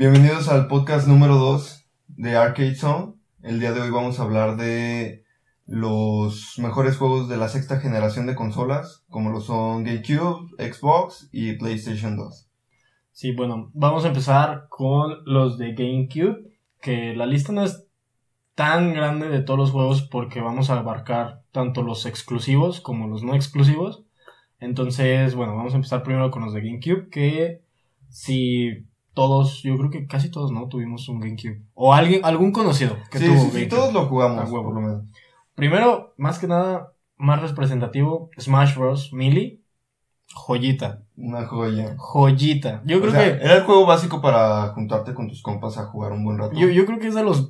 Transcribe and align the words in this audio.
Bienvenidos 0.00 0.46
al 0.46 0.68
podcast 0.68 1.08
número 1.08 1.34
2 1.38 1.90
de 2.06 2.36
Arcade 2.36 2.76
Zone. 2.76 3.14
El 3.42 3.58
día 3.58 3.72
de 3.72 3.80
hoy 3.80 3.90
vamos 3.90 4.20
a 4.20 4.22
hablar 4.22 4.56
de 4.56 5.24
los 5.66 6.56
mejores 6.58 6.96
juegos 6.96 7.28
de 7.28 7.36
la 7.36 7.48
sexta 7.48 7.80
generación 7.80 8.26
de 8.26 8.36
consolas, 8.36 9.04
como 9.08 9.30
lo 9.30 9.40
son 9.40 9.82
GameCube, 9.82 10.50
Xbox 10.56 11.28
y 11.32 11.54
PlayStation 11.54 12.16
2. 12.16 12.48
Sí, 13.10 13.32
bueno, 13.32 13.72
vamos 13.74 14.04
a 14.04 14.08
empezar 14.10 14.68
con 14.68 15.16
los 15.24 15.58
de 15.58 15.74
GameCube, 15.74 16.48
que 16.80 17.16
la 17.16 17.26
lista 17.26 17.52
no 17.52 17.64
es 17.64 17.84
tan 18.54 18.94
grande 18.94 19.28
de 19.28 19.42
todos 19.42 19.58
los 19.58 19.72
juegos 19.72 20.02
porque 20.02 20.40
vamos 20.40 20.70
a 20.70 20.78
abarcar 20.78 21.42
tanto 21.50 21.82
los 21.82 22.06
exclusivos 22.06 22.80
como 22.80 23.08
los 23.08 23.24
no 23.24 23.34
exclusivos. 23.34 24.04
Entonces, 24.60 25.34
bueno, 25.34 25.56
vamos 25.56 25.72
a 25.72 25.76
empezar 25.78 26.04
primero 26.04 26.30
con 26.30 26.44
los 26.44 26.54
de 26.54 26.60
GameCube, 26.60 27.08
que 27.10 27.62
si 28.08 28.86
todos, 29.18 29.62
yo 29.64 29.76
creo 29.76 29.90
que 29.90 30.06
casi 30.06 30.30
todos, 30.30 30.52
¿no? 30.52 30.68
Tuvimos 30.68 31.08
un 31.08 31.18
GameCube. 31.18 31.60
O 31.74 31.92
alguien, 31.92 32.20
algún 32.24 32.52
conocido 32.52 32.96
que 33.10 33.18
sí, 33.18 33.24
tuvo 33.26 33.34
sí, 33.34 33.40
sí, 33.40 33.46
GameCube. 33.50 33.66
todos 33.68 33.92
lo 33.92 34.06
jugamos, 34.06 34.38
A 34.38 34.44
huevo. 34.44 34.66
por 34.66 34.74
lo 34.76 34.80
menos. 34.80 35.04
Primero, 35.56 36.14
más 36.16 36.38
que 36.38 36.46
nada, 36.46 36.92
más 37.16 37.42
representativo, 37.42 38.30
Smash 38.38 38.76
Bros. 38.76 39.12
Melee. 39.12 39.60
Joyita. 40.32 41.02
Una 41.16 41.44
joya. 41.46 41.96
Joyita. 41.98 42.82
Yo 42.84 42.98
O 42.98 43.00
creo 43.00 43.12
sea, 43.12 43.38
que. 43.38 43.44
Era 43.44 43.56
el 43.56 43.64
juego 43.64 43.86
básico 43.86 44.20
para 44.20 44.68
juntarte 44.68 45.14
con 45.14 45.26
tus 45.26 45.42
compas 45.42 45.78
a 45.78 45.86
jugar 45.86 46.12
un 46.12 46.22
buen 46.24 46.38
rato. 46.38 46.56
Yo, 46.56 46.68
yo 46.68 46.86
creo 46.86 47.00
que 47.00 47.08
es 47.08 47.14
de 47.16 47.24
los. 47.24 47.48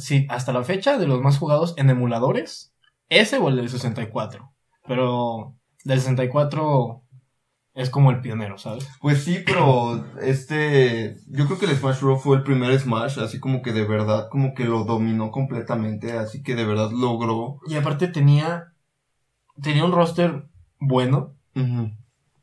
Sí, 0.00 0.26
hasta 0.28 0.52
la 0.52 0.64
fecha, 0.64 0.98
de 0.98 1.06
los 1.06 1.20
más 1.20 1.38
jugados 1.38 1.74
en 1.76 1.88
emuladores. 1.88 2.74
Ese 3.08 3.38
o 3.38 3.48
el 3.48 3.56
del 3.56 3.68
64. 3.68 4.50
Pero 4.88 5.54
del 5.84 6.00
64 6.00 6.99
es 7.80 7.90
como 7.90 8.10
el 8.10 8.20
pionero, 8.20 8.58
¿sabes? 8.58 8.88
Pues 9.00 9.24
sí, 9.24 9.38
pero 9.44 10.04
este, 10.22 11.16
yo 11.28 11.46
creo 11.46 11.58
que 11.58 11.66
el 11.66 11.76
Smash 11.76 12.00
Bros 12.00 12.22
fue 12.22 12.36
el 12.36 12.42
primer 12.42 12.78
Smash, 12.78 13.18
así 13.18 13.40
como 13.40 13.62
que 13.62 13.72
de 13.72 13.84
verdad, 13.84 14.28
como 14.30 14.54
que 14.54 14.64
lo 14.64 14.84
dominó 14.84 15.30
completamente, 15.30 16.12
así 16.12 16.42
que 16.42 16.54
de 16.54 16.66
verdad 16.66 16.90
logró. 16.90 17.58
Y 17.66 17.76
aparte 17.76 18.08
tenía. 18.08 18.72
Tenía 19.62 19.84
un 19.84 19.92
roster 19.92 20.48
bueno. 20.78 21.34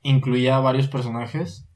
Incluía 0.03 0.59
varios 0.59 0.87
personajes 0.87 1.67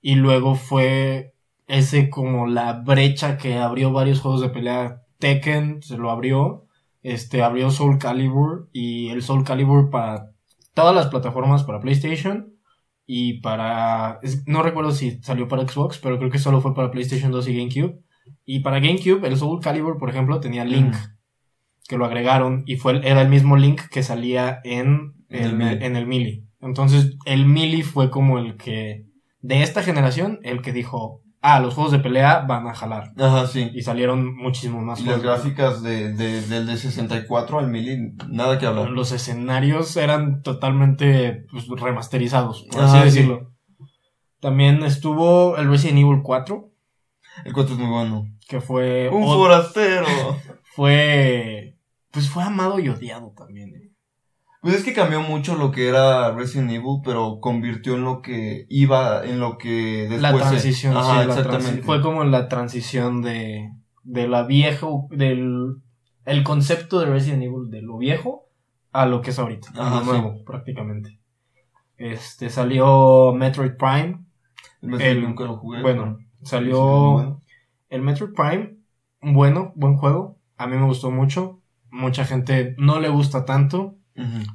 y 0.00 0.14
luego 0.14 0.54
fue 0.54 1.34
ese 1.66 2.10
como 2.10 2.46
la 2.46 2.72
brecha 2.72 3.36
que 3.36 3.58
abrió 3.58 3.92
varios 3.92 4.20
juegos 4.20 4.40
de 4.40 4.48
pelea 4.48 5.02
Tekken 5.18 5.82
se 5.82 5.96
lo 5.96 6.10
abrió 6.10 6.66
este 7.02 7.42
abrió 7.42 7.70
Soul 7.70 7.98
Calibur 7.98 8.68
y 8.72 9.10
el 9.10 9.22
Soul 9.22 9.44
Calibur 9.44 9.90
para 9.90 10.30
todas 10.74 10.94
las 10.94 11.08
plataformas 11.08 11.64
para 11.64 11.80
PlayStation 11.80 12.54
y 13.10 13.40
para 13.40 14.18
es- 14.22 14.46
no 14.46 14.62
recuerdo 14.62 14.92
si 14.92 15.18
salió 15.22 15.48
para 15.48 15.66
Xbox 15.66 15.98
pero 15.98 16.18
creo 16.18 16.30
que 16.30 16.38
solo 16.38 16.60
fue 16.60 16.74
para 16.74 16.90
PlayStation 16.90 17.32
2 17.32 17.48
y 17.48 17.56
GameCube 17.56 17.98
y 18.44 18.60
para 18.60 18.80
GameCube 18.80 19.26
el 19.26 19.36
Soul 19.38 19.60
Calibur 19.62 19.96
por 19.96 20.10
ejemplo 20.10 20.40
tenía 20.40 20.64
Link 20.66 20.94
Ujú. 20.94 21.08
que 21.88 21.96
lo 21.96 22.04
agregaron 22.04 22.64
y 22.66 22.76
fue 22.76 22.92
el- 22.92 23.04
era 23.06 23.22
el 23.22 23.30
mismo 23.30 23.56
Link 23.56 23.80
que 23.90 24.02
salía 24.02 24.60
en 24.62 25.14
En 25.30 25.60
el 25.62 25.82
en 25.82 25.96
el 25.96 26.06
Melee. 26.06 26.44
Entonces, 26.60 27.16
el 27.24 27.46
Melee 27.46 27.82
fue 27.82 28.10
como 28.10 28.38
el 28.38 28.56
que, 28.56 29.04
de 29.42 29.62
esta 29.62 29.82
generación, 29.82 30.38
el 30.42 30.60
que 30.62 30.72
dijo, 30.72 31.22
ah, 31.40 31.60
los 31.60 31.74
juegos 31.74 31.92
de 31.92 31.98
pelea 32.00 32.40
van 32.40 32.66
a 32.66 32.74
jalar. 32.74 33.12
Ajá, 33.18 33.46
sí. 33.46 33.70
Y 33.74 33.82
salieron 33.82 34.34
muchísimos 34.36 34.82
más 34.82 35.00
Y 35.00 35.04
las 35.04 35.22
gráficas 35.22 35.82
de, 35.82 36.12
de, 36.14 36.42
del 36.42 36.66
de 36.66 36.76
64 36.76 37.58
al 37.58 37.68
Melee, 37.68 38.12
nada 38.28 38.58
que 38.58 38.66
hablar. 38.66 38.90
Los 38.90 39.12
escenarios 39.12 39.96
eran 39.96 40.42
totalmente 40.42 41.46
pues, 41.50 41.66
remasterizados, 41.68 42.66
por 42.70 42.82
Ajá, 42.82 43.00
así 43.02 43.10
sí. 43.10 43.16
decirlo. 43.16 43.52
También 44.40 44.82
estuvo 44.84 45.56
el 45.56 45.68
Resident 45.68 45.98
Evil 45.98 46.20
4, 46.22 46.70
El 47.44 47.52
4 47.52 47.74
es 47.74 47.80
muy 47.80 47.88
bueno. 47.90 48.26
que 48.48 48.60
fue... 48.60 49.08
Un 49.08 49.24
forastero. 49.24 50.06
fue... 50.74 51.74
Pues 52.10 52.30
fue 52.30 52.42
amado 52.42 52.78
y 52.80 52.88
odiado 52.88 53.32
también. 53.36 53.74
eh. 53.74 53.87
Pues 54.60 54.74
es 54.76 54.84
que 54.84 54.92
cambió 54.92 55.20
mucho 55.20 55.54
lo 55.56 55.70
que 55.70 55.88
era 55.88 56.32
Resident 56.32 56.70
Evil, 56.72 57.00
pero 57.04 57.38
convirtió 57.40 57.94
en 57.94 58.02
lo 58.04 58.22
que 58.22 58.66
iba, 58.68 59.24
en 59.24 59.38
lo 59.38 59.56
que 59.56 60.06
después... 60.10 60.20
la 60.22 60.32
se- 60.32 60.38
transición, 60.38 60.96
Ajá, 60.96 61.10
sí, 61.22 61.26
la 61.28 61.34
exactamente. 61.34 61.82
transi- 61.82 61.84
fue 61.84 62.02
como 62.02 62.24
la 62.24 62.48
transición 62.48 63.22
de, 63.22 63.70
de 64.02 64.26
la 64.28 64.42
viejo, 64.44 65.06
del 65.10 65.76
el 66.24 66.42
concepto 66.44 67.00
de 67.00 67.06
Resident 67.06 67.42
Evil 67.44 67.70
de 67.70 67.82
lo 67.82 67.96
viejo 67.98 68.48
a 68.92 69.06
lo 69.06 69.22
que 69.22 69.30
es 69.30 69.38
ahorita, 69.38 69.70
Ajá, 69.76 69.94
lo 69.96 70.00
sí. 70.00 70.06
nuevo, 70.10 70.44
prácticamente. 70.44 71.18
Este 71.96 72.50
salió 72.50 73.32
Metroid 73.34 73.72
Prime, 73.78 74.18
El 74.82 75.00
el- 75.00 75.22
nunca 75.22 75.44
lo 75.44 75.56
jugué. 75.56 75.82
bueno, 75.82 76.18
salió 76.42 77.12
Bueno. 77.12 77.42
el 77.90 78.02
Metroid 78.02 78.32
Prime, 78.34 78.76
bueno, 79.20 79.72
buen 79.76 79.96
juego, 79.96 80.36
a 80.56 80.66
mí 80.66 80.76
me 80.76 80.84
gustó 80.86 81.10
mucho, 81.10 81.60
mucha 81.90 82.24
gente 82.24 82.74
no 82.78 83.00
le 83.00 83.08
gusta 83.08 83.44
tanto, 83.44 83.94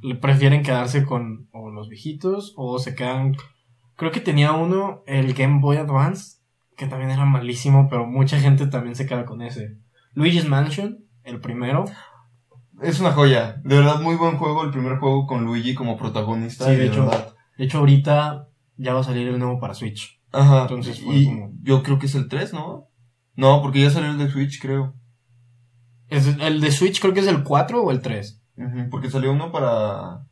Le 0.02 0.16
prefieren 0.16 0.62
quedarse 0.64 1.06
con 1.06 1.48
o 1.52 1.70
los 1.72 1.88
viejitos 1.90 2.54
o 2.58 2.80
se 2.80 2.96
quedan 2.96 3.36
creo 3.96 4.12
que 4.12 4.20
tenía 4.20 4.52
uno 4.52 5.04
el 5.08 5.34
Game 5.34 5.60
Boy 5.62 5.78
Advance 5.78 6.38
que 6.76 6.88
también 6.88 7.12
era 7.12 7.26
malísimo 7.26 7.88
pero 7.90 8.06
mucha 8.06 8.40
gente 8.40 8.68
también 8.68 8.96
se 8.96 9.06
queda 9.06 9.26
con 9.26 9.42
ese 9.42 9.78
Luigi's 10.14 10.48
Mansion 10.48 11.00
el 11.24 11.40
primero 11.40 11.86
Es 12.82 13.00
una 13.00 13.12
joya. 13.14 13.62
De 13.64 13.78
verdad, 13.78 14.02
muy 14.02 14.16
buen 14.16 14.36
juego. 14.38 14.64
El 14.64 14.72
primer 14.72 14.98
juego 14.98 15.26
con 15.28 15.46
Luigi 15.46 15.74
como 15.76 15.96
protagonista. 15.96 16.66
Sí, 16.66 16.76
de 16.76 16.88
hecho. 16.88 17.06
verdad. 17.06 17.34
de 17.58 17.64
hecho 17.66 17.78
ahorita 17.78 18.50
ya 18.76 18.94
va 18.94 19.00
a 19.00 19.04
salir 19.04 19.28
el 19.28 19.40
nuevo 19.40 19.60
para 19.60 19.74
Switch 19.76 20.20
Ajá. 20.34 20.64
Entonces 20.64 21.00
fue 21.02 21.16
y 21.16 21.26
como- 21.26 21.52
yo 21.62 21.84
creo 21.84 22.00
que 22.00 22.08
es 22.08 22.16
el 22.16 22.28
3, 22.28 22.52
¿no? 22.54 22.90
No, 23.36 23.62
porque 23.62 23.82
ya 23.82 23.90
salió 23.92 24.10
el 24.12 24.18
de 24.18 24.30
Switch, 24.30 24.60
creo. 24.62 24.96
Es- 26.10 26.38
el 26.40 26.60
de 26.62 26.72
Switch 26.72 27.00
creo 27.00 27.14
que 27.14 27.22
es 27.22 27.28
el 27.28 27.44
4 27.44 27.82
o 27.84 27.92
el 27.92 28.02
3 28.02 28.43
Porque 28.92 29.10
salió 29.10 29.32
uno 29.32 29.52
para... 29.52 30.26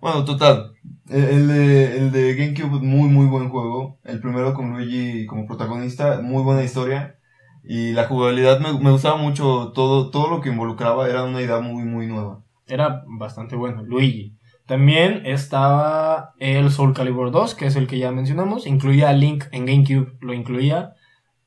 Bueno, 0.00 0.24
total. 0.24 0.72
El, 1.08 1.24
el 1.24 1.48
de, 1.48 1.98
el 1.98 2.12
de 2.12 2.34
GameCube, 2.34 2.80
muy, 2.82 3.08
muy 3.08 3.26
buen 3.26 3.48
juego. 3.48 3.98
El 4.04 4.20
primero 4.20 4.52
con 4.54 4.72
Luigi 4.72 5.26
como 5.26 5.46
protagonista, 5.46 6.20
muy 6.22 6.42
buena 6.42 6.64
historia. 6.64 7.18
Y 7.64 7.92
la 7.92 8.04
jugabilidad 8.06 8.60
me, 8.60 8.72
me 8.80 8.90
gustaba 8.90 9.16
mucho. 9.16 9.72
Todo, 9.74 10.10
todo 10.10 10.28
lo 10.28 10.40
que 10.40 10.48
involucraba 10.50 11.08
era 11.08 11.24
una 11.24 11.40
idea 11.40 11.60
muy, 11.60 11.84
muy 11.84 12.06
nueva. 12.08 12.42
era 12.66 13.02
bastante 13.06 13.56
bueno 13.56 13.82
Luigi 13.82 14.36
también 14.66 15.26
estaba 15.26 16.34
el 16.38 16.70
Soul 16.70 16.94
Calibur 16.94 17.30
2 17.30 17.54
que 17.54 17.66
es 17.66 17.76
el 17.76 17.86
que 17.86 17.98
ya 17.98 18.12
mencionamos 18.12 18.66
incluía 18.66 19.08
a 19.10 19.12
Link 19.12 19.44
en 19.52 19.66
GameCube 19.66 20.16
lo 20.20 20.32
incluía 20.34 20.94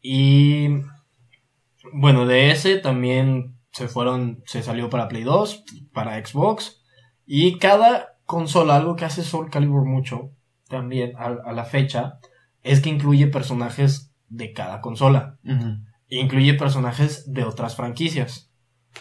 y 0.01 0.69
bueno 1.93 2.25
de 2.25 2.51
ese 2.51 2.77
también 2.77 3.54
se 3.75 3.89
fueron 3.89 4.41
se 4.45 4.63
salió 4.63 4.89
para 4.89 5.09
Play 5.09 5.23
2 5.23 5.65
para 5.91 6.25
Xbox 6.25 6.81
y 7.25 7.57
cada 7.59 8.17
consola 8.25 8.77
algo 8.77 8.95
que 8.95 9.03
hace 9.03 9.21
Soul 9.21 9.49
Calibur 9.49 9.83
mucho 9.85 10.31
también 10.69 11.13
a, 11.17 11.25
a 11.25 11.51
la 11.51 11.65
fecha 11.65 12.19
es 12.63 12.79
que 12.79 12.89
incluye 12.89 13.27
personajes 13.27 14.13
de 14.29 14.53
cada 14.53 14.79
consola 14.79 15.37
incluye 16.09 16.53
personajes 16.53 17.31
de 17.31 17.43
otras 17.43 17.75
franquicias. 17.75 18.51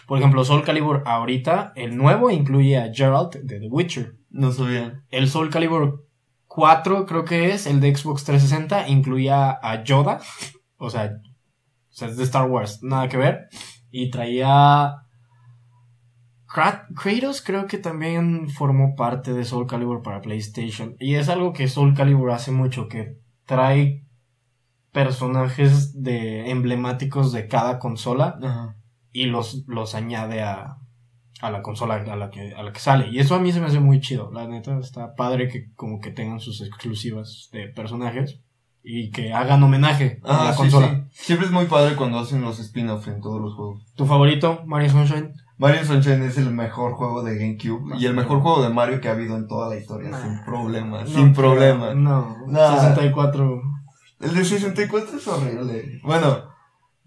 Por 0.06 0.18
ejemplo, 0.18 0.44
Soul 0.44 0.64
Calibur 0.64 1.02
ahorita, 1.06 1.72
el 1.76 1.96
nuevo 1.96 2.30
incluye 2.30 2.78
a 2.78 2.92
Geralt 2.92 3.36
de 3.36 3.60
The 3.60 3.68
Witcher. 3.68 4.16
No 4.30 4.50
sabía. 4.50 5.02
El 5.10 5.28
Soul 5.28 5.50
Calibur 5.50 6.06
4 6.46 7.06
creo 7.06 7.24
que 7.24 7.52
es, 7.52 7.66
el 7.66 7.80
de 7.80 7.94
Xbox 7.94 8.24
360, 8.24 8.88
incluía 8.88 9.58
a 9.62 9.84
Yoda. 9.84 10.20
O 10.76 10.90
sea, 10.90 11.20
o 11.90 11.96
sea, 11.96 12.08
es 12.08 12.16
de 12.16 12.24
Star 12.24 12.50
Wars, 12.50 12.82
nada 12.82 13.08
que 13.08 13.16
ver. 13.16 13.48
Y 13.96 14.10
traía... 14.10 15.02
Krat- 16.52 16.88
Kratos 16.96 17.42
creo 17.42 17.68
que 17.68 17.78
también 17.78 18.48
formó 18.48 18.96
parte 18.96 19.32
de 19.32 19.44
Soul 19.44 19.68
Calibur 19.68 20.02
para 20.02 20.20
PlayStation. 20.20 20.96
Y 20.98 21.14
es 21.14 21.28
algo 21.28 21.52
que 21.52 21.68
Soul 21.68 21.94
Calibur 21.94 22.32
hace 22.32 22.50
mucho, 22.50 22.88
que 22.88 23.18
trae 23.46 24.04
personajes 24.90 26.02
de 26.02 26.50
emblemáticos 26.50 27.32
de 27.32 27.46
cada 27.46 27.78
consola 27.78 28.36
Ajá. 28.42 28.76
y 29.12 29.26
los, 29.26 29.64
los 29.68 29.94
añade 29.94 30.42
a, 30.42 30.78
a 31.40 31.50
la 31.52 31.62
consola 31.62 31.94
a 31.94 32.16
la, 32.16 32.30
que, 32.30 32.52
a 32.52 32.64
la 32.64 32.72
que 32.72 32.80
sale. 32.80 33.10
Y 33.10 33.20
eso 33.20 33.36
a 33.36 33.38
mí 33.40 33.52
se 33.52 33.60
me 33.60 33.66
hace 33.66 33.78
muy 33.78 34.00
chido. 34.00 34.32
La 34.32 34.48
neta 34.48 34.76
está 34.80 35.14
padre 35.14 35.46
que 35.46 35.72
como 35.74 36.00
que 36.00 36.10
tengan 36.10 36.40
sus 36.40 36.60
exclusivas 36.62 37.48
de 37.52 37.68
personajes 37.68 38.40
y 38.84 39.10
que 39.10 39.32
hagan 39.32 39.62
homenaje 39.62 40.20
a 40.24 40.42
Ah, 40.42 40.44
la 40.44 40.52
sí, 40.52 40.58
consola. 40.58 41.06
sí. 41.10 41.24
Siempre 41.24 41.46
es 41.46 41.52
muy 41.52 41.64
padre 41.64 41.96
cuando 41.96 42.18
hacen 42.18 42.42
los 42.42 42.58
spin-offs 42.60 43.08
en 43.08 43.20
todos 43.22 43.40
los 43.40 43.54
juegos. 43.54 43.82
¿Tu 43.96 44.04
favorito, 44.06 44.60
Mario 44.66 44.90
Sunshine? 44.90 45.32
Mario 45.56 45.84
Sunshine 45.84 46.22
es 46.24 46.36
el 46.36 46.50
mejor 46.50 46.92
juego 46.94 47.22
de 47.22 47.38
GameCube 47.38 47.96
y 47.98 48.06
el 48.06 48.14
mejor 48.14 48.40
juego 48.40 48.62
de 48.62 48.68
Mario 48.68 49.00
que 49.00 49.08
ha 49.08 49.12
habido 49.12 49.36
en 49.36 49.46
toda 49.48 49.68
la 49.68 49.76
historia, 49.80 50.10
Nah. 50.10 50.20
sin 50.22 50.44
problema, 50.44 51.00
No 51.02 51.06
sin 51.06 51.32
problema. 51.32 51.94
No, 51.94 52.36
Nah. 52.48 52.78
64. 52.80 53.62
El 54.20 54.34
de 54.34 54.44
64 54.44 55.16
es 55.16 55.28
horrible. 55.28 56.00
Bueno, 56.02 56.38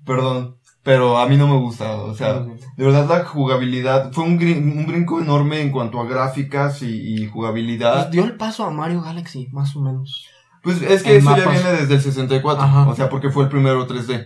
perdón, 0.06 0.56
pero 0.84 1.18
a 1.18 1.28
mí 1.28 1.36
no 1.38 1.48
me 1.48 1.58
gusta, 1.60 1.96
o 1.98 2.14
sea, 2.16 2.40
de 2.40 2.86
verdad 2.86 3.08
la 3.10 3.26
jugabilidad 3.26 4.12
fue 4.14 4.24
un, 4.24 4.40
grin- 4.40 4.78
un 4.78 4.86
brinco 4.86 5.20
enorme 5.20 5.62
en 5.62 5.72
cuanto 5.72 6.00
a 6.00 6.06
gráficas 6.08 6.82
y, 6.82 6.88
y 7.16 7.18
Pues 7.20 7.32
jugabilidad. 7.32 8.08
dio 8.10 8.24
el 8.24 8.36
paso 8.38 8.64
a 8.66 8.72
Mario 8.72 9.02
Galaxy, 9.02 9.48
más 9.52 9.76
o 9.76 9.82
menos. 9.82 10.26
Pues 10.68 10.82
es 10.82 11.04
que 11.04 11.16
eso 11.16 11.36
ya 11.38 11.48
viene 11.50 11.72
desde 11.72 11.96
el 11.96 12.02
64, 12.02 12.62
Ajá. 12.64 12.88
o 12.90 12.96
sea, 12.96 13.10
porque 13.10 13.30
fue 13.30 13.44
el 13.46 13.50
primero 13.50 13.88
3D. 13.88 14.26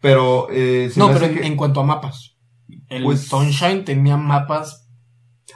Pero, 0.00 0.48
eh, 0.50 0.90
se 0.92 0.98
No, 0.98 1.08
me 1.08 1.14
pero 1.14 1.26
hace 1.26 1.34
en, 1.34 1.40
que- 1.40 1.46
en 1.46 1.56
cuanto 1.56 1.80
a 1.80 1.84
mapas. 1.84 2.36
El 2.88 3.04
Pues- 3.04 3.28
Sunshine 3.28 3.84
tenía 3.84 4.16
mapas 4.16 4.84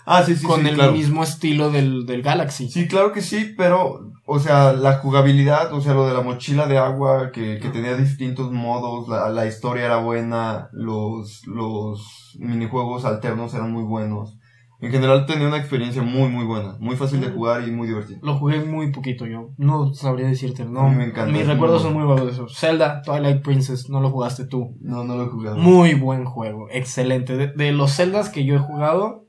Ah, 0.07 0.23
sí, 0.25 0.35
sí, 0.37 0.47
con 0.47 0.63
sí, 0.63 0.69
el 0.69 0.75
claro. 0.75 0.93
mismo 0.93 1.23
estilo 1.23 1.71
del, 1.71 2.07
del 2.07 2.23
Galaxy. 2.23 2.69
Sí, 2.71 2.89
claro 2.89 3.13
que 3.13 3.21
sí, 3.21 3.55
pero, 3.57 4.13
o 4.27 4.39
sea, 4.41 4.73
la 4.73 4.99
jugabilidad, 4.99 5.73
o 5.75 5.81
sea, 5.81 5.95
lo 5.95 6.07
de 6.07 6.15
la 6.15 6.23
mochila 6.23 6.67
de 6.67 6.79
agua, 6.79 7.31
que, 7.33 7.59
que 7.61 7.69
tenía 7.69 7.95
distintos 7.97 8.51
modos, 8.53 9.09
la, 9.09 9.29
la 9.29 9.47
historia 9.47 9.85
era 9.87 9.97
buena, 9.99 10.69
los, 10.73 11.43
los 11.47 12.35
minijuegos 12.39 13.05
alternos 13.05 13.55
eran 13.55 13.71
muy 13.73 13.83
buenos. 13.85 14.39
En 14.83 14.91
general 14.91 15.27
tenía 15.27 15.47
una 15.49 15.59
experiencia 15.59 16.03
muy, 16.03 16.29
muy 16.29 16.45
buena, 16.45 16.77
muy 16.81 16.97
fácil 16.97 17.21
de 17.21 17.29
Mm. 17.29 17.35
jugar 17.35 17.67
y 17.69 17.71
muy 17.71 17.87
divertida. 17.89 18.19
Lo 18.21 18.35
jugué 18.37 18.65
muy 18.65 18.91
poquito 18.93 19.27
yo. 19.27 19.51
No 19.57 19.95
sabría 19.95 20.27
decirte. 20.27 20.65
No, 20.65 20.89
me 20.91 21.05
encanta, 21.05 21.27
Mis 21.33 21.45
muy 21.45 21.53
recuerdos 21.55 21.83
son 21.83 21.95
muy 21.95 22.03
vagos 22.05 22.27
de 22.27 22.33
eso. 22.33 22.49
Zelda, 22.49 23.01
Twilight 23.03 23.43
Princess, 23.43 23.89
no 23.89 24.01
lo 24.01 24.11
jugaste 24.11 24.45
tú. 24.47 24.77
No, 24.81 25.05
no 25.05 25.17
lo 25.17 25.23
he 25.25 25.29
jugado. 25.29 25.57
Muy 25.57 25.95
buen 25.95 26.25
juego, 26.25 26.67
excelente. 26.71 27.37
De, 27.37 27.47
de 27.47 27.73
los 27.73 27.95
Zeldas 27.97 28.29
que 28.29 28.45
yo 28.45 28.57
he 28.57 28.59
jugado, 28.59 29.27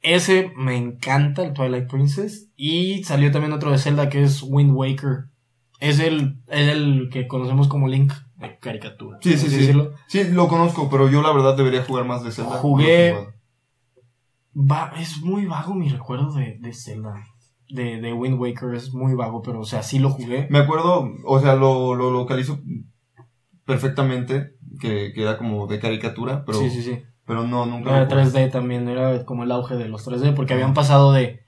ese 0.00 0.52
me 0.56 0.76
encanta, 0.76 1.44
el 1.44 1.52
Twilight 1.52 1.88
Princess. 1.88 2.50
Y 2.56 3.04
salió 3.04 3.30
también 3.30 3.52
otro 3.52 3.70
de 3.70 3.78
Zelda 3.78 4.08
que 4.08 4.22
es 4.22 4.42
Wind 4.42 4.72
Waker. 4.74 5.26
Es 5.80 5.98
el, 6.00 6.40
es 6.48 6.68
el 6.70 7.10
que 7.12 7.26
conocemos 7.26 7.68
como 7.68 7.88
Link 7.88 8.12
de 8.36 8.58
caricatura. 8.58 9.18
Sí, 9.20 9.36
sí, 9.36 9.48
sí. 9.50 9.56
decirlo. 9.58 9.92
Sí, 10.08 10.24
lo 10.32 10.48
conozco, 10.48 10.88
pero 10.90 11.10
yo 11.10 11.20
la 11.20 11.32
verdad 11.32 11.56
debería 11.56 11.82
jugar 11.82 12.06
más 12.06 12.24
de 12.24 12.30
Zelda. 12.32 12.52
Jugué- 12.52 12.84
No 12.84 12.86
lo 12.86 12.92
he 12.94 13.10
jugado. 13.24 13.34
Va, 14.56 14.92
es 14.98 15.20
muy 15.20 15.46
vago 15.46 15.74
mi 15.74 15.88
recuerdo 15.88 16.32
de, 16.32 16.58
de 16.60 16.72
Zelda. 16.72 17.24
De, 17.68 18.00
de 18.00 18.12
Wind 18.12 18.38
Waker 18.38 18.74
es 18.74 18.92
muy 18.92 19.14
vago, 19.14 19.42
pero 19.42 19.60
o 19.60 19.64
sea, 19.64 19.82
sí 19.82 19.98
lo 19.98 20.10
jugué. 20.10 20.46
Me 20.50 20.58
acuerdo, 20.58 21.10
o 21.24 21.40
sea, 21.40 21.54
lo, 21.56 21.94
lo 21.94 22.10
localizo 22.10 22.60
perfectamente, 23.64 24.54
que, 24.80 25.12
que 25.14 25.22
era 25.22 25.36
como 25.38 25.66
de 25.66 25.80
caricatura, 25.80 26.44
pero, 26.44 26.58
sí, 26.58 26.70
sí, 26.70 26.82
sí. 26.82 27.02
pero 27.24 27.44
no, 27.46 27.66
nunca 27.66 27.90
Era 27.90 28.00
lo 28.00 28.06
jugué. 28.06 28.20
3D 28.22 28.50
también, 28.50 28.88
era 28.88 29.24
como 29.24 29.44
el 29.44 29.52
auge 29.52 29.76
de 29.76 29.88
los 29.88 30.02
3D, 30.04 30.32
porque 30.34 30.54
habían 30.54 30.74
pasado 30.74 31.12
de 31.12 31.40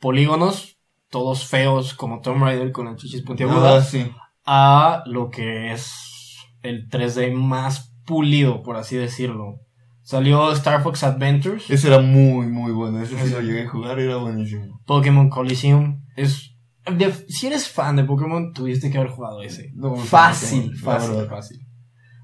polígonos, 0.00 0.78
todos 1.10 1.46
feos, 1.46 1.94
como 1.94 2.20
Tomb 2.20 2.42
Raider 2.42 2.72
con 2.72 2.86
las 2.86 2.96
chichis 2.96 3.22
Ah, 3.22 3.24
puntiagudas, 3.26 3.90
sí. 3.90 4.10
a 4.44 5.02
lo 5.06 5.30
que 5.30 5.72
es 5.72 6.36
el 6.62 6.88
3D 6.88 7.30
más 7.32 7.94
pulido, 8.06 8.62
por 8.62 8.76
así 8.76 8.96
decirlo. 8.96 9.60
Salió 10.04 10.52
Star 10.52 10.82
Fox 10.82 11.02
Adventures, 11.02 11.68
Ese 11.70 11.88
era 11.88 11.98
muy, 12.00 12.46
muy 12.46 12.72
bueno. 12.72 13.00
Ese 13.00 13.18
sí 13.26 13.30
lo 13.32 13.40
llegué 13.40 13.62
a 13.62 13.68
jugar, 13.68 13.98
era 13.98 14.16
buenísimo. 14.18 14.80
Pokémon 14.86 15.30
Coliseum. 15.30 16.02
Es, 16.14 16.54
de- 16.96 17.12
si 17.28 17.46
eres 17.46 17.68
fan 17.70 17.96
de 17.96 18.04
Pokémon, 18.04 18.52
tuviste 18.52 18.90
que 18.90 18.98
haber 18.98 19.10
jugado 19.10 19.42
ese. 19.42 19.70
No, 19.74 19.96
Fácil, 19.96 20.76
fácil, 20.76 21.10
verdad. 21.16 21.30
fácil. 21.30 21.58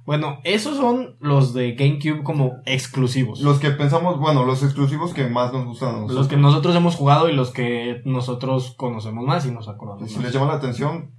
Bueno, 0.04 0.40
esos 0.44 0.76
son 0.76 1.16
los 1.20 1.54
de 1.54 1.72
GameCube 1.74 2.22
como 2.22 2.52
exclusivos. 2.66 3.40
Los 3.40 3.58
que 3.60 3.70
pensamos, 3.70 4.18
bueno, 4.18 4.44
los 4.44 4.62
exclusivos 4.62 5.14
que 5.14 5.28
más 5.28 5.52
nos 5.52 5.64
gustan 5.66 5.88
a 5.90 5.92
nosotros. 5.92 6.16
Los 6.18 6.28
que 6.28 6.36
nosotros 6.36 6.76
hemos 6.76 6.96
jugado 6.96 7.28
y 7.30 7.32
los 7.32 7.50
que 7.50 8.02
nosotros 8.04 8.74
conocemos 8.76 9.24
más 9.24 9.46
y 9.46 9.52
nos 9.52 9.68
acordamos 9.68 10.08
Si 10.10 10.16
más. 10.16 10.24
les 10.24 10.34
llama 10.34 10.46
la 10.48 10.54
atención, 10.58 11.12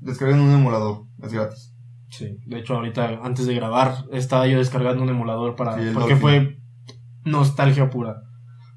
descarguen 0.00 0.40
un 0.40 0.52
emulador, 0.52 1.02
es 1.22 1.32
gratis. 1.32 1.74
Sí, 2.10 2.38
de 2.46 2.58
hecho 2.60 2.74
ahorita 2.74 3.20
antes 3.22 3.46
de 3.46 3.54
grabar 3.54 4.04
estaba 4.12 4.46
yo 4.46 4.58
descargando 4.58 5.02
un 5.02 5.08
emulador 5.08 5.56
para 5.56 5.76
Sí, 5.76 5.90
porque 5.92 6.16
fue 6.16 6.58
nostalgia 7.24 7.90
pura. 7.90 8.22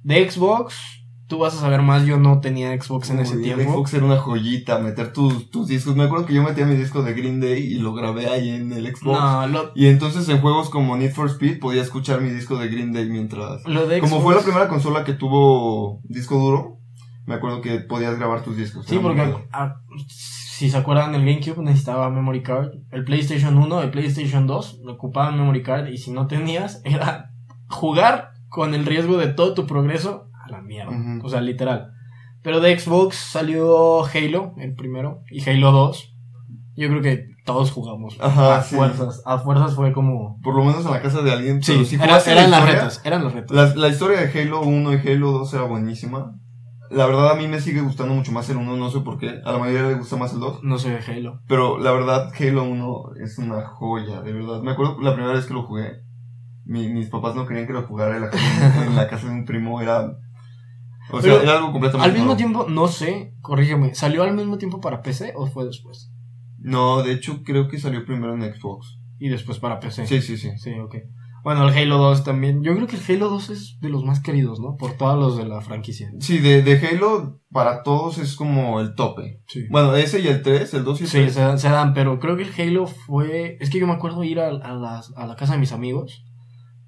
De 0.04 0.30
Xbox, 0.30 0.76
tú 1.28 1.38
vas 1.38 1.54
a 1.56 1.60
saber 1.60 1.82
más, 1.82 2.06
yo 2.06 2.18
no 2.18 2.42
tenía 2.42 2.76
Xbox 2.82 3.12
en 3.12 3.20
ese 3.20 3.38
Uy, 3.38 3.44
tiempo. 3.44 3.72
Xbox 3.72 3.94
era 3.94 4.06
una 4.06 4.18
joyita, 4.18 4.80
meter 4.80 5.14
tus, 5.14 5.50
tus 5.52 5.68
discos. 5.68 5.96
Me 5.96 6.04
acuerdo 6.04 6.26
que 6.26 6.34
yo 6.34 6.44
metía 6.44 6.66
mi 6.66 6.76
disco 6.76 7.04
de 7.04 7.14
Green 7.14 7.40
Day 7.40 7.62
y 7.62 7.76
lo 7.76 7.94
grabé 7.94 8.28
ahí 8.28 8.50
en 8.50 8.74
el 8.74 8.88
Xbox. 8.96 9.20
No, 9.20 9.48
lo, 9.48 9.72
Y 9.76 9.88
entonces 9.88 10.28
en 10.30 10.42
juegos 10.42 10.70
como 10.70 10.98
Need 10.98 11.12
for 11.12 11.30
Speed 11.30 11.60
podía 11.60 11.84
escuchar 11.84 12.22
mi 12.22 12.30
disco 12.30 12.58
de 12.58 12.68
Green 12.68 12.92
Day 12.92 13.08
mientras... 13.08 13.64
lo 13.66 13.88
de 13.88 14.00
Como 14.00 14.22
fue 14.22 14.36
la 14.36 14.42
primera 14.42 14.68
consola 14.68 15.04
que 15.04 15.14
tuvo 15.14 16.02
disco 16.04 16.38
duro, 16.40 16.80
me 17.28 17.36
acuerdo 17.36 17.62
que 17.62 17.80
podías 17.80 18.18
grabar 18.18 18.44
tus 18.44 18.58
discos. 18.58 18.88
Sí, 18.88 18.98
porque 18.98 19.22
si 20.60 20.70
se 20.70 20.78
acuerdan 20.78 21.16
el 21.16 21.26
GameCube 21.26 21.64
necesitaba 21.64 22.10
memory 22.10 22.44
card. 22.44 22.70
El 22.92 23.04
PlayStation 23.06 23.58
1, 23.58 23.82
el 23.82 23.92
PlayStation 23.92 24.46
2 24.46 24.82
ocupaban 24.90 25.38
memory 25.38 25.64
card 25.64 25.88
y 25.88 25.98
si 25.98 26.12
no 26.12 26.28
tenías 26.28 26.82
era 26.86 27.32
jugar 27.70 28.32
con 28.50 28.74
el 28.74 28.86
riesgo 28.86 29.18
de 29.18 29.28
todo 29.28 29.54
tu 29.54 29.66
progreso 29.66 30.30
a 30.46 30.52
la 30.52 30.62
mierda. 30.62 30.92
O 31.24 31.30
sea, 31.30 31.40
literal. 31.42 31.92
Pero 32.44 32.60
de 32.60 32.78
Xbox 32.78 33.16
salió 33.16 34.04
Halo, 34.06 34.54
el 34.58 34.74
primero, 34.76 35.22
y 35.32 35.48
Halo 35.50 35.72
2. 35.72 36.16
Yo 36.76 36.88
creo 36.90 37.02
que 37.02 37.26
todos 37.46 37.72
jugamos. 37.72 38.18
Ajá, 38.20 38.58
a 38.58 38.62
sí. 38.64 38.76
fuerzas. 38.76 39.22
A 39.26 39.38
fuerzas 39.40 39.76
fue 39.76 39.92
como. 39.94 40.40
Por 40.42 40.56
lo 40.56 40.64
menos 40.64 40.86
en 40.86 40.92
la 40.92 41.02
casa 41.02 41.22
de 41.22 41.32
alguien. 41.32 41.62
Sí, 41.64 41.84
si 41.86 41.96
era- 41.96 42.20
eran 42.20 42.52
la 42.52 42.60
las 42.60 42.70
retas. 42.70 43.02
Eran 43.06 43.24
las 43.24 43.34
retas. 43.34 43.52
La, 43.56 43.76
la 43.76 43.88
historia 43.90 44.22
de 44.22 44.42
Halo 44.42 44.62
1 44.62 44.94
y 44.94 45.08
Halo 45.08 45.32
2 45.32 45.54
era 45.54 45.64
buenísima. 45.64 46.34
La 46.92 47.06
verdad 47.06 47.32
a 47.32 47.36
mí 47.36 47.48
me 47.48 47.60
sigue 47.62 47.82
gustando 47.82 48.14
mucho 48.16 48.32
más 48.32 48.50
el 48.50 48.58
1, 48.58 48.76
no 48.78 48.90
sé 48.90 49.00
por 49.02 49.18
qué. 49.20 49.42
A 49.46 49.52
la 49.52 49.60
mayoría 49.60 49.88
le 49.90 49.96
gusta 49.96 50.18
más 50.18 50.34
el 50.34 50.40
2. 50.40 50.64
No 50.64 50.78
soy 50.80 50.92
de 50.94 50.98
Halo. 51.00 51.40
Pero 51.48 51.78
la 51.78 51.92
verdad 51.92 52.32
Halo 52.40 52.64
1 52.64 53.04
es 53.24 53.38
una 53.38 53.66
joya, 53.68 54.22
de 54.22 54.34
verdad. 54.34 54.62
Me 54.62 54.72
acuerdo 54.72 55.00
la 55.02 55.14
primera 55.14 55.34
vez 55.34 55.46
que 55.46 55.54
lo 55.54 55.64
jugué. 55.64 56.02
mi- 56.66 56.90
mis 56.90 57.10
papás 57.10 57.36
no 57.36 57.46
querían 57.48 57.66
que 57.68 57.74
lo 57.74 57.84
jugara 57.84 58.16
en 58.16 58.22
la 58.24 58.30
casa, 58.30 58.86
en 58.86 58.96
la 58.96 59.08
casa 59.08 59.28
de 59.28 59.34
un 59.34 59.46
primo. 59.46 59.82
Era... 59.82 60.06
O 61.12 61.20
sea, 61.22 61.32
Pero 61.34 61.42
era 61.42 61.58
algo 61.58 61.72
completamente 61.72 62.06
Al 62.08 62.14
mismo 62.14 62.26
nuevo. 62.36 62.38
tiempo, 62.38 62.66
no 62.70 62.88
sé, 62.88 63.34
corrígeme, 63.42 63.96
¿salió 63.96 64.22
al 64.22 64.36
mismo 64.36 64.60
tiempo 64.60 64.80
para 64.80 65.02
PC 65.02 65.34
o 65.36 65.48
fue 65.48 65.66
después? 65.66 66.12
No, 66.60 67.02
de 67.02 67.14
hecho 67.14 67.42
creo 67.44 67.68
que 67.68 67.80
salió 67.80 68.06
primero 68.06 68.36
en 68.36 68.42
Xbox. 68.54 69.00
Y 69.18 69.30
después 69.30 69.58
para 69.58 69.80
PC. 69.80 70.06
Sí, 70.06 70.22
sí, 70.22 70.38
sí. 70.38 70.52
Sí, 70.58 70.74
ok. 70.80 70.96
Bueno, 71.44 71.68
el 71.68 71.78
Halo 71.78 71.98
2 71.98 72.24
también. 72.24 72.64
Yo 72.64 72.76
creo 72.76 72.88
que 72.88 72.98
el 72.98 73.02
Halo 73.08 73.30
2 73.30 73.50
es 73.50 73.78
de 73.80 73.90
los 73.90 74.04
más 74.04 74.20
queridos, 74.22 74.60
¿no? 74.60 74.76
Por 74.76 74.94
todos 74.98 75.18
los 75.18 75.38
de 75.38 75.46
la 75.46 75.62
franquicia. 75.62 76.12
Sí, 76.20 76.40
de, 76.40 76.62
de 76.64 76.86
Halo 76.88 77.40
para 77.52 77.82
todos 77.84 78.18
es 78.18 78.36
como 78.36 78.80
el 78.82 78.94
tope. 78.96 79.42
Sí. 79.48 79.66
Bueno, 79.70 79.96
ese 79.96 80.20
y 80.20 80.28
el 80.28 80.42
3, 80.42 80.74
el 80.74 80.84
2 80.84 81.00
y 81.02 81.04
el 81.04 81.10
Sí, 81.10 81.18
3. 81.18 81.34
se, 81.34 81.58
se 81.58 81.70
dan, 81.70 81.94
pero 81.94 82.20
creo 82.20 82.36
que 82.38 82.44
el 82.44 82.54
Halo 82.58 82.88
fue... 82.88 83.58
Es 83.60 83.70
que 83.70 83.80
yo 83.80 83.88
me 83.88 83.94
acuerdo 83.94 84.24
ir 84.24 84.40
a, 84.40 84.48
a, 84.50 84.74
las- 84.74 85.14
a 85.16 85.26
la 85.26 85.36
casa 85.36 85.54
de 85.54 85.60
mis 85.60 85.72
amigos 85.72 86.26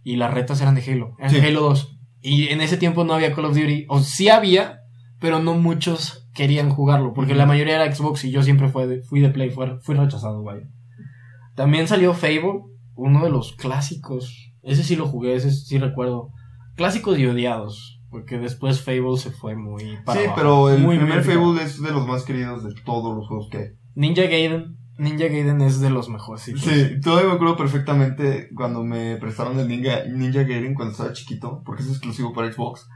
y 0.03 0.17
las 0.17 0.33
retas 0.33 0.59
eran 0.61 0.75
de 0.75 0.81
Halo. 0.91 1.15
Eran 1.19 1.31
Sí. 1.31 1.39
Halo 1.39 1.61
2. 1.61 1.97
Y 2.21 2.47
en 2.49 2.61
ese 2.61 2.77
tiempo 2.77 3.03
no 3.03 3.13
había 3.13 3.33
Call 3.33 3.45
of 3.45 3.55
Duty. 3.55 3.85
O 3.89 3.99
sí 4.01 4.29
había, 4.29 4.79
pero 5.19 5.39
no 5.39 5.55
muchos 5.55 6.27
querían 6.33 6.69
jugarlo. 6.69 7.13
Porque 7.13 7.35
la 7.35 7.45
mayoría 7.45 7.75
era 7.81 7.93
Xbox 7.95 8.23
y 8.25 8.31
yo 8.31 8.43
siempre 8.43 8.67
fue 8.69 8.85
de- 8.87 9.01
fui 9.01 9.21
de 9.21 9.29
Play. 9.29 9.49
Fui, 9.49 9.65
fui 9.81 9.95
rechazado, 9.95 10.43
vaya. 10.43 10.67
También 11.55 11.87
salió 11.87 12.13
Fable, 12.13 12.61
uno 12.95 13.23
de 13.23 13.29
los 13.29 13.53
clásicos. 13.55 14.51
Ese 14.63 14.83
sí 14.83 14.95
lo 14.95 15.07
jugué, 15.07 15.35
ese 15.35 15.51
sí 15.51 15.77
recuerdo. 15.79 16.29
Clásicos 16.75 17.17
y 17.19 17.25
odiados. 17.25 17.99
Porque 18.09 18.37
después 18.37 18.81
Fable 18.81 19.17
se 19.17 19.31
fue 19.31 19.55
muy 19.55 19.97
para 20.05 20.19
Sí, 20.19 20.25
abajo. 20.25 20.37
pero 20.37 20.69
el 20.69 20.81
Muy, 20.81 20.97
primer. 20.97 21.23
Fable 21.23 21.63
es 21.63 21.81
de 21.81 21.91
los 21.91 22.05
más 22.05 22.23
queridos 22.23 22.63
de 22.63 22.73
todos 22.83 23.15
los 23.15 23.27
juegos 23.27 23.47
que 23.49 23.57
hay. 23.57 23.65
Ninja 23.95 24.23
Gaiden. 24.23 24.77
Ninja 24.97 25.25
Gaiden 25.25 25.61
es 25.61 25.79
de 25.79 25.89
los 25.89 26.09
mejores. 26.09 26.41
Sí, 26.43 26.99
todavía 27.01 27.29
me 27.29 27.35
acuerdo 27.35 27.55
perfectamente 27.55 28.49
cuando 28.53 28.83
me 28.83 29.15
prestaron 29.17 29.57
el 29.59 29.67
Ninja, 29.67 30.03
Ninja 30.05 30.43
Gaiden 30.43 30.73
cuando 30.75 30.91
estaba 30.91 31.13
chiquito, 31.13 31.61
porque 31.65 31.83
es 31.83 31.89
exclusivo 31.89 32.33
para 32.33 32.51
Xbox. 32.51 32.87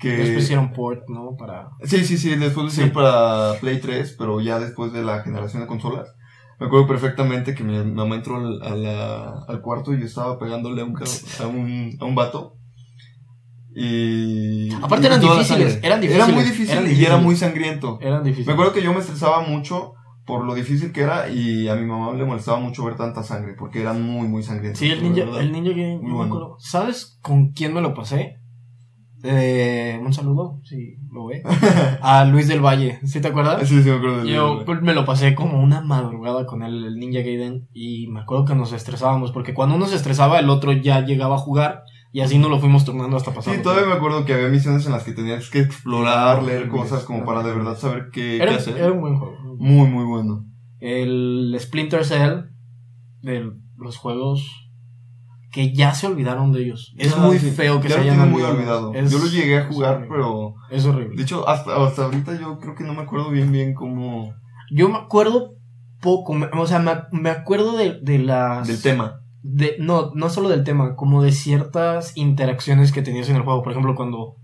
Que... 0.00 0.16
Después 0.16 0.44
hicieron 0.44 0.72
port, 0.72 1.02
¿no? 1.08 1.36
Para... 1.36 1.68
Sí, 1.84 2.04
sí, 2.04 2.16
sí, 2.16 2.30
después 2.30 2.56
lo 2.64 2.66
hicieron 2.68 2.90
Sí. 2.90 2.94
para 2.94 3.54
Play 3.60 3.80
3, 3.80 4.16
pero 4.18 4.40
ya 4.40 4.58
después 4.58 4.92
de 4.92 5.02
la 5.04 5.22
generación 5.22 5.60
de 5.62 5.68
consolas. 5.68 6.08
Me 6.60 6.66
acuerdo 6.66 6.86
perfectamente 6.88 7.54
que 7.54 7.62
mi 7.64 7.78
mamá 7.84 8.16
entró 8.16 8.36
al, 8.36 8.60
a 8.62 8.74
la- 8.74 9.44
al 9.46 9.60
cuarto 9.60 9.94
y 9.94 10.00
yo 10.00 10.06
estaba 10.06 10.38
pegándole 10.38 10.82
a 10.82 10.84
un, 10.84 10.96
a 10.96 11.46
un, 11.46 11.96
a 12.00 12.04
un 12.04 12.14
vato. 12.14 12.54
Y. 13.74 14.72
Aparte 14.82 15.04
y 15.04 15.06
eran 15.06 15.20
difíciles, 15.20 15.78
eran 15.82 16.02
Era 16.02 16.26
muy 16.26 16.42
difíciles, 16.42 16.50
difícil 16.50 16.70
eran 16.72 16.84
y 16.84 16.88
difíciles. 16.88 17.08
era 17.10 17.16
muy 17.18 17.36
sangriento. 17.36 17.98
Eran 18.00 18.22
difíciles. 18.24 18.46
Me 18.48 18.52
acuerdo 18.54 18.72
que 18.72 18.82
yo 18.82 18.92
me 18.92 18.98
estresaba 19.00 19.42
mucho 19.42 19.92
por 20.26 20.44
lo 20.44 20.54
difícil 20.54 20.92
que 20.92 21.02
era 21.02 21.28
y 21.30 21.68
a 21.68 21.74
mi 21.76 21.86
mamá 21.86 22.12
le 22.14 22.24
molestaba 22.24 22.58
mucho 22.58 22.84
ver 22.84 22.96
tanta 22.96 23.22
sangre 23.22 23.54
porque 23.58 23.80
eran 23.80 24.02
muy, 24.02 24.26
muy 24.28 24.42
sangrientos. 24.42 24.80
Sí, 24.80 24.90
el 24.90 25.02
ninja, 25.02 25.22
el 25.40 25.52
ninja 25.52 25.70
Gaiden, 25.70 26.02
Muy 26.02 26.12
bueno. 26.12 26.56
¿Sabes 26.58 27.18
con 27.22 27.52
quién 27.52 27.72
me 27.72 27.80
lo 27.80 27.94
pasé? 27.94 28.36
Eh, 29.24 30.00
un 30.00 30.12
saludo, 30.12 30.60
si 30.64 30.96
lo 31.10 31.26
ve. 31.26 31.42
A 32.02 32.24
Luis 32.24 32.46
del 32.46 32.60
Valle, 32.64 33.00
¿sí 33.04 33.20
te 33.20 33.28
acuerdas? 33.28 33.68
Sí, 33.68 33.82
sí, 33.82 33.88
me 33.90 33.96
acuerdo 33.96 34.18
del 34.18 34.28
Yo 34.28 34.64
me 34.82 34.94
lo 34.94 35.04
pasé 35.04 35.34
como 35.34 35.60
una 35.60 35.80
madrugada 35.80 36.46
con 36.46 36.62
él, 36.62 36.84
el 36.84 36.96
Ninja 36.98 37.20
Gaiden, 37.20 37.68
y 37.72 38.06
me 38.08 38.20
acuerdo 38.20 38.44
que 38.44 38.54
nos 38.54 38.72
estresábamos, 38.72 39.32
porque 39.32 39.54
cuando 39.54 39.74
uno 39.74 39.86
se 39.86 39.96
estresaba, 39.96 40.38
el 40.38 40.50
otro 40.50 40.72
ya 40.72 41.04
llegaba 41.04 41.34
a 41.34 41.38
jugar, 41.38 41.82
y 42.12 42.20
así 42.20 42.38
nos 42.38 42.50
lo 42.50 42.60
fuimos 42.60 42.84
turnando 42.84 43.16
hasta 43.16 43.34
pasar. 43.34 43.54
Sí, 43.56 43.62
todavía 43.62 43.86
me 43.88 43.94
acuerdo 43.94 44.24
que 44.24 44.34
había 44.34 44.48
misiones 44.48 44.86
en 44.86 44.92
las 44.92 45.02
que 45.04 45.12
tenías 45.12 45.50
que 45.50 45.60
explorar, 45.60 46.40
Sí, 46.40 46.46
leer 46.46 46.68
cosas 46.68 47.04
como 47.04 47.24
para 47.24 47.42
de 47.42 47.52
verdad 47.54 47.76
saber 47.76 48.10
qué, 48.12 48.38
qué 48.40 48.48
hacer. 48.48 48.76
era 48.78 48.92
un 48.92 49.00
buen 49.00 49.18
juego. 49.18 49.36
Muy, 49.58 49.88
muy 49.90 50.04
bueno. 50.04 50.44
El 50.80 51.56
Splinter 51.58 52.04
Cell 52.04 52.44
de 53.20 53.50
los 53.76 53.96
juegos 53.96 54.67
que 55.50 55.72
ya 55.74 55.94
se 55.94 56.06
olvidaron 56.06 56.52
de 56.52 56.62
ellos. 56.64 56.94
Es 56.98 57.14
Ah, 57.16 57.20
muy 57.20 57.38
sí. 57.38 57.50
feo 57.50 57.80
que 57.80 57.88
Ya 57.88 57.96
se 57.96 58.04
lo 58.04 58.12
hayan 58.12 58.30
muy 58.30 58.42
olvidado. 58.42 58.92
Es- 58.94 59.10
Yo 59.10 59.18
lo 59.18 59.26
llegué 59.26 59.58
a 59.58 59.66
jugar, 59.66 60.06
pero... 60.08 60.54
Es 60.70 60.84
horrible. 60.84 61.16
De 61.16 61.22
hecho, 61.22 61.48
hasta, 61.48 61.74
hasta 61.84 62.04
ahorita 62.04 62.38
yo 62.38 62.58
creo 62.58 62.74
que 62.74 62.84
no 62.84 62.94
me 62.94 63.02
acuerdo 63.02 63.30
bien 63.30 63.50
bien 63.50 63.74
cómo... 63.74 64.34
Yo 64.70 64.88
me 64.90 64.98
acuerdo 64.98 65.54
poco, 66.00 66.36
o 66.56 66.66
sea, 66.66 66.78
me, 66.78 66.92
me 67.12 67.30
acuerdo 67.30 67.76
de, 67.76 67.98
de 68.02 68.18
las... 68.18 68.68
Del 68.68 68.80
tema. 68.82 69.20
de, 69.42 69.76
no, 69.80 70.10
no 70.14 70.28
solo 70.28 70.48
del 70.50 70.64
tema, 70.64 70.94
como 70.96 71.22
de 71.22 71.32
ciertas 71.32 72.14
interacciones 72.16 72.92
que 72.92 73.02
tenías 73.02 73.28
en 73.30 73.36
el 73.36 73.42
juego. 73.42 73.62
Por 73.62 73.72
ejemplo, 73.72 73.94
cuando 73.94 74.36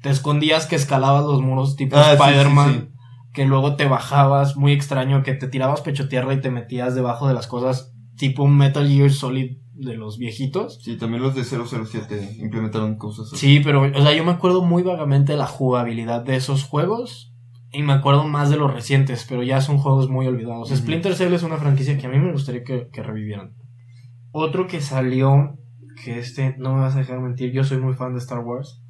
te 0.00 0.10
escondías 0.10 0.66
que 0.66 0.76
escalabas 0.76 1.24
los 1.24 1.42
muros 1.42 1.74
tipo 1.76 1.96
Ah, 1.96 2.04
sí, 2.04 2.10
sí, 2.10 2.22
Spider-Man, 2.22 2.72
sí. 2.72 2.94
que 3.34 3.44
luego 3.46 3.74
te 3.76 3.86
bajabas, 3.88 4.56
muy 4.56 4.72
extraño, 4.72 5.22
que 5.24 5.34
te 5.34 5.48
tirabas 5.48 5.80
pecho 5.80 6.08
tierra 6.08 6.32
y 6.34 6.40
te 6.40 6.50
metías 6.50 6.94
debajo 6.94 7.26
de 7.28 7.34
las 7.34 7.46
cosas, 7.48 7.92
tipo 8.16 8.44
un 8.44 8.56
Metal 8.56 8.86
Gear 8.88 9.10
Solid 9.10 9.58
de 9.74 9.94
los 9.94 10.18
viejitos. 10.18 10.78
Sí, 10.82 10.96
también 10.96 11.22
los 11.22 11.34
de 11.34 11.44
007 11.44 12.36
implementaron 12.40 12.96
cosas 12.96 13.26
así. 13.32 13.36
Sí, 13.36 13.60
pero, 13.64 13.82
o 13.82 14.02
sea, 14.02 14.14
yo 14.14 14.24
me 14.24 14.32
acuerdo 14.32 14.62
muy 14.62 14.82
vagamente 14.82 15.32
de 15.32 15.38
la 15.38 15.46
jugabilidad 15.46 16.22
de 16.24 16.36
esos 16.36 16.64
juegos. 16.64 17.28
Y 17.74 17.82
me 17.82 17.94
acuerdo 17.94 18.24
más 18.28 18.50
de 18.50 18.58
los 18.58 18.70
recientes, 18.72 19.24
pero 19.26 19.42
ya 19.42 19.62
son 19.62 19.78
juegos 19.78 20.10
muy 20.10 20.26
olvidados. 20.26 20.68
Splinter 20.68 21.14
Cell 21.14 21.32
es 21.32 21.42
una 21.42 21.56
franquicia 21.56 21.96
que 21.96 22.06
a 22.06 22.10
mí 22.10 22.18
me 22.18 22.30
gustaría 22.30 22.62
que, 22.64 22.88
que 22.92 23.02
revivieran. 23.02 23.54
Otro 24.30 24.66
que 24.66 24.82
salió, 24.82 25.56
que 26.04 26.18
este, 26.18 26.54
no 26.58 26.74
me 26.74 26.80
vas 26.80 26.94
a 26.96 26.98
dejar 26.98 27.20
mentir, 27.20 27.50
yo 27.52 27.64
soy 27.64 27.78
muy 27.78 27.94
fan 27.94 28.12
de 28.12 28.18
Star 28.18 28.40
Wars. 28.40 28.82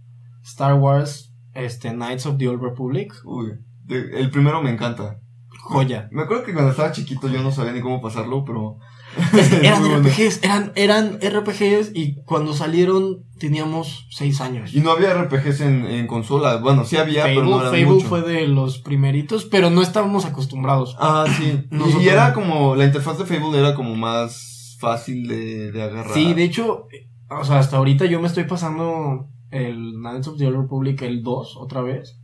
Star 0.44 0.74
Wars, 0.74 1.32
este, 1.54 1.90
Knights 1.92 2.26
of 2.26 2.38
the 2.38 2.48
Old 2.48 2.60
Republic, 2.60 3.12
Uy, 3.24 3.52
de- 3.84 4.18
el 4.20 4.30
primero 4.30 4.60
me 4.62 4.70
encanta. 4.70 5.20
joya. 5.60 6.08
Me 6.10 6.22
acuerdo 6.22 6.42
que 6.44 6.52
cuando 6.52 6.72
estaba 6.72 6.90
chiquito 6.90 7.28
yo 7.28 7.40
no 7.40 7.52
sabía 7.52 7.72
ni 7.72 7.80
cómo 7.80 8.00
pasarlo, 8.00 8.44
pero... 8.44 8.78
eran 9.62 9.80
bueno. 9.82 9.98
RPGs, 10.08 10.42
eran, 10.42 10.72
eran 10.74 11.18
RPGs 11.20 11.92
y 11.94 12.22
cuando 12.24 12.52
salieron 12.54 13.24
teníamos 13.38 14.06
6 14.10 14.40
años. 14.40 14.74
Y 14.74 14.80
no 14.80 14.90
había 14.92 15.14
RPGs 15.14 15.60
en, 15.62 15.84
en 15.86 16.06
consola. 16.06 16.56
Bueno, 16.56 16.84
sí 16.84 16.96
había, 16.96 17.22
Fable, 17.22 17.34
pero 17.36 17.46
no 17.50 17.60
eran 17.60 17.70
Fable 17.72 17.86
mucho. 17.86 18.06
fue 18.08 18.22
de 18.22 18.46
los 18.48 18.78
primeritos, 18.78 19.44
pero 19.46 19.70
no 19.70 19.82
estábamos 19.82 20.24
acostumbrados. 20.24 20.96
Ah, 20.98 21.26
sí. 21.38 21.66
Y- 21.70 21.74
Nosotros- 21.74 22.02
Y 22.04 22.08
era 22.08 22.32
como... 22.32 22.74
La 22.76 22.84
interfaz 22.84 23.18
de 23.18 23.26
Fable 23.26 23.58
era 23.58 23.74
como 23.74 23.94
más 23.96 24.76
fácil 24.80 25.26
de, 25.28 25.72
de 25.72 25.82
agarrar. 25.82 26.14
Sí, 26.14 26.34
de 26.34 26.44
hecho, 26.44 26.86
eh, 26.92 27.08
o 27.30 27.44
sea, 27.44 27.58
hasta 27.58 27.76
ahorita 27.76 28.04
yo 28.06 28.20
me 28.20 28.26
estoy 28.28 28.44
pasando 28.44 29.28
el 29.50 29.94
Knights 30.00 30.28
of 30.28 30.38
the 30.38 30.46
Old 30.46 30.56
Republic, 30.62 31.02
el 31.02 31.22
2, 31.22 31.56
otra 31.58 31.82
vez. 31.82 32.18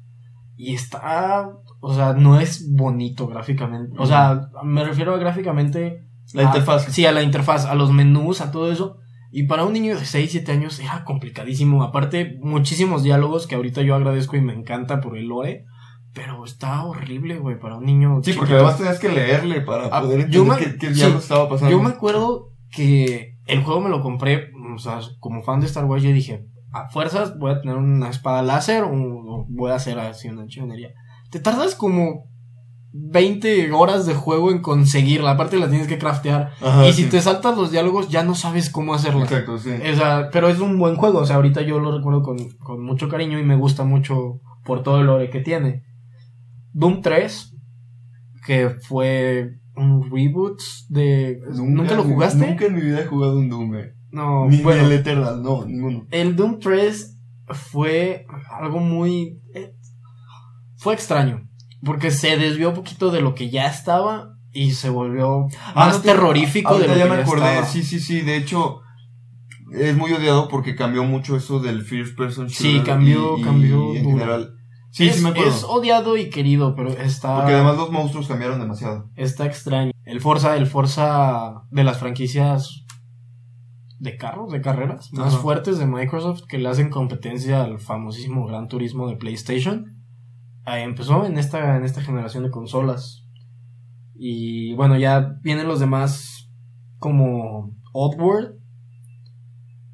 Y 0.57 0.75
está, 0.75 1.51
o 1.81 1.95
sea, 1.95 2.15
no 2.15 2.41
es 2.41 2.73
bonito 2.75 3.27
gráficamente. 3.29 3.95
O 3.99 4.07
sea, 4.07 4.49
me 4.65 4.85
refiero 4.85 5.15
a 5.15 5.19
gráficamente... 5.19 6.05
La 6.35 6.43
a- 6.43 6.45
interfaz. 6.47 6.85
Sí, 6.93 7.07
a 7.07 7.13
la 7.13 7.23
interfaz, 7.23 7.65
a 7.67 7.75
los 7.75 7.91
menús, 7.93 8.41
a 8.41 8.51
todo 8.51 8.71
eso. 8.73 8.97
Y 9.31 9.43
para 9.45 9.65
un 9.65 9.73
niño 9.75 9.99
de 9.99 10.05
6, 10.07 10.31
7 10.31 10.53
años 10.53 10.79
era 10.81 11.05
complicadísimo. 11.05 11.83
Aparte, 11.83 12.39
muchísimos 12.41 13.03
diálogos 13.03 13.47
que 13.47 13.55
ahorita 13.57 13.83
yo 13.83 13.95
agradezco 13.95 14.37
y 14.37 14.41
me 14.41 14.55
encanta 14.55 15.01
por 15.01 15.17
el 15.19 15.27
lore. 15.27 15.65
Pero 16.15 16.45
está 16.45 16.85
horrible, 16.85 17.39
güey, 17.39 17.59
para 17.59 17.77
un 17.77 17.85
niño. 17.85 18.21
Sí, 18.23 18.33
porque 18.33 18.55
además 18.55 18.79
tenías 18.79 18.99
que 18.99 19.11
leerle 19.11 19.61
para 19.61 19.87
Ah, 19.93 20.01
poder 20.01 20.29
yo 20.31 20.43
entender 20.43 20.69
me- 20.69 20.73
qué, 20.73 20.79
qué 20.79 20.87
sí, 20.89 20.95
diablos 20.95 21.23
estaba 21.23 21.49
pasando. 21.49 21.71
Yo 21.71 21.83
me 21.83 21.91
acuerdo 21.91 22.49
que 22.73 23.37
el 23.47 23.63
juego 23.63 23.81
me 23.83 23.91
lo 23.91 24.01
compré, 24.03 24.51
o 24.75 24.79
sea, 24.79 25.01
como 25.21 25.43
fan 25.43 25.61
de 25.61 25.67
Star 25.67 25.85
Wars, 25.85 26.03
yo 26.03 26.11
dije, 26.11 26.47
a 26.73 26.89
fuerzas 26.89 27.39
voy 27.39 27.53
a 27.53 27.61
tener 27.61 27.77
una 27.77 28.09
espada 28.09 28.43
láser 28.43 28.85
o, 28.85 28.91
o 28.93 29.47
voy 29.51 29.71
a 29.71 29.75
hacer 29.77 29.99
así 29.99 30.29
una 30.29 30.47
chingonería. 30.47 30.91
Te 31.31 31.41
tardas 31.41 31.75
como 31.75 32.25
20 32.93 33.71
horas 33.73 34.07
de 34.07 34.15
juego 34.15 34.51
en 34.51 34.61
conseguirla, 34.61 35.33
aparte 35.33 35.59
la 35.59 35.69
tienes 35.69 35.89
que 35.89 35.99
craftear. 35.99 36.53
Ajá, 36.61 36.87
y 36.89 36.93
si 36.93 37.05
sí. 37.05 37.11
te 37.11 37.21
saltas 37.21 37.57
los 37.57 37.71
diálogos, 37.71 38.09
ya 38.09 38.23
no 38.25 38.35
sabes 38.35 38.71
cómo 38.71 38.95
hacerla. 38.95 39.25
Exacto, 39.25 39.59
sí. 39.59 39.71
O 39.71 39.97
sea, 39.97 40.31
pero 40.33 40.49
es 40.49 40.59
un 40.61 40.79
buen 40.79 40.97
juego, 40.97 41.19
o 41.21 41.27
sea, 41.27 41.37
ahorita 41.37 41.63
yo 41.63 41.79
lo 41.79 41.97
recuerdo 41.97 42.23
con, 42.23 42.37
con 42.59 42.83
mucho 42.83 43.09
cariño 43.09 43.39
y 43.39 43.45
me 43.45 43.57
gusta 43.57 43.85
mucho 43.85 44.41
por 44.65 44.83
todo 44.83 45.01
el 45.01 45.07
lore 45.07 45.31
que 45.31 45.41
tiene. 45.41 45.85
Doom 46.73 47.03
3, 47.03 47.55
que 48.47 48.71
fue 48.71 49.51
un 49.77 50.11
reboot 50.11 50.61
de... 50.89 51.39
¿Nunca, 51.55 51.95
lo 51.95 52.03
jugaste? 52.05 52.47
Nunca 52.47 52.67
en 52.67 52.75
mi 52.75 52.81
vida 52.81 53.01
he 53.01 53.07
jugado 53.07 53.39
un 53.39 53.49
Doom, 53.49 53.75
eh. 53.77 53.93
No, 54.11 54.49
Ni, 54.49 54.57
ni 54.57 54.63
bueno, 54.63 54.85
el 54.87 54.93
Eternal, 54.93 55.43
no, 55.43 55.65
ninguno. 55.67 56.07
el 56.11 56.35
Doom 56.35 56.59
3 56.59 57.17
fue 57.49 58.27
algo 58.61 58.81
muy... 58.81 59.41
eh, 59.55 59.75
Fue 60.79 60.95
extraño, 60.95 61.48
porque 61.85 62.11
se 62.11 62.37
desvió 62.37 62.71
un 62.71 62.75
poquito 62.75 63.11
de 63.11 63.21
lo 63.21 63.35
que 63.35 63.51
ya 63.51 63.67
estaba 63.67 64.35
y 64.53 64.73
se 64.73 64.89
volvió 64.91 65.47
más 65.75 65.97
no 65.97 66.01
te- 66.03 66.09
terrorífico 66.09 66.79
de 66.79 66.87
lo 66.87 66.93
Ahorita 66.93 66.93
que 66.95 66.99
ya 66.99 67.05
ya, 67.07 67.15
me 67.15 67.23
acordé, 67.23 67.47
estaba. 67.49 67.67
sí, 67.67 67.83
sí, 67.83 68.01
sí, 68.01 68.21
de 68.23 68.37
hecho 68.37 68.81
es 69.73 69.97
muy 69.97 70.13
odiado 70.13 70.49
porque 70.49 70.75
cambió 70.75 71.05
mucho 71.05 71.37
eso 71.37 71.61
del 71.61 71.83
first 71.83 72.17
person 72.17 72.49
Sí, 72.49 72.73
shooter 72.79 72.85
cambió- 72.95 73.37
y- 73.37 73.41
y 73.41 73.45
cambió 73.45 73.95
en 73.95 74.05
general. 74.05 74.55
Sí, 74.91 75.07
es, 75.09 75.17
sí 75.17 75.23
me 75.23 75.29
acuerdo. 75.29 75.51
es 75.51 75.65
odiado 75.65 76.17
y 76.17 76.31
querido, 76.31 76.75
pero 76.75 76.89
está... 76.91 77.37
Porque 77.37 77.53
además 77.53 77.77
los 77.77 77.91
monstruos 77.93 78.27
cambiaron 78.27 78.59
demasiado. 78.59 79.11
Está 79.17 79.45
extraño. 79.45 79.93
El 80.05 80.21
Forza, 80.23 80.57
el 80.57 80.67
Forza 80.67 81.63
de 81.71 81.85
las 81.85 81.99
franquicias 81.99 82.85
de 83.99 84.17
carros, 84.17 84.51
de 84.51 84.61
carreras, 84.63 85.13
más 85.13 85.35
Ajá. 85.35 85.43
fuertes 85.43 85.79
de 85.79 85.87
Microsoft 85.87 86.43
que 86.49 86.57
le 86.59 86.69
hacen 86.71 86.89
competencia 86.89 87.63
al 87.65 87.79
famosísimo 87.81 88.47
Gran 88.47 88.69
Turismo 88.69 89.09
de 89.09 89.17
PlayStation. 89.17 89.98
Eh, 90.77 90.83
empezó 90.83 91.25
en 91.27 91.39
esta, 91.39 91.77
en 91.77 91.85
esta 91.85 92.03
generación 92.03 92.45
de 92.45 92.51
consolas. 92.51 93.25
Y 94.15 94.75
bueno, 94.75 94.99
ya 94.99 95.37
vienen 95.43 95.69
los 95.69 95.79
demás 95.81 96.51
como 96.99 97.73
Oddworld, 97.93 98.59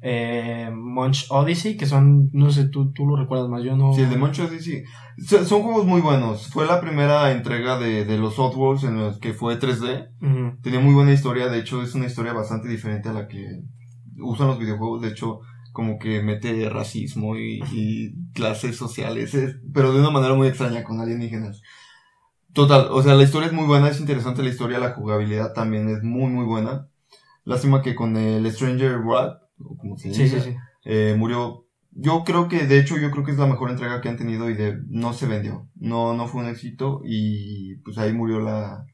eh, 0.01 0.69
Munch 0.73 1.25
Odyssey, 1.29 1.77
que 1.77 1.85
son, 1.85 2.29
no 2.31 2.51
sé, 2.51 2.67
tú, 2.69 2.91
tú 2.91 3.05
lo 3.07 3.15
recuerdas 3.15 3.49
más, 3.49 3.63
yo 3.63 3.75
no... 3.75 3.93
Sí, 3.93 4.01
el 4.01 4.09
de 4.09 4.59
sí. 4.59 4.83
So- 5.25 5.43
Son 5.45 5.63
juegos 5.63 5.85
muy 5.85 6.01
buenos. 6.01 6.47
Fue 6.47 6.65
la 6.67 6.79
primera 6.81 7.31
entrega 7.31 7.79
de, 7.79 8.05
de 8.05 8.17
los 8.17 8.37
Oddworlds 8.37 8.83
en 8.83 8.97
los 8.97 9.19
que 9.19 9.33
fue 9.33 9.59
3D. 9.59 10.09
Ujú. 10.21 10.61
Tenía 10.61 10.79
muy 10.79 10.93
buena 10.93 11.11
historia, 11.13 11.47
de 11.47 11.59
hecho 11.59 11.81
es 11.81 11.95
una 11.95 12.05
historia 12.05 12.33
bastante 12.33 12.67
diferente 12.67 13.09
a 13.09 13.13
la 13.13 13.27
que 13.27 13.45
usan 14.17 14.47
los 14.47 14.59
videojuegos, 14.59 15.01
de 15.01 15.09
hecho 15.09 15.39
como 15.75 15.99
que 15.99 16.23
mete 16.23 16.69
racismo 16.71 17.37
y, 17.37 17.61
y 17.73 18.15
clases 18.33 18.77
sociales, 18.77 19.35
es- 19.35 19.57
pero 19.75 19.93
de 19.93 20.01
una 20.01 20.11
manera 20.11 20.35
muy 20.35 20.49
extraña 20.49 20.83
con 20.85 21.01
alienígenas. 21.01 21.61
Total, 22.53 22.87
o 22.91 23.01
sea, 23.03 23.15
la 23.15 23.23
historia 23.23 23.47
es 23.47 23.53
muy 23.53 23.65
buena, 23.65 23.89
es 23.89 23.99
interesante 23.99 24.41
la 24.41 24.49
historia, 24.49 24.79
la 24.79 24.93
jugabilidad 24.93 25.53
también 25.53 25.89
es 25.89 26.03
muy 26.03 26.31
muy 26.31 26.45
buena. 26.45 26.87
Lástima 27.45 27.81
que 27.81 27.95
con 27.95 28.17
el 28.17 28.51
Stranger 28.51 28.99
Wrath, 28.99 29.41
o 29.59 29.77
como 29.77 29.97
se 29.97 30.11
Sí, 30.11 30.23
dice, 30.23 30.39
sí, 30.39 30.51
sí. 30.51 30.57
eh, 30.85 31.15
murió. 31.17 31.65
Yo 31.91 32.23
creo 32.25 32.47
que, 32.49 32.67
de 32.67 32.79
hecho, 32.79 32.97
yo 32.97 33.11
creo 33.11 33.25
que 33.25 33.31
es 33.31 33.37
la 33.37 33.47
mejor 33.47 33.71
entrega 33.71 34.01
que 34.01 34.09
han 34.09 34.17
tenido 34.17 34.49
y 34.49 34.55
de, 34.55 34.79
no 34.89 35.13
se 35.13 35.27
vendió. 35.27 35.69
No, 35.75 36.13
no 36.13 36.27
fue 36.27 36.41
un 36.43 36.49
éxito 36.49 37.01
y 37.05 37.77
pues 37.77 37.97
ahí 37.97 38.13
murió 38.13 38.39
la, 38.41 38.85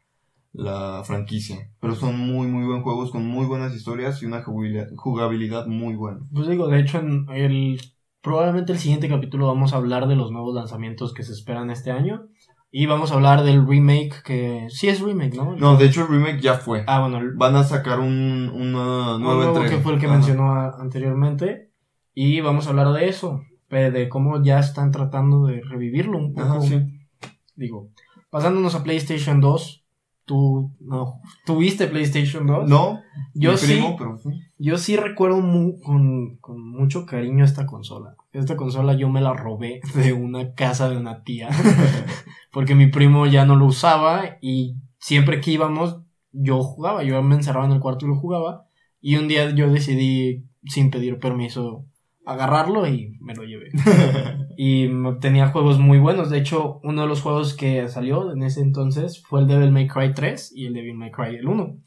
la 0.54 1.04
franquicia. 1.06 1.72
Pero 1.80 1.96
son 1.96 2.18
muy, 2.18 2.48
muy 2.48 2.66
buenos 2.66 2.84
juegos 2.84 3.12
con 3.12 3.26
muy 3.26 3.46
buenas 3.46 3.74
historias 3.74 4.22
y 4.22 4.26
una 4.26 4.44
jugabilidad, 4.44 5.68
muy 5.68 5.96
buena. 5.96 6.20
Pues 6.34 6.48
digo, 6.48 6.68
de 6.68 6.80
hecho, 6.80 7.00
en 7.00 7.28
el 7.30 7.80
probablemente 8.22 8.74
el 8.74 8.80
siguiente 8.80 9.10
capítulo 9.10 9.48
vamos 9.48 9.74
a 9.74 9.78
hablar 9.78 10.08
de 10.08 10.16
los 10.16 10.32
nuevos 10.32 10.54
lanzamientos 10.54 11.14
que 11.14 11.24
se 11.24 11.34
esperan 11.34 11.72
este 11.72 11.92
año. 11.92 12.28
Y 12.74 12.86
vamos 12.86 13.12
a 13.12 13.16
hablar 13.16 13.44
del 13.44 13.68
remake 13.68 14.24
que... 14.24 14.68
Sí 14.70 14.88
es 14.88 15.02
remake, 15.02 15.36
¿no? 15.36 15.58
No, 15.58 15.76
de 15.76 15.88
hecho 15.88 16.04
el 16.04 16.08
remake 16.08 16.40
ya 16.40 16.54
fue. 16.54 16.86
Ah, 16.88 17.02
bueno, 17.02 17.18
el 17.18 17.34
Van 17.34 17.56
a 17.58 17.66
sacar 17.66 18.00
un, 18.00 18.50
una 18.50 19.16
un 19.16 19.22
nueva 19.22 19.48
entrega. 19.48 19.70
que 19.70 19.78
fue 19.78 19.94
el 19.94 20.00
que 20.00 20.08
mencionó 20.08 20.54
anteriormente. 20.54 21.72
Y 22.14 22.40
vamos 22.40 22.68
a 22.68 22.70
hablar 22.70 22.94
de 22.94 23.10
eso, 23.10 23.42
de 23.70 24.08
cómo 24.08 24.42
ya 24.42 24.60
están 24.60 24.92
tratando 24.92 25.46
de 25.46 25.62
revivirlo 25.62 26.18
un 26.18 26.34
poco. 26.34 26.48
Ajá, 26.48 26.62
sí. 26.62 26.82
Digo, 27.56 27.90
pasándonos 28.30 28.74
a 28.76 28.84
PlayStation 28.84 29.42
2, 29.42 29.81
tú 30.32 30.72
no 30.80 31.20
tuviste 31.46 31.88
PlayStation 31.88 32.48
2. 32.48 32.70
No, 32.70 33.02
yo 33.34 33.58
sí, 33.58 33.74
primo, 33.74 33.98
pero 33.98 34.18
sí. 34.18 34.30
yo 34.58 34.78
sí 34.78 34.96
recuerdo 34.96 35.42
con, 35.84 36.38
con 36.38 36.72
mucho 36.72 37.06
cariño 37.06 37.44
esta 37.44 37.66
consola. 37.66 38.16
Esta 38.32 38.56
consola 38.56 38.94
yo 38.94 39.10
me 39.10 39.20
la 39.20 39.34
robé 39.34 39.82
de 39.94 40.14
una 40.14 40.54
casa 40.54 40.90
de 40.90 40.96
una 40.96 41.26
tía. 41.26 41.50
porque 42.54 42.76
mi 42.76 42.88
primo 42.88 43.26
ya 43.26 43.46
no 43.46 43.58
lo 43.58 43.66
usaba 43.66 44.38
y 44.40 44.78
siempre 45.00 45.42
que 45.42 45.52
íbamos 45.52 46.00
yo 46.32 46.64
jugaba, 46.64 47.04
yo 47.04 47.22
me 47.22 47.36
encerraba 47.36 47.66
en 47.66 47.74
el 47.74 47.82
cuarto 47.82 48.06
y 48.06 48.08
lo 48.08 48.16
jugaba. 48.16 48.68
Y 49.02 49.18
un 49.18 49.28
día 49.28 49.54
yo 49.54 49.70
decidí, 49.70 50.46
sin 50.64 50.92
pedir 50.92 51.20
permiso, 51.20 51.86
agarrarlo 52.26 52.88
y 52.88 53.18
me 53.20 53.36
lo 53.36 53.44
llevé. 53.44 53.72
y 54.64 54.88
tenía 55.20 55.48
juegos 55.48 55.80
muy 55.80 55.98
buenos. 55.98 56.30
De 56.30 56.38
hecho, 56.38 56.82
uno 56.84 57.02
de 57.02 57.08
los 57.08 57.24
juegos 57.24 57.56
que 57.56 57.90
salió 57.90 58.32
en 58.32 58.44
ese 58.44 58.62
entonces 58.62 59.24
fue 59.24 59.40
el 59.42 59.48
Devil 59.48 59.72
May 59.72 59.88
Cry 59.88 60.14
3 60.14 60.54
y 60.56 60.68
el 60.68 60.76
Devil 60.76 60.94
May 60.94 61.10
Cry 61.10 61.36
el 61.38 61.48
1. 61.48 61.78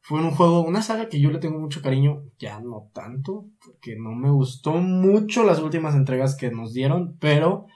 Fue 0.00 0.18
un 0.18 0.32
juego, 0.32 0.62
una 0.62 0.82
saga 0.82 1.08
que 1.08 1.20
yo 1.20 1.30
le 1.30 1.38
tengo 1.38 1.60
mucho 1.60 1.80
cariño, 1.80 2.24
ya 2.40 2.58
no 2.58 2.90
tanto, 2.92 3.44
porque 3.64 3.94
no 3.96 4.16
me 4.16 4.30
gustó 4.30 4.72
mucho 4.72 5.44
las 5.44 5.60
últimas 5.60 5.94
entregas 5.94 6.36
que 6.36 6.50
nos 6.50 6.72
dieron, 6.72 7.16
pero 7.20 7.66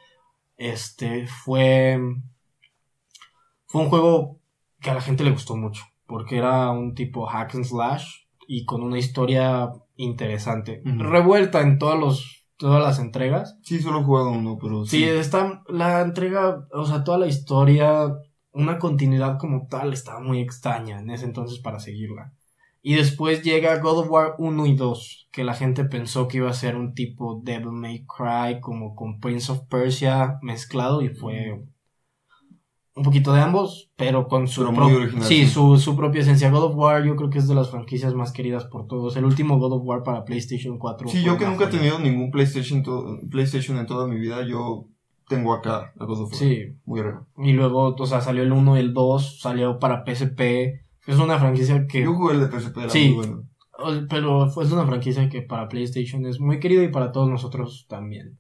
este 0.56 1.28
fue 1.28 2.00
fue 3.66 3.82
un 3.82 3.90
juego 3.90 4.40
que 4.80 4.90
a 4.90 4.94
la 4.94 5.00
gente 5.00 5.22
le 5.22 5.30
gustó 5.30 5.56
mucho, 5.56 5.84
porque 6.04 6.36
era 6.36 6.72
un 6.72 6.96
tipo 6.96 7.26
hack 7.26 7.54
and 7.54 7.64
slash 7.64 8.24
y 8.48 8.64
con 8.64 8.82
una 8.82 8.98
historia 8.98 9.70
interesante, 9.94 10.82
revuelta 10.84 11.60
en 11.60 11.78
todos 11.78 11.96
los 11.96 12.37
todas 12.58 12.82
las 12.82 12.98
entregas. 12.98 13.56
Sí, 13.62 13.80
solo 13.80 14.00
he 14.00 14.04
jugado 14.04 14.30
uno, 14.32 14.58
pero 14.60 14.84
Sí, 14.84 14.98
sí. 14.98 15.04
está 15.04 15.62
la 15.68 16.02
entrega, 16.02 16.66
o 16.72 16.84
sea, 16.84 17.02
toda 17.04 17.16
la 17.18 17.26
historia 17.26 18.12
una 18.52 18.78
continuidad 18.78 19.38
como 19.38 19.66
tal 19.68 19.92
estaba 19.92 20.20
muy 20.20 20.40
extraña 20.40 20.98
en 21.00 21.10
ese 21.10 21.24
entonces 21.26 21.60
para 21.60 21.78
seguirla. 21.78 22.32
Y 22.82 22.94
después 22.94 23.42
llega 23.42 23.78
God 23.78 23.98
of 24.00 24.10
War 24.10 24.34
1 24.38 24.66
y 24.66 24.74
2, 24.74 25.28
que 25.30 25.44
la 25.44 25.54
gente 25.54 25.84
pensó 25.84 26.26
que 26.26 26.38
iba 26.38 26.50
a 26.50 26.54
ser 26.54 26.74
un 26.76 26.94
tipo 26.94 27.40
Devil 27.44 27.70
May 27.72 28.04
Cry 28.06 28.60
como 28.60 28.94
con 28.94 29.20
Prince 29.20 29.52
of 29.52 29.66
Persia 29.68 30.38
mezclado 30.42 31.02
y 31.02 31.08
fue 31.10 31.64
un 32.98 33.02
poquito 33.04 33.32
de 33.32 33.40
ambos, 33.40 33.90
pero 33.96 34.26
con 34.28 34.46
su, 34.48 34.60
Pero 34.60 34.72
muy 34.72 34.92
original, 34.92 35.24
sí, 35.24 35.44
sí. 35.44 35.46
Su, 35.46 35.76
su 35.78 35.96
propia 35.96 36.20
esencia. 36.20 36.50
God 36.50 36.64
of 36.64 36.74
War 36.76 37.04
yo 37.04 37.16
creo 37.16 37.30
que 37.30 37.38
es 37.38 37.48
de 37.48 37.54
las 37.54 37.70
franquicias 37.70 38.14
más 38.14 38.32
queridas 38.32 38.64
por 38.66 38.86
todos. 38.86 39.16
El 39.16 39.24
último 39.24 39.58
God 39.58 39.72
of 39.74 39.82
War 39.84 40.02
para 40.02 40.24
PlayStation 40.24 40.78
4. 40.78 41.08
Sí, 41.08 41.22
yo 41.22 41.38
que 41.38 41.46
nunca 41.46 41.64
he 41.64 41.68
tenido 41.68 41.98
ningún 41.98 42.30
PlayStation, 42.30 42.82
PlayStation 43.30 43.78
en 43.78 43.86
toda 43.86 44.06
mi 44.06 44.18
vida, 44.18 44.44
yo 44.46 44.86
tengo 45.28 45.54
acá 45.54 45.92
a 45.98 46.04
God 46.04 46.20
of 46.22 46.30
War. 46.32 46.34
Sí, 46.38 46.58
Muy 46.84 47.00
raro. 47.02 47.26
y 47.38 47.52
luego, 47.52 47.94
o 47.98 48.06
sea, 48.06 48.20
salió 48.20 48.42
el 48.42 48.52
1 48.52 48.76
y 48.76 48.80
el 48.80 48.92
2, 48.92 49.40
salió 49.40 49.78
para 49.78 50.04
PSP. 50.04 50.40
Es 51.06 51.18
una 51.18 51.38
franquicia 51.38 51.86
que... 51.86 52.02
Yo 52.02 52.14
jugué 52.14 52.34
el 52.34 52.40
de 52.40 52.46
PSP, 52.60 52.76
era 52.78 52.90
Sí. 52.90 53.08
muy 53.14 53.26
bueno. 53.26 53.42
Pero 54.10 54.50
fue 54.50 54.64
es 54.64 54.72
una 54.72 54.84
franquicia 54.86 55.28
que 55.28 55.42
para 55.42 55.68
PlayStation 55.68 56.26
es 56.26 56.40
muy 56.40 56.58
querida 56.58 56.82
y 56.82 56.88
para 56.88 57.12
todos 57.12 57.28
nosotros 57.30 57.86
también. 57.88 58.36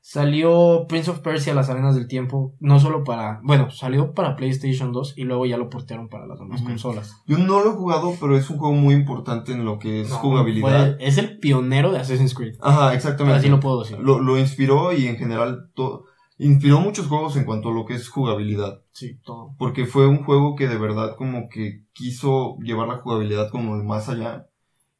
Salió 0.00 0.86
Prince 0.88 1.10
of 1.10 1.18
Persia 1.18 1.52
Las 1.52 1.68
Arenas 1.68 1.96
del 1.96 2.06
Tiempo, 2.06 2.54
no 2.60 2.78
solo 2.78 3.02
para, 3.02 3.40
bueno, 3.42 3.70
salió 3.70 4.14
para 4.14 4.36
PlayStation 4.36 4.92
2 4.92 5.14
y 5.16 5.24
luego 5.24 5.46
ya 5.46 5.56
lo 5.56 5.68
portearon 5.68 6.08
para 6.08 6.26
las 6.26 6.38
demás 6.38 6.62
consolas. 6.62 7.22
Yo 7.26 7.38
no 7.38 7.60
lo 7.60 7.70
he 7.70 7.74
jugado, 7.74 8.14
pero 8.20 8.36
es 8.36 8.48
un 8.48 8.58
juego 8.58 8.74
muy 8.74 8.94
importante 8.94 9.52
en 9.52 9.64
lo 9.64 9.78
que 9.80 10.02
es 10.02 10.10
No, 10.10 10.16
jugabilidad. 10.18 10.96
fue- 10.96 11.06
es 11.06 11.18
el 11.18 11.38
pionero 11.40 11.90
de 11.90 11.98
Assassin's 11.98 12.34
Creed. 12.34 12.54
Ajá, 12.60 12.94
exactamente. 12.94 13.38
Así 13.40 13.48
lo 13.48 13.58
puedo 13.58 13.80
decir. 13.82 13.98
lo, 13.98 14.20
lo 14.20 14.38
inspiró 14.38 14.92
y 14.92 15.06
en 15.06 15.16
general 15.16 15.70
to- 15.74 16.04
inspiró 16.38 16.80
muchos 16.80 17.06
juegos 17.08 17.36
en 17.36 17.44
cuanto 17.44 17.70
a 17.70 17.72
lo 17.74 17.84
que 17.84 17.94
es 17.94 18.08
jugabilidad. 18.08 18.82
Sí, 18.92 19.18
todo. 19.24 19.54
Porque 19.58 19.86
fue 19.86 20.06
un 20.06 20.22
juego 20.22 20.54
que 20.54 20.68
de 20.68 20.78
verdad 20.78 21.16
como 21.16 21.48
que 21.48 21.82
quiso 21.92 22.56
llevar 22.62 22.86
la 22.88 22.98
jugabilidad 22.98 23.50
como 23.50 23.74
más 23.82 24.08
allá. 24.08 24.46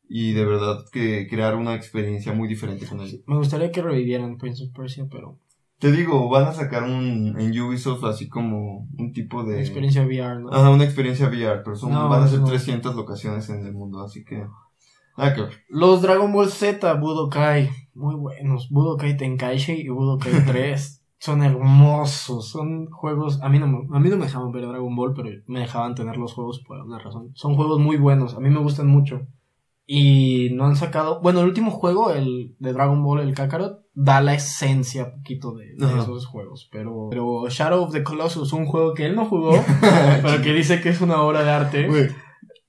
Y 0.08 0.32
de 0.32 0.44
verdad 0.44 0.84
que 0.92 1.26
crear 1.28 1.56
una 1.56 1.74
experiencia 1.74 2.32
muy 2.32 2.48
diferente 2.48 2.86
con 2.86 3.00
él. 3.00 3.22
Me 3.26 3.36
gustaría 3.36 3.72
que 3.72 3.82
revivieran 3.82 4.38
Prince 4.38 4.64
of 4.64 4.70
Persia, 4.72 5.06
pero 5.10 5.38
Te 5.78 5.90
digo, 5.92 6.28
van 6.28 6.44
a 6.46 6.52
sacar 6.52 6.84
un 6.84 7.34
en 7.38 7.60
Ubisoft 7.60 8.04
así 8.04 8.28
como 8.28 8.86
un 8.98 9.12
tipo 9.12 9.42
de... 9.44 9.60
experiencia 9.60 10.02
VR, 10.04 10.40
¿no? 10.40 10.52
Ajá, 10.52 10.70
una 10.70 10.84
experiencia 10.84 11.26
VR, 11.28 11.62
pero 11.64 11.76
son, 11.76 11.90
No, 11.92 12.08
van 12.08 12.22
a 12.22 12.28
ser 12.28 12.40
no. 12.40 12.46
300 12.46 12.94
locaciones 12.94 13.48
en 13.50 13.66
el 13.66 13.72
mundo, 13.72 14.00
así 14.00 14.24
que... 14.24 14.46
Nada 15.18 15.34
que 15.34 15.42
ver. 15.42 15.52
Los 15.68 16.02
Dragon 16.02 16.32
Ball 16.32 16.48
Z, 16.50 16.92
Budokai, 16.94 17.70
muy 17.94 18.14
buenos. 18.14 18.68
Budokai 18.70 19.16
Tenkaichi 19.16 19.72
y 19.72 19.88
Budokai 19.88 20.32
3 20.46 21.02
son 21.18 21.42
hermosos. 21.42 22.50
Son 22.50 22.86
juegos. 22.90 23.40
A 23.42 23.48
mí, 23.48 23.58
no, 23.58 23.66
me- 23.66 23.96
a 23.96 23.98
mí 23.98 24.08
no 24.10 24.16
me 24.18 24.26
dejaban 24.26 24.52
ver 24.52 24.66
Dragon 24.68 24.94
Ball, 24.94 25.14
pero 25.14 25.30
me 25.46 25.60
dejaban 25.60 25.94
tener 25.94 26.16
los 26.18 26.34
juegos 26.34 26.62
por 26.66 26.76
alguna 26.76 26.98
razón. 26.98 27.30
Son 27.34 27.54
juegos 27.56 27.80
muy 27.80 27.96
buenos. 27.96 28.34
A 28.34 28.40
mí 28.40 28.50
me 28.50 28.60
gustan 28.60 28.88
mucho. 28.88 29.22
Y 29.86 30.50
no 30.52 30.64
han 30.66 30.74
sacado. 30.74 31.20
Bueno, 31.22 31.40
el 31.40 31.46
último 31.46 31.70
juego, 31.70 32.10
el 32.10 32.56
de 32.58 32.72
Dragon 32.72 33.02
Ball, 33.04 33.20
el 33.20 33.34
Kakarot, 33.34 33.84
da 33.94 34.20
la 34.20 34.34
esencia 34.34 35.12
poquito 35.12 35.54
de, 35.54 35.74
esos 35.76 36.26
juegos. 36.26 36.68
Pero, 36.72 37.06
pero 37.08 37.48
Shadow 37.48 37.84
of 37.84 37.92
the 37.92 38.02
Colossus, 38.02 38.52
un 38.52 38.66
juego 38.66 38.94
que 38.94 39.06
él 39.06 39.14
no 39.14 39.26
jugó, 39.26 39.52
pero 40.22 40.42
que 40.42 40.52
dice 40.52 40.80
que 40.80 40.88
es 40.88 41.00
una 41.00 41.22
obra 41.22 41.44
de 41.44 41.50
arte. 41.50 42.10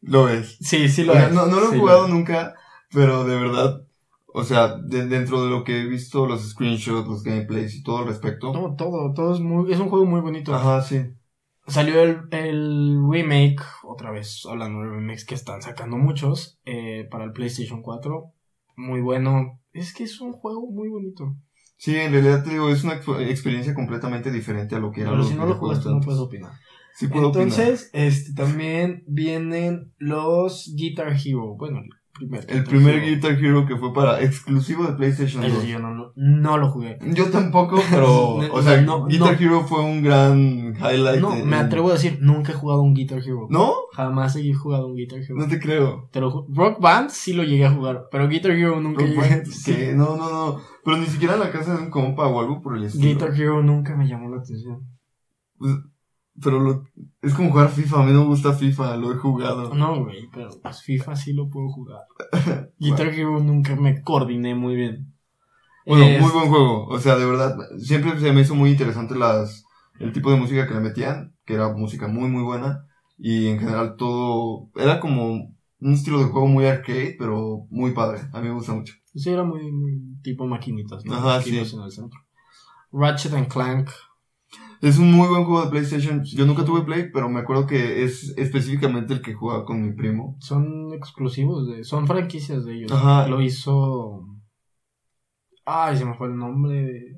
Lo 0.02 0.30
es. 0.30 0.58
Sí, 0.62 0.88
sí 0.90 1.04
lo 1.04 1.14
es. 1.14 1.34
no, 1.34 1.48
no 1.48 1.60
lo 1.60 1.68
he 1.68 1.72
Sí 1.72 1.80
jugado 1.80 2.08
nunca, 2.08 2.54
pero 2.92 3.24
de 3.26 3.36
verdad, 3.36 3.82
o 4.28 4.44
sea, 4.44 4.78
de- 4.78 5.08
dentro 5.08 5.44
de 5.44 5.50
lo 5.50 5.64
que 5.64 5.82
he 5.82 5.86
visto, 5.86 6.28
los 6.28 6.48
screenshots, 6.48 7.08
los 7.08 7.24
gameplays 7.24 7.76
y 7.76 7.84
todo 7.84 7.98
al 7.98 8.06
respecto. 8.06 8.54
No, 8.54 8.76
todo, 8.76 9.12
todo 9.14 9.34
es 9.34 9.40
muy, 9.40 9.72
es 9.74 9.80
un 9.80 9.90
juego 9.90 10.06
muy 10.06 10.22
bonito. 10.22 10.54
Ajá, 10.54 10.82
sí. 10.82 11.02
Salió 11.68 12.02
el, 12.02 12.22
el 12.32 12.98
remake, 13.10 13.62
otra 13.84 14.12
vez 14.12 14.44
hablando 14.50 14.80
de 14.82 14.90
remakes 14.90 15.26
que 15.26 15.36
están 15.36 15.62
sacando 15.62 15.98
muchos, 15.98 16.60
eh, 16.66 17.08
para 17.12 17.26
el 17.26 17.34
PlayStation 17.34 17.82
4. 17.82 18.32
Muy 18.78 19.02
bueno. 19.02 19.60
Es 19.74 19.94
que 19.94 20.04
es 20.06 20.22
un 20.22 20.34
juego 20.34 20.72
muy 20.72 20.88
bonito. 20.90 21.36
Sí, 21.78 21.96
en 21.96 22.12
realidad 22.12 22.44
te 22.44 22.52
digo, 22.52 22.70
es 22.70 22.84
una 22.84 23.00
exp- 23.02 23.28
experiencia 23.30 23.74
completamente 23.76 24.32
diferente 24.32 24.76
a 24.76 24.80
lo 24.80 24.92
que 24.92 25.02
era 25.02 25.12
Pero 25.12 25.24
si 25.24 25.36
no 25.36 25.46
lo 25.46 25.56
jugaste 25.56 25.90
no 25.90 26.00
puedes 26.00 26.20
opinar. 26.22 26.52
Sí 26.96 27.08
puedo 27.08 27.30
opinar. 27.30 27.48
Entonces, 27.48 27.90
este 27.94 28.34
también 28.34 29.04
vienen 29.06 29.94
los 30.00 30.74
Guitar 30.76 31.14
Hero. 31.24 31.56
Bueno, 31.56 31.82
primer 32.18 32.46
El 32.50 32.64
primer 32.64 32.96
Hero. 32.96 33.06
Guitar 33.06 33.32
Hero 33.44 33.66
que 33.66 33.78
fue 33.78 33.94
para 33.94 34.22
exclusivo 34.22 34.86
de 34.86 34.94
PlayStation 34.94 35.44
Ese 35.44 35.54
2. 35.54 35.64
sí, 35.64 35.70
yo 35.70 35.80
no, 35.80 35.94
lo- 35.94 36.14
no 36.16 36.58
lo 36.58 36.70
jugué. 36.72 36.98
Yo 37.14 37.30
tampoco, 37.30 37.80
pero, 37.90 38.38
No, 38.42 38.54
o 38.54 38.62
sea, 38.62 38.82
no, 38.82 39.06
Guitar 39.06 39.34
no. 39.34 39.40
Hero 39.40 39.62
fue 39.68 39.82
un 39.84 40.02
gran 40.04 40.74
highlight. 40.76 41.22
No, 41.22 41.36
en- 41.36 41.48
me 41.48 41.56
atrevo 41.58 41.90
a 41.90 41.94
decir, 41.94 42.18
nunca 42.22 42.52
he 42.52 42.56
jugado 42.56 42.82
un 42.82 42.94
Guitar 42.94 43.20
Hero. 43.20 43.48
¿No? 43.50 43.72
Jamás 43.94 44.36
he 44.36 44.54
jugado 44.54 44.88
un 44.88 44.96
Guitar 44.96 45.20
Hero. 45.20 45.36
No 45.36 45.48
te 45.48 45.60
creo. 45.60 46.10
Te 46.12 46.20
lo 46.20 46.46
Rock 46.50 46.80
Band 46.82 47.10
sí 47.10 47.34
lo 47.34 47.44
llegué 47.44 47.66
a 47.66 47.72
jugar, 47.72 48.08
pero 48.12 48.28
Guitar 48.28 48.52
Hero 48.52 48.80
nunca 48.82 49.02
Rock 49.06 49.10
llegué. 49.16 49.30
Band, 49.30 49.46
sí. 49.48 49.76
No, 49.96 50.16
no, 50.18 50.30
no. 50.30 50.62
Pero 50.84 50.98
ni 50.98 51.06
siquiera 51.06 51.34
en 51.36 51.42
la 51.42 51.52
casa 51.52 51.76
de 51.76 51.84
un 51.84 51.90
compa 51.90 52.28
o 52.28 52.40
algo 52.40 52.62
por 52.62 52.78
el 52.78 52.84
estilo. 52.86 53.08
Guitar 53.10 53.34
Hero 53.40 53.62
nunca 53.62 53.96
me 53.96 54.08
llamó 54.08 54.30
la 54.30 54.42
atención. 54.42 54.80
Pues, 55.58 55.74
pero 56.42 56.60
lo, 56.60 56.84
es 57.22 57.34
como 57.34 57.50
jugar 57.52 57.70
FIFA. 57.70 58.02
A 58.02 58.06
mí 58.06 58.12
no 58.14 58.22
me 58.22 58.28
gusta 58.28 58.54
FIFA, 58.54 58.98
lo 58.98 59.12
he 59.12 59.16
jugado. 59.18 59.74
No, 59.74 60.04
güey, 60.04 60.30
pero 60.34 60.50
pues 60.62 60.82
FIFA 60.84 61.16
sí 61.16 61.34
lo 61.34 61.50
puedo 61.50 61.70
jugar. 61.70 62.02
Guitar 62.80 63.08
Hero 63.08 63.40
nunca 63.40 63.76
me 63.76 64.02
coordiné 64.02 64.56
muy 64.56 64.76
bien. 64.76 65.14
Bueno, 65.86 66.06
Es- 66.06 66.22
muy 66.22 66.32
buen 66.32 66.50
juego. 66.50 66.86
O 66.88 67.00
sea, 67.00 67.16
de 67.16 67.26
verdad, 67.26 67.58
siempre 67.80 68.20
se 68.20 68.32
me 68.34 68.42
hizo 68.42 68.56
muy 68.56 68.72
interesante 68.72 69.16
las, 69.16 69.66
el 70.00 70.12
tipo 70.12 70.32
de 70.32 70.38
música 70.38 70.68
que 70.68 70.74
le 70.74 70.80
metían, 70.82 71.36
que 71.46 71.54
era 71.56 71.74
música 71.74 72.08
muy, 72.08 72.30
muy 72.30 72.44
buena. 72.44 72.86
Y 73.18 73.48
en 73.48 73.60
general 73.60 73.96
todo, 73.98 74.70
era 74.76 75.00
como 75.00 75.56
un 75.80 75.94
estilo 75.94 76.20
de 76.20 76.26
juego 76.26 76.48
muy 76.48 76.66
arcade, 76.66 77.16
pero 77.18 77.66
muy 77.70 77.92
padre. 77.92 78.22
A 78.34 78.42
mí 78.42 78.48
me 78.48 78.54
gusta 78.54 78.74
mucho. 78.74 78.94
Sí, 79.16 79.30
era 79.32 79.44
muy, 79.44 79.72
muy 79.72 80.00
tipo 80.22 80.46
maquinitas, 80.46 81.04
¿no? 81.06 81.16
Ajá, 81.16 81.38
Maquinitas 81.38 81.70
sí. 81.70 81.76
en 81.78 81.82
el 81.82 81.92
centro. 81.92 82.20
Ratchet 82.92 83.34
and 83.34 83.48
Clank. 83.48 83.90
Es 84.82 84.98
un 85.00 85.12
muy 85.12 85.28
buen 85.28 85.44
juego 85.46 85.64
de 85.66 85.72
PlayStation. 85.72 86.24
Yo 86.24 86.46
nunca 86.46 86.64
tuve 86.64 86.82
Play, 86.84 87.10
pero 87.12 87.30
me 87.30 87.40
acuerdo 87.40 87.66
que 87.66 88.04
es 88.04 88.34
específicamente 88.38 89.14
el 89.14 89.22
que 89.22 89.34
jugaba 89.34 89.66
con 89.66 89.82
mi 89.82 89.94
primo. 89.94 90.36
Son 90.40 90.94
exclusivos 90.94 91.68
de. 91.68 91.84
Son 91.84 92.06
franquicias 92.08 92.64
de 92.66 92.76
ellos. 92.76 92.92
Ajá. 92.92 93.28
Lo 93.28 93.42
hizo. 93.42 94.28
Ay, 95.66 95.98
se 95.98 96.06
me 96.06 96.14
fue 96.16 96.28
el 96.28 96.38
nombre. 96.38 97.18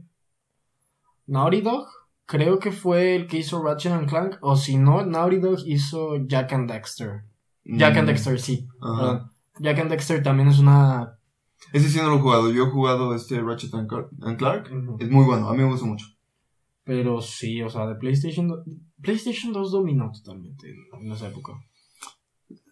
Naughty 1.28 1.62
Dog. 1.62 1.88
Creo 2.26 2.60
que 2.60 2.72
fue 2.72 3.16
el 3.16 3.28
que 3.28 3.38
hizo 3.40 3.62
Ratchet 3.64 3.92
and 3.92 4.08
Clank. 4.08 4.38
O 4.42 4.56
si 4.56 4.78
no, 4.78 5.06
Naughty 5.06 5.38
Dog 5.40 5.60
hizo 5.66 6.16
Jack 6.28 6.54
and 6.54 6.72
Dexter. 6.72 7.24
Jack 7.66 7.98
and 7.98 8.04
Mm, 8.06 8.12
Dexter, 8.12 8.40
sí. 8.40 8.68
Ajá. 8.82 9.32
Jack 9.60 9.80
and 9.80 9.90
Dexter 9.90 10.24
también 10.24 10.48
es 10.48 10.60
una. 10.60 11.18
Ese 11.74 11.90
sí 11.90 11.98
no 12.00 12.10
lo 12.10 12.16
he 12.16 12.20
jugado. 12.22 12.52
Yo 12.52 12.66
he 12.68 12.70
jugado 12.70 13.14
este 13.14 13.42
Ratchet 13.42 13.74
and 13.74 13.88
Clark. 13.90 14.10
and 14.22 14.38
Clark. 14.38 14.70
Es 15.00 15.10
muy 15.10 15.26
bueno. 15.26 15.50
A 15.50 15.54
mí 15.54 15.58
me 15.60 15.70
gusta 15.70 15.86
mucho. 15.86 16.06
Pero 16.84 17.22
sí, 17.22 17.62
o 17.62 17.70
sea, 17.70 17.86
de 17.88 17.96
PlayStation. 17.96 18.50
PlayStation 19.02 19.54
2 19.54 19.72
dominó 19.72 20.12
totalmente 20.12 20.68
en, 21.00 21.12
esa 21.12 21.28
época. 21.28 21.54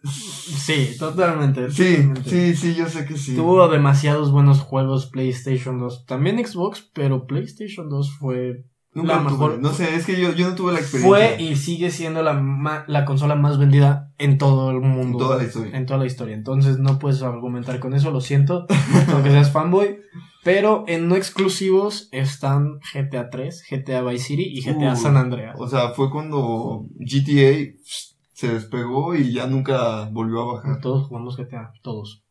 Sí, 0.03 0.95
totalmente. 0.97 1.69
Sí, 1.69 1.95
totalmente. 1.97 2.29
sí, 2.29 2.55
sí, 2.55 2.75
yo 2.75 2.87
sé 2.87 3.05
que 3.05 3.17
sí. 3.17 3.35
Tuvo 3.35 3.67
demasiados 3.67 4.31
buenos 4.31 4.61
juegos 4.61 5.07
PlayStation 5.07 5.79
2. 5.79 6.05
También 6.05 6.43
Xbox, 6.45 6.89
pero 6.93 7.25
PlayStation 7.25 7.89
2 7.89 8.11
fue. 8.17 8.65
Nunca 8.93 9.15
la 9.17 9.19
tuve. 9.19 9.31
mejor- 9.31 9.59
No 9.59 9.71
sé, 9.73 9.93
es 9.95 10.05
que 10.05 10.19
yo, 10.19 10.33
yo 10.33 10.49
no 10.49 10.55
tuve 10.55 10.73
la 10.73 10.79
experiencia. 10.79 11.09
Fue 11.35 11.43
y 11.43 11.55
sigue 11.55 11.91
siendo 11.91 12.23
la, 12.23 12.85
la 12.87 13.05
consola 13.05 13.35
más 13.35 13.59
vendida 13.59 14.11
en 14.17 14.37
todo 14.39 14.71
el 14.71 14.79
mundo. 14.79 15.17
En 15.19 15.23
toda 15.25 15.37
la 15.37 15.43
historia. 15.43 15.77
En 15.77 15.85
toda 15.85 15.99
la 15.99 16.05
historia. 16.05 16.35
Entonces 16.35 16.79
no 16.79 16.97
puedes 16.97 17.21
argumentar 17.21 17.79
con 17.79 17.93
eso, 17.93 18.09
lo 18.09 18.21
siento. 18.21 18.65
aunque 19.13 19.29
seas 19.29 19.51
fanboy. 19.51 19.99
Pero 20.47 20.85
en 20.87 21.09
no 21.09 21.15
exclusivos 21.17 22.07
están 22.13 22.79
GTA 22.93 23.29
3, 23.29 23.65
GTA 23.69 24.01
Vice 24.03 24.23
City 24.23 24.43
y 24.45 24.61
GTA 24.61 24.93
Uh, 24.93 24.95
San 24.95 25.17
Andreas. 25.17 25.57
O 25.59 25.67
sea, 25.67 25.89
fue 25.89 26.09
cuando 26.09 26.85
GTA 26.99 27.73
se 28.31 28.53
despegó 28.53 29.13
y 29.13 29.33
ya 29.33 29.45
nunca 29.47 30.07
volvió 30.09 30.41
a 30.43 30.53
bajar. 30.55 30.79
Todos 30.79 31.07
jugamos 31.07 31.35
GTA, 31.35 31.73
todos. 31.81 32.23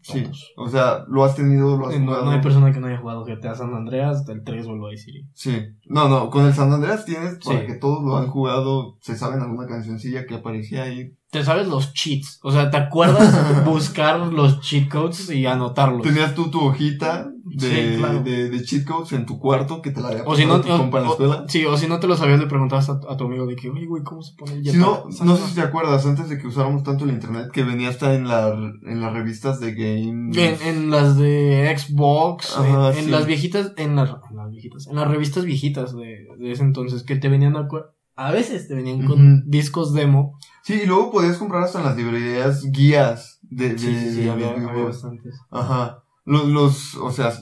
Sí. 0.00 0.22
Todos. 0.22 0.52
O 0.56 0.68
sea, 0.68 1.04
lo 1.08 1.24
has 1.24 1.34
tenido, 1.34 1.76
lo 1.76 1.88
has 1.88 1.98
No, 1.98 2.06
jugado. 2.06 2.24
no 2.24 2.30
hay 2.30 2.40
persona 2.40 2.72
que 2.72 2.80
no 2.80 2.86
haya 2.86 2.96
jugado 2.98 3.24
GTA 3.26 3.54
San 3.54 3.74
Andreas, 3.74 4.24
del 4.24 4.44
3 4.44 4.66
o 4.66 4.70
el 4.72 4.80
Vice 4.90 5.04
City. 5.04 5.26
Sí. 5.34 5.58
No, 5.86 6.08
no, 6.08 6.30
con 6.30 6.46
el 6.46 6.54
San 6.54 6.72
Andreas 6.72 7.04
tienes 7.04 7.38
para 7.44 7.60
Sí. 7.60 7.66
que 7.66 7.74
todos 7.74 8.02
lo 8.02 8.16
han 8.16 8.28
jugado, 8.28 8.96
se 9.02 9.14
saben 9.16 9.40
alguna 9.42 9.66
cancioncilla 9.66 10.24
que 10.24 10.36
aparecía 10.36 10.84
ahí. 10.84 11.12
Te 11.30 11.44
sabes 11.44 11.68
los 11.68 11.92
cheats. 11.92 12.38
O 12.42 12.50
sea, 12.50 12.70
¿te 12.70 12.78
acuerdas 12.78 13.64
buscar 13.66 14.18
los 14.20 14.60
cheat 14.62 14.88
codes 14.88 15.28
y 15.30 15.44
anotarlos? 15.44 16.00
Tenías 16.02 16.34
tú 16.34 16.48
tu 16.50 16.60
hojita 16.60 17.30
de, 17.50 17.92
Sí, 17.92 17.98
claro. 17.98 18.22
de, 18.22 18.50
de 18.50 18.62
cheat 18.62 18.84
codes 18.86 19.12
en 19.12 19.26
tu 19.26 19.38
cuarto 19.38 19.80
que 19.82 19.90
te 19.90 20.00
la 20.00 20.08
había 20.08 20.22
O 20.24 20.34
si 20.36 20.44
no, 20.46 20.60
compa 20.62 20.98
en 20.98 21.04
la 21.04 21.10
o- 21.10 21.12
escuela. 21.12 21.44
sí, 21.48 21.64
o 21.64 21.76
si 21.76 21.86
no 21.86 21.98
te 22.00 22.06
lo 22.06 22.16
sabías, 22.16 22.38
le 22.40 22.46
preguntabas 22.46 22.88
a, 22.90 23.00
a 23.08 23.16
tu 23.16 23.24
amigo 23.24 23.46
de 23.46 23.56
que, 23.56 23.68
oye, 23.70 23.86
güey, 23.86 24.02
¿cómo 24.02 24.22
se 24.22 24.34
pone 24.36 24.54
el 24.54 24.64
Si 24.64 24.76
no, 24.76 25.04
no 25.24 25.36
sé 25.36 25.46
si 25.46 25.54
te 25.54 25.60
acuerdas, 25.62 26.04
antes 26.06 26.28
de 26.28 26.38
que 26.38 26.46
usáramos 26.46 26.82
tanto 26.82 27.04
el 27.04 27.10
internet, 27.10 27.50
que 27.52 27.62
venía 27.64 27.88
hasta 27.88 28.14
en, 28.14 28.28
la, 28.28 28.48
en 28.48 29.00
las 29.00 29.12
revistas 29.12 29.60
de 29.60 29.74
game. 29.74 30.30
En, 30.34 30.62
en 30.62 30.90
las 30.90 31.16
de 31.16 31.74
Xbox, 31.76 32.56
Ajá, 32.56 32.98
en, 32.98 33.10
las 33.10 33.26
viejitas, 33.26 33.72
en 33.76 33.96
las, 33.96 34.10
en 34.30 34.36
las 34.36 34.50
viejitas, 34.50 34.86
en 34.86 34.96
las 34.96 35.08
revistas 35.08 35.44
viejitas 35.44 35.94
de, 35.96 36.26
de 36.38 36.52
ese 36.52 36.62
entonces, 36.62 37.02
que 37.02 37.16
te 37.16 37.28
venían 37.28 37.54
acu- 37.54 37.84
A 38.16 38.30
veces 38.32 38.68
te 38.68 38.74
venían 38.74 39.04
con 39.06 39.48
discos 39.48 39.92
demo. 39.94 40.38
Sí, 40.62 40.80
y 40.82 40.86
luego 40.86 41.10
podías 41.10 41.38
comprar 41.38 41.62
hasta 41.62 41.78
en 41.78 41.84
las 41.86 41.96
librerías 41.96 42.62
guías 42.70 43.38
de, 43.42 43.70
de, 43.70 43.78
Sí, 43.78 43.86
sí, 44.10 44.20
de 44.22 44.30
había, 44.30 44.50
había 44.50 44.84
bastantes. 44.84 45.34
Ajá. 45.50 46.02
Los, 46.28 46.46
los, 46.48 46.94
o 46.96 47.10
sea, 47.10 47.32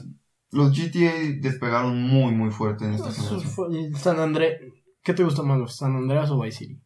los 0.51 0.71
GTA 0.71 1.13
despegaron 1.41 2.01
muy, 2.01 2.33
muy 2.33 2.51
fuerte 2.51 2.85
en 2.85 2.93
esta 2.93 3.09
Eso 3.09 3.39
generación. 3.39 3.95
San 3.95 4.19
Andrés. 4.19 4.59
¿Qué 5.03 5.13
te 5.13 5.23
gusta 5.23 5.43
más, 5.43 5.75
San 5.75 5.95
Andreas 5.95 6.29
o 6.31 6.39
Vice 6.39 6.59
City? 6.59 6.81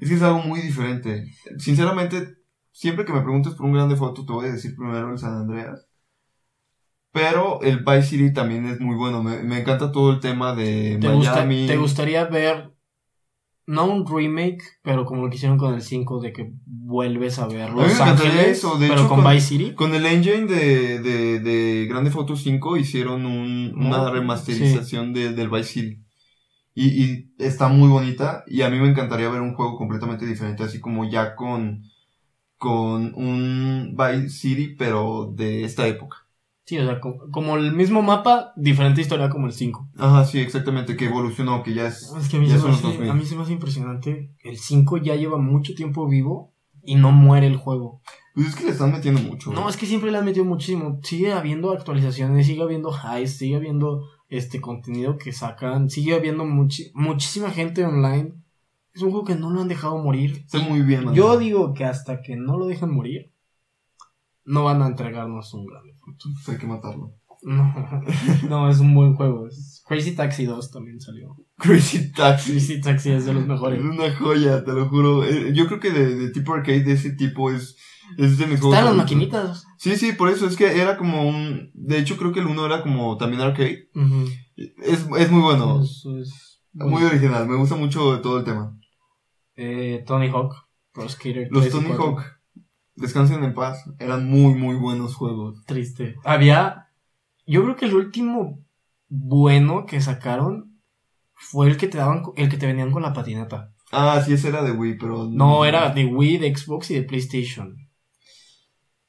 Es 0.00 0.08
que 0.08 0.14
es 0.16 0.22
algo 0.22 0.42
muy 0.42 0.60
diferente. 0.60 1.24
Sinceramente, 1.58 2.36
siempre 2.72 3.04
que 3.04 3.12
me 3.12 3.22
preguntes 3.22 3.54
por 3.54 3.66
un 3.66 3.72
grande 3.72 3.96
foto, 3.96 4.24
te 4.26 4.32
voy 4.32 4.48
a 4.48 4.52
decir 4.52 4.76
primero 4.76 5.10
el 5.12 5.18
San 5.18 5.34
Andreas. 5.34 5.86
Pero 7.12 7.60
el 7.62 7.78
Vice 7.80 8.02
City 8.02 8.32
también 8.32 8.66
es 8.66 8.80
muy 8.80 8.94
bueno. 8.96 9.22
Me, 9.22 9.42
me 9.42 9.60
encanta 9.60 9.90
todo 9.90 10.12
el 10.12 10.20
tema 10.20 10.54
de 10.54 10.98
¿Te, 11.00 11.08
gusta- 11.08 11.32
Miami. 11.36 11.66
¿Te 11.66 11.76
gustaría 11.76 12.24
ver, 12.26 12.69
no 13.70 13.84
un 13.86 14.04
remake, 14.06 14.62
pero 14.82 15.04
como 15.04 15.22
lo 15.22 15.30
que 15.30 15.36
hicieron 15.36 15.58
con 15.58 15.74
el 15.74 15.82
5, 15.82 16.20
de 16.20 16.32
que 16.32 16.52
vuelves 16.66 17.38
a 17.38 17.46
ver 17.46 17.70
Los 17.70 17.92
encantaría 17.92 18.30
Ángeles, 18.32 18.58
eso, 18.58 18.76
de 18.78 18.88
pero 18.88 19.00
hecho, 19.00 19.08
con 19.08 19.22
con- 19.22 19.32
Vice 19.32 19.46
City? 19.46 19.74
Con 19.74 19.94
el 19.94 20.04
engine 20.06 20.46
de, 20.46 20.98
de, 21.00 21.40
de 21.40 21.86
Grande 21.86 22.10
Foto 22.10 22.34
5 22.36 22.76
hicieron 22.76 23.26
un- 23.26 23.72
una 23.76 24.02
Oh, 24.02 24.10
remasterización 24.12 25.12
de- 25.12 25.32
del 25.32 25.48
Vice 25.50 25.72
City. 25.72 26.02
Y, 26.74 26.86
y 27.04 27.32
está 27.38 27.68
muy 27.68 27.88
bonita. 27.88 28.44
Y 28.46 28.62
a 28.62 28.70
mí 28.70 28.78
me 28.78 28.88
encantaría 28.88 29.28
ver 29.28 29.40
un 29.40 29.54
juego 29.54 29.76
completamente 29.76 30.26
diferente, 30.26 30.62
así 30.64 30.80
como 30.80 31.04
ya 31.08 31.34
con, 31.36 31.82
con 32.58 33.12
un 33.14 33.96
Vice 33.96 34.28
City, 34.30 34.74
pero 34.78 35.32
de 35.34 35.64
esta 35.64 35.86
época. 35.86 36.19
Sí, 36.70 36.78
o 36.78 36.84
sea, 36.86 37.00
co- 37.00 37.18
como, 37.32 37.56
el 37.56 37.72
mismo 37.72 38.00
mapa, 38.00 38.52
diferente 38.54 39.00
historia 39.00 39.28
como 39.28 39.48
el 39.48 39.52
5. 39.52 39.88
Ajá, 39.98 40.24
sí, 40.24 40.38
exactamente, 40.38 40.96
que 40.96 41.06
evolucionó, 41.06 41.64
que 41.64 41.74
ya 41.74 41.88
es... 41.88 42.14
Es 42.16 42.28
que 42.28 42.36
a 42.36 42.40
mí, 42.40 42.48
se 42.48 42.58
me 42.58 42.70
hace, 42.70 42.82
2000. 42.86 43.10
a 43.10 43.14
mí 43.14 43.24
se 43.24 43.34
me 43.34 43.42
hace 43.42 43.52
impresionante. 43.54 44.30
El 44.44 44.56
5 44.56 44.98
ya 44.98 45.16
lleva 45.16 45.36
mucho 45.36 45.74
tiempo 45.74 46.06
vivo 46.06 46.54
y 46.84 46.94
no 46.94 47.10
muere 47.10 47.48
el 47.48 47.56
juego. 47.56 48.02
Pues 48.36 48.46
es 48.50 48.54
que 48.54 48.66
le 48.66 48.70
están 48.70 48.92
metiendo 48.92 49.20
mucho. 49.20 49.52
No, 49.52 49.68
es 49.68 49.76
que 49.76 49.84
siempre 49.86 50.12
le 50.12 50.18
han 50.18 50.24
metido 50.24 50.44
muchísimo. 50.44 51.00
Sigue 51.02 51.32
habiendo 51.32 51.72
actualizaciones, 51.72 52.46
sigue 52.46 52.62
habiendo 52.62 52.92
highs, 52.92 53.36
sigue 53.36 53.56
habiendo 53.56 54.02
este 54.28 54.60
contenido 54.60 55.18
que 55.18 55.32
sacan, 55.32 55.90
sigue 55.90 56.14
habiendo 56.14 56.44
muchi- 56.44 56.92
muchísima 56.94 57.50
gente 57.50 57.84
online. 57.84 58.34
Es 58.94 59.02
un 59.02 59.10
juego 59.10 59.26
que 59.26 59.34
no 59.34 59.50
lo 59.50 59.60
han 59.60 59.66
dejado 59.66 59.98
morir. 59.98 60.44
Está 60.46 60.60
muy 60.60 60.82
bien. 60.82 61.12
Yo 61.14 61.36
digo 61.36 61.74
que 61.74 61.84
hasta 61.84 62.22
que 62.22 62.36
no 62.36 62.56
lo 62.56 62.66
dejen 62.66 62.94
morir, 62.94 63.32
no 64.50 64.64
van 64.64 64.82
a 64.82 64.86
entregarnos 64.88 65.52
un 65.54 65.66
grande. 65.66 65.94
Pues 66.04 66.48
hay 66.48 66.58
que 66.58 66.66
matarlo. 66.66 67.14
No, 67.42 67.72
no, 68.48 68.68
es 68.68 68.80
un 68.80 68.94
buen 68.94 69.14
juego. 69.14 69.46
Es- 69.48 69.82
Crazy 69.86 70.14
Taxi 70.14 70.44
2 70.44 70.70
también 70.70 71.00
salió. 71.00 71.34
Crazy 71.56 72.12
Taxi. 72.12 72.52
Crazy 72.52 72.80
Taxi 72.80 73.10
es 73.12 73.24
de 73.26 73.32
los 73.32 73.42
Es 73.42 73.48
mejores. 73.48 73.80
una 73.82 74.14
joya, 74.14 74.62
te 74.64 74.72
lo 74.72 74.88
juro. 74.88 75.24
Eh, 75.24 75.52
Yo 75.54 75.66
creo 75.66 75.80
que 75.80 75.90
de, 75.90 76.14
de 76.16 76.30
tipo 76.30 76.52
arcade 76.54 76.84
de 76.84 76.92
ese 76.92 77.12
tipo 77.12 77.50
es, 77.50 77.76
es 78.18 78.38
de 78.38 78.46
mis 78.46 78.60
juegos. 78.60 78.76
Están 78.76 78.84
las 78.84 78.96
maquinitas. 78.96 79.64
Sí, 79.78 79.96
sí, 79.96 80.12
por 80.12 80.28
eso 80.28 80.46
es 80.46 80.56
que 80.56 80.80
era 80.80 80.96
como 80.98 81.26
un. 81.28 81.70
De 81.74 81.98
hecho, 81.98 82.16
creo 82.18 82.32
que 82.32 82.40
el 82.40 82.46
uno 82.46 82.66
era 82.66 82.82
como 82.82 83.16
también 83.16 83.40
arcade. 83.42 83.88
Es, 84.56 85.06
es 85.18 85.30
muy 85.30 85.40
bueno. 85.42 85.82
Es 85.82 86.04
Muy 86.72 87.02
original. 87.02 87.48
Me 87.48 87.56
gusta 87.56 87.74
mucho 87.74 88.20
todo 88.20 88.38
el 88.38 88.44
tema. 88.44 88.76
Eh, 89.56 90.04
Tony 90.06 90.28
Hawk, 90.28 90.54
Pro 90.92 91.08
Skater. 91.08 91.48
Los 91.50 91.62
3 91.62 91.74
y 91.74 91.76
Tony 91.78 91.88
4. 91.96 92.04
Hawk, 92.04 92.22
descansen 92.94 93.44
en 93.44 93.54
paz. 93.54 93.84
Eran 93.98 94.28
muy, 94.28 94.54
muy 94.54 94.76
buenos 94.76 95.14
juegos. 95.14 95.64
Triste. 95.66 96.16
Había. 96.24 96.88
Yo 97.46 97.62
creo 97.62 97.76
que 97.76 97.86
el 97.86 97.94
último 97.94 98.60
bueno 99.08 99.86
que 99.86 100.00
sacaron 100.00 100.80
fue 101.34 101.68
el 101.68 101.76
que 101.76 101.88
te 101.88 101.98
daban, 101.98 102.22
el 102.36 102.48
que 102.48 102.56
te 102.56 102.66
venían 102.66 102.92
con 102.92 103.02
la 103.02 103.12
patineta. 103.12 103.72
Ah, 103.92 104.22
sí, 104.24 104.34
ese 104.34 104.48
era 104.48 104.62
de 104.62 104.72
Wii, 104.72 104.98
pero. 104.98 105.28
No, 105.28 105.64
era 105.64 105.90
de 105.90 106.04
Wii, 106.04 106.38
de 106.38 106.54
Xbox 106.56 106.90
y 106.90 106.94
de 106.94 107.02
PlayStation. 107.02 107.76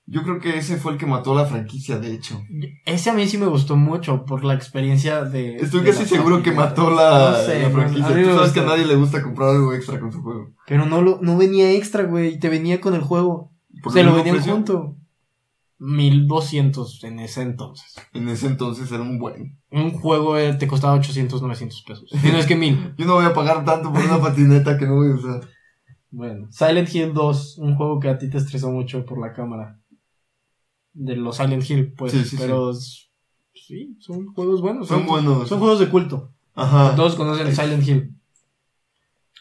Yo 0.07 0.23
creo 0.23 0.39
que 0.39 0.57
ese 0.57 0.77
fue 0.77 0.93
el 0.93 0.97
que 0.97 1.05
mató 1.05 1.33
la 1.35 1.45
franquicia, 1.45 1.97
de 1.97 2.11
hecho. 2.13 2.41
Ese 2.85 3.11
a 3.11 3.13
mí 3.13 3.27
sí 3.27 3.37
me 3.37 3.45
gustó 3.45 3.77
mucho 3.77 4.25
por 4.25 4.43
la 4.43 4.55
experiencia 4.55 5.23
de. 5.23 5.55
Estoy 5.55 5.81
de 5.81 5.91
casi 5.91 6.05
seguro 6.05 6.41
que 6.41 6.51
mató 6.51 6.89
la, 6.89 7.31
No 7.31 7.45
sé, 7.45 7.61
la 7.61 7.69
man, 7.69 7.83
franquicia. 7.83 8.07
a 8.07 8.23
Tú 8.23 8.35
sabes 8.35 8.51
que 8.51 8.59
a 8.59 8.65
nadie 8.65 8.85
le 8.85 8.95
gusta 8.95 9.21
comprar 9.21 9.49
algo 9.49 9.73
extra 9.73 9.99
con 9.99 10.11
su 10.11 10.21
juego. 10.21 10.51
Pero 10.67 10.85
no, 10.85 11.01
lo, 11.01 11.19
no 11.21 11.37
venía 11.37 11.71
extra, 11.71 12.03
güey. 12.03 12.39
Te 12.39 12.49
venía 12.49 12.81
con 12.81 12.93
el 12.93 13.01
juego. 13.01 13.50
Por 13.81 13.93
Se 13.93 14.03
lo 14.03 14.21
precio. 14.21 14.53
junto. 14.53 14.97
1200 15.79 17.03
en 17.05 17.19
ese 17.19 17.41
entonces. 17.41 17.95
En 18.13 18.29
ese 18.29 18.45
entonces 18.45 18.91
era 18.91 19.01
un 19.01 19.17
buen. 19.17 19.57
Un 19.71 19.91
juego 19.91 20.37
eh, 20.37 20.53
te 20.53 20.67
costaba 20.67 20.93
800, 20.93 21.41
900 21.41 21.83
pesos. 21.83 22.11
Y 22.23 22.27
no 22.31 22.37
es 22.37 22.45
que 22.45 22.55
1000. 22.55 22.95
Yo 22.97 23.05
no 23.05 23.15
voy 23.15 23.25
a 23.25 23.33
pagar 23.33 23.65
tanto 23.65 23.91
por 23.91 24.03
una 24.03 24.19
patineta 24.21 24.77
que 24.77 24.85
no 24.85 24.95
voy 24.97 25.11
a 25.11 25.15
usar. 25.15 25.41
Bueno, 26.11 26.47
Silent 26.51 26.93
Hill 26.93 27.13
2, 27.13 27.57
un 27.59 27.75
juego 27.75 27.99
que 27.99 28.09
a 28.09 28.17
ti 28.17 28.29
te 28.29 28.37
estresó 28.37 28.69
mucho 28.69 29.05
por 29.05 29.19
la 29.19 29.33
cámara. 29.33 29.79
De 30.93 31.15
los 31.15 31.37
Silent 31.37 31.67
Hill, 31.67 31.93
pues. 31.93 32.11
Sí, 32.11 32.25
sí, 32.25 32.35
pero 32.37 32.73
sí, 32.75 33.97
son 33.99 34.27
juegos 34.33 34.61
buenos. 34.61 34.87
Son 34.87 35.07
buenos. 35.07 35.47
Son 35.47 35.57
juegos 35.57 35.79
de 35.79 35.89
culto. 35.89 36.31
Ajá. 36.53 36.95
Todos 36.95 37.15
conocen 37.15 37.55
Silent 37.55 37.87
Hill. 37.87 38.15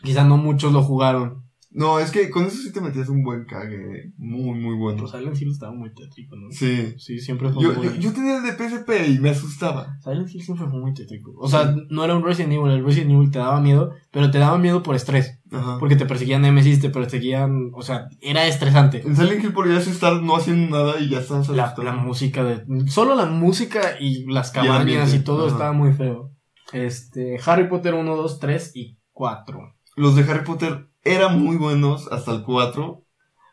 Quizá 0.03 0.25
no 0.25 0.39
muchos 0.39 0.73
lo 0.73 0.83
jugaron. 0.83 1.45
No, 1.73 2.01
es 2.01 2.11
que 2.11 2.31
con 2.31 2.47
eso 2.47 2.57
sí 2.57 2.73
te 2.73 2.81
metías 2.81 3.09
un 3.09 3.23
buen 3.23 3.45
cague. 3.45 4.13
Muy, 4.17 4.59
muy 4.59 4.75
bueno. 4.75 4.97
Pero 4.97 5.09
Silent 5.09 5.41
Hill 5.41 5.53
estaba 5.53 5.73
muy 5.73 5.95
tétrico, 5.95 6.35
¿no? 6.35 6.51
Sí. 6.51 6.95
Sí, 6.99 7.21
siempre 7.21 7.49
fue 7.51 7.63
Yo, 7.63 7.75
muy... 7.75 7.87
yo, 7.87 7.95
yo 7.95 8.13
tenía 8.13 8.39
el 8.39 8.43
de 8.43 8.53
PSP 8.53 9.09
y 9.09 9.21
me 9.21 9.31
asustaba. 9.31 9.97
Silent 10.03 10.29
Hill 10.35 10.43
siempre 10.43 10.67
fue 10.67 10.81
muy 10.81 10.95
tétrico. 10.95 11.33
O 11.39 11.49
sea, 11.49 11.73
no 11.89 12.05
era 12.05 12.17
un 12.17 12.25
Resident 12.25 12.55
Evil. 12.55 12.73
El 12.73 12.85
Resident 12.85 13.13
Evil 13.13 13.31
te 13.31 13.39
daba 13.39 13.61
miedo, 13.61 13.93
pero 14.11 14.33
te 14.33 14.39
daba 14.39 14.59
miedo 14.59 14.83
por 14.83 14.97
estrés. 14.97 15.39
Ajá. 15.53 15.79
Porque 15.79 15.95
te 15.95 16.07
perseguían 16.07 16.43
Nemesis, 16.43 16.81
te 16.81 16.91
perseguían... 16.91 17.71
O 17.73 17.83
sea, 17.83 18.09
era 18.21 18.47
estresante. 18.49 19.03
En 19.07 19.15
Silent 19.15 19.45
Hill 19.45 19.53
podrías 19.53 19.87
estar 19.87 20.21
no 20.21 20.37
haciendo 20.37 20.77
nada 20.77 20.99
y 20.99 21.09
ya 21.09 21.21
estás 21.21 21.49
La, 21.51 21.73
la 21.79 21.93
música 21.93 22.43
de... 22.43 22.65
Solo 22.89 23.15
la 23.15 23.27
música 23.27 23.81
y 24.01 24.27
las 24.27 24.51
cabañas 24.51 25.15
y, 25.15 25.21
todo 25.21 25.47
ajá. 25.47 25.53
estaba 25.53 25.73
muy 25.73 25.93
feo. 25.93 26.33
Este... 26.73 27.39
Harry 27.47 27.69
Potter 27.69 27.95
1, 27.95 28.17
2, 28.17 28.41
3 28.41 28.73
y 28.75 28.99
4. 29.13 29.77
Los 29.97 30.17
de 30.17 30.23
Harry 30.23 30.45
Potter 30.45 30.90
eran 31.03 31.41
muy 31.43 31.57
buenos 31.57 32.11
hasta 32.11 32.33
el 32.33 32.43
4. 32.43 33.05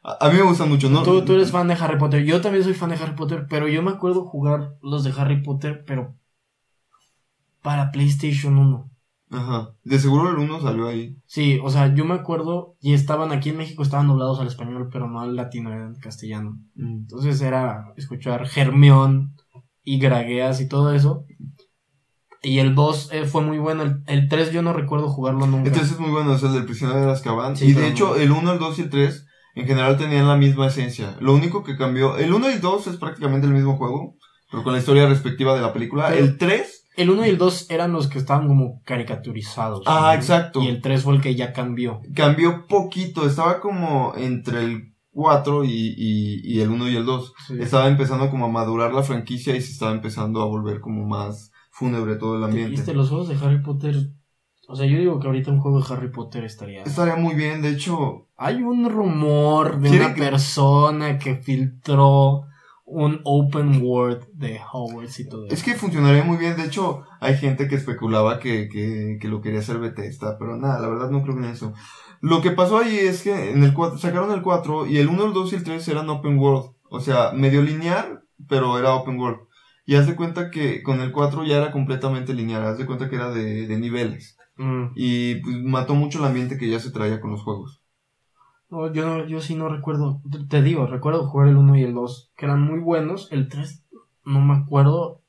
A, 0.03 0.25
a 0.25 0.29
mí 0.29 0.37
me 0.37 0.43
gustan 0.43 0.69
mucho, 0.69 0.89
¿no? 0.89 1.03
Tú, 1.03 1.23
tú 1.23 1.33
eres 1.33 1.51
fan 1.51 1.67
de 1.67 1.73
Harry 1.75 1.97
Potter. 1.97 2.23
Yo 2.23 2.41
también 2.41 2.63
soy 2.63 2.73
fan 2.73 2.89
de 2.89 2.95
Harry 2.95 3.15
Potter, 3.15 3.47
pero 3.49 3.67
yo 3.67 3.81
me 3.81 3.91
acuerdo 3.91 4.25
jugar 4.25 4.77
los 4.81 5.03
de 5.03 5.13
Harry 5.17 5.41
Potter, 5.41 5.83
pero... 5.85 6.15
Para 7.61 7.91
PlayStation 7.91 8.57
1. 8.57 8.89
Ajá. 9.29 9.75
De 9.83 9.99
seguro 9.99 10.29
el 10.29 10.37
1 10.37 10.61
salió 10.61 10.87
ahí. 10.87 11.17
Sí, 11.25 11.59
o 11.61 11.69
sea, 11.69 11.93
yo 11.93 12.05
me 12.05 12.13
acuerdo 12.13 12.77
y 12.79 12.93
estaban 12.93 13.31
aquí 13.31 13.49
en 13.49 13.57
México, 13.57 13.83
estaban 13.83 14.07
doblados 14.07 14.39
al 14.39 14.47
español, 14.47 14.89
pero 14.91 15.09
no 15.09 15.19
al 15.19 15.35
latino, 15.35 15.71
era 15.73 15.85
en 15.85 15.95
castellano. 15.95 16.57
Entonces 16.77 17.41
era 17.41 17.93
escuchar 17.97 18.47
Germión 18.47 19.35
y 19.83 19.99
Gragueas 19.99 20.61
y 20.61 20.67
todo 20.69 20.93
eso. 20.93 21.25
Y 22.43 22.59
el 22.59 22.75
2 22.75 23.09
eh, 23.13 23.25
fue 23.25 23.41
muy 23.41 23.57
bueno. 23.57 23.83
El, 23.83 24.03
el 24.07 24.27
3 24.29 24.51
yo 24.51 24.61
no 24.61 24.73
recuerdo 24.73 25.09
jugarlo 25.09 25.47
nunca. 25.47 25.67
Entonces 25.69 25.93
es 25.93 25.99
muy 25.99 26.11
bueno, 26.11 26.33
es 26.35 26.43
el 26.43 26.53
del 26.53 26.65
prisionero 26.65 27.05
de 27.05 27.11
Azkaban. 27.11 27.55
Sí, 27.57 27.65
y 27.65 27.73
de 27.73 27.87
hecho, 27.87 28.09
no. 28.09 28.15
el 28.15 28.31
1, 28.31 28.53
el 28.53 28.59
2 28.59 28.79
y 28.79 28.81
el 28.83 28.89
3 28.89 29.25
en 29.55 29.65
general 29.67 29.97
tenían 29.97 30.27
la 30.27 30.37
misma 30.37 30.67
esencia. 30.67 31.15
Lo 31.19 31.33
único 31.33 31.63
que 31.63 31.75
cambió, 31.77 32.17
el 32.17 32.31
1 32.33 32.49
y 32.49 32.53
el 32.53 32.61
2 32.61 32.87
es 32.87 32.97
prácticamente 32.97 33.47
el 33.47 33.53
mismo 33.53 33.75
juego, 33.77 34.15
pero 34.51 34.63
con 34.63 34.73
la 34.73 34.79
historia 34.79 35.07
respectiva 35.07 35.55
de 35.55 35.61
la 35.61 35.73
película. 35.73 36.07
Pero- 36.09 36.23
el 36.23 36.37
3, 36.37 36.87
El 36.95 37.09
1 37.09 37.25
y 37.25 37.29
el 37.29 37.37
2 37.39 37.67
eran 37.71 37.91
los 37.91 38.07
que 38.07 38.19
estaban 38.19 38.47
como 38.47 38.81
caricaturizados. 38.83 39.81
Ah, 39.87 40.11
¿no? 40.13 40.13
exacto. 40.13 40.61
Y 40.61 40.67
el 40.67 40.81
3 40.81 41.01
fue 41.03 41.15
el 41.15 41.21
que 41.21 41.35
ya 41.35 41.53
cambió. 41.53 42.01
cambió 42.15 42.67
poquito, 42.67 43.25
estaba 43.25 43.59
como 43.59 44.13
entre 44.15 44.63
el 44.63 44.93
4 45.11 45.63
y, 45.63 45.69
y, 45.97 46.41
y 46.43 46.61
el 46.61 46.69
1 46.69 46.89
y 46.89 46.95
el 46.95 47.05
2. 47.05 47.33
Sí. 47.47 47.55
Estaba 47.59 47.87
empezando 47.87 48.29
como 48.29 48.45
a 48.45 48.49
madurar 48.49 48.93
la 48.93 49.01
franquicia 49.03 49.55
y 49.55 49.61
se 49.61 49.71
estaba 49.71 49.91
empezando 49.91 50.41
a 50.41 50.45
volver 50.45 50.79
como 50.79 51.07
más 51.07 51.51
fúnebre 51.77 52.15
todo 52.15 52.37
el 52.37 52.43
ambiente. 52.43 52.71
¿Viste 52.71 52.93
los 52.93 53.09
juegos 53.09 53.27
de 53.29 53.35
Harry 53.45 53.61
Potter? 53.61 53.95
O 54.67 54.75
sea, 54.75 54.85
yo 54.85 54.97
digo 54.97 55.19
que 55.19 55.27
ahorita 55.27 55.51
un 55.51 55.59
juego 55.59 55.79
de 55.81 55.93
Harry 55.93 56.11
Potter 56.11 56.43
estaría... 56.43 56.83
Estaría 56.83 57.15
muy 57.15 57.35
bien, 57.35 57.61
de 57.61 57.69
hecho, 57.69 58.27
Hay 58.35 58.61
un 58.61 58.89
rumor 58.89 59.79
de 59.79 59.89
¿Quiere 59.89 60.05
una 60.05 60.13
que- 60.15 60.21
persona 60.21 61.17
que 61.17 61.35
filtró 61.35 62.43
un 62.85 63.19
open 63.25 63.81
world 63.81 64.25
de 64.33 64.59
Hogwarts 64.71 65.19
y 65.19 65.27
todo 65.29 65.45
eso. 65.45 65.53
es 65.55 65.61
que 65.63 65.75
funcionaría 65.75 66.23
muy 66.23 66.37
bien, 66.37 66.55
de 66.55 66.63
hecho, 66.65 67.03
hay 67.19 67.35
gente 67.37 67.67
que 67.67 67.75
especulaba 67.75 68.39
que, 68.39 68.69
que, 68.69 69.17
que 69.21 69.27
lo 69.27 69.41
quería 69.41 69.59
hacer 69.59 69.77
Bethesda, 69.79 70.37
pero 70.39 70.55
nada, 70.57 70.79
la 70.79 70.87
verdad 70.87 71.09
no 71.09 71.21
creo 71.21 71.37
en 71.37 71.45
eso. 71.45 71.73
Lo 72.21 72.41
que 72.41 72.51
pasó 72.51 72.77
ahí 72.79 72.95
es 72.97 73.23
que 73.23 73.51
en 73.51 73.63
el 73.63 73.73
4, 73.73 73.97
sacaron 73.99 74.31
el 74.31 74.41
4 74.41 74.85
y 74.87 74.97
el 74.97 75.07
1, 75.09 75.25
el 75.25 75.33
2 75.33 75.51
y 75.53 75.55
el 75.57 75.63
3 75.63 75.87
eran 75.89 76.09
open 76.09 76.37
world, 76.39 76.71
o 76.89 76.99
sea, 77.01 77.31
medio 77.33 77.61
lineal, 77.61 78.23
pero 78.47 78.77
era 78.79 78.93
open 78.95 79.19
world. 79.19 79.39
Y 79.87 79.95
haz 79.95 80.05
de 80.05 80.15
cuenta 80.15 80.51
que 80.51 80.83
con 80.83 80.99
el 81.01 81.11
4 81.11 81.43
ya 81.45 81.57
era 81.57 81.71
completamente 81.71 82.33
lineal, 82.35 82.63
haz 82.65 82.77
de 82.77 82.85
cuenta 82.85 83.09
que 83.09 83.15
era 83.15 83.31
de, 83.31 83.65
de 83.67 83.77
niveles. 83.79 84.37
Mm. 84.57 84.87
Y 84.95 85.35
pues 85.41 85.55
mató 85.63 85.95
mucho 85.95 86.19
el 86.19 86.25
ambiente 86.25 86.57
que 86.57 86.69
ya 86.69 86.79
se 86.79 86.91
traía 86.91 87.19
con 87.21 87.31
los 87.31 87.41
juegos. 87.41 87.81
No, 88.69 88.91
yo, 88.93 89.05
no- 89.07 89.25
yo 89.25 89.39
sí 89.39 89.55
no 89.55 89.69
recuerdo. 89.69 90.21
Te- 90.29 90.43
Te 90.45 90.61
digo, 90.61 90.87
recuerdo 90.87 91.27
jugar 91.29 91.47
el 91.47 91.55
1 91.55 91.77
y 91.77 91.83
el 91.83 91.93
2, 91.93 92.33
que 92.35 92.45
eran 92.45 92.61
muy 92.61 92.79
buenos. 92.79 93.29
El 93.31 93.47
3 93.47 93.85
no 94.25 94.41
me 94.41 94.55
acuerdo. 94.55 95.23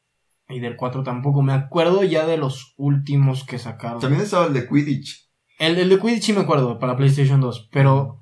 Y 0.49 0.59
del 0.61 0.77
4 0.77 1.03
tampoco. 1.05 1.41
Me 1.43 1.53
acuerdo 1.53 2.03
ya 2.03 2.27
de 2.27 2.37
los 2.39 2.75
últimos 2.79 3.45
que 3.45 3.59
sacaron. 3.59 4.01
También 4.01 4.23
estaba 4.23 4.47
el 4.47 4.55
de 4.55 4.67
Quidditch, 4.67 5.31
El, 5.61 5.79
el 5.79 5.89
de 5.89 5.99
Quidditch 6.01 6.23
sí 6.25 6.33
me 6.33 6.41
acuerdo, 6.41 6.79
para 6.81 6.97
PlayStation 6.97 7.41
2, 7.41 7.69
pero 7.71 8.18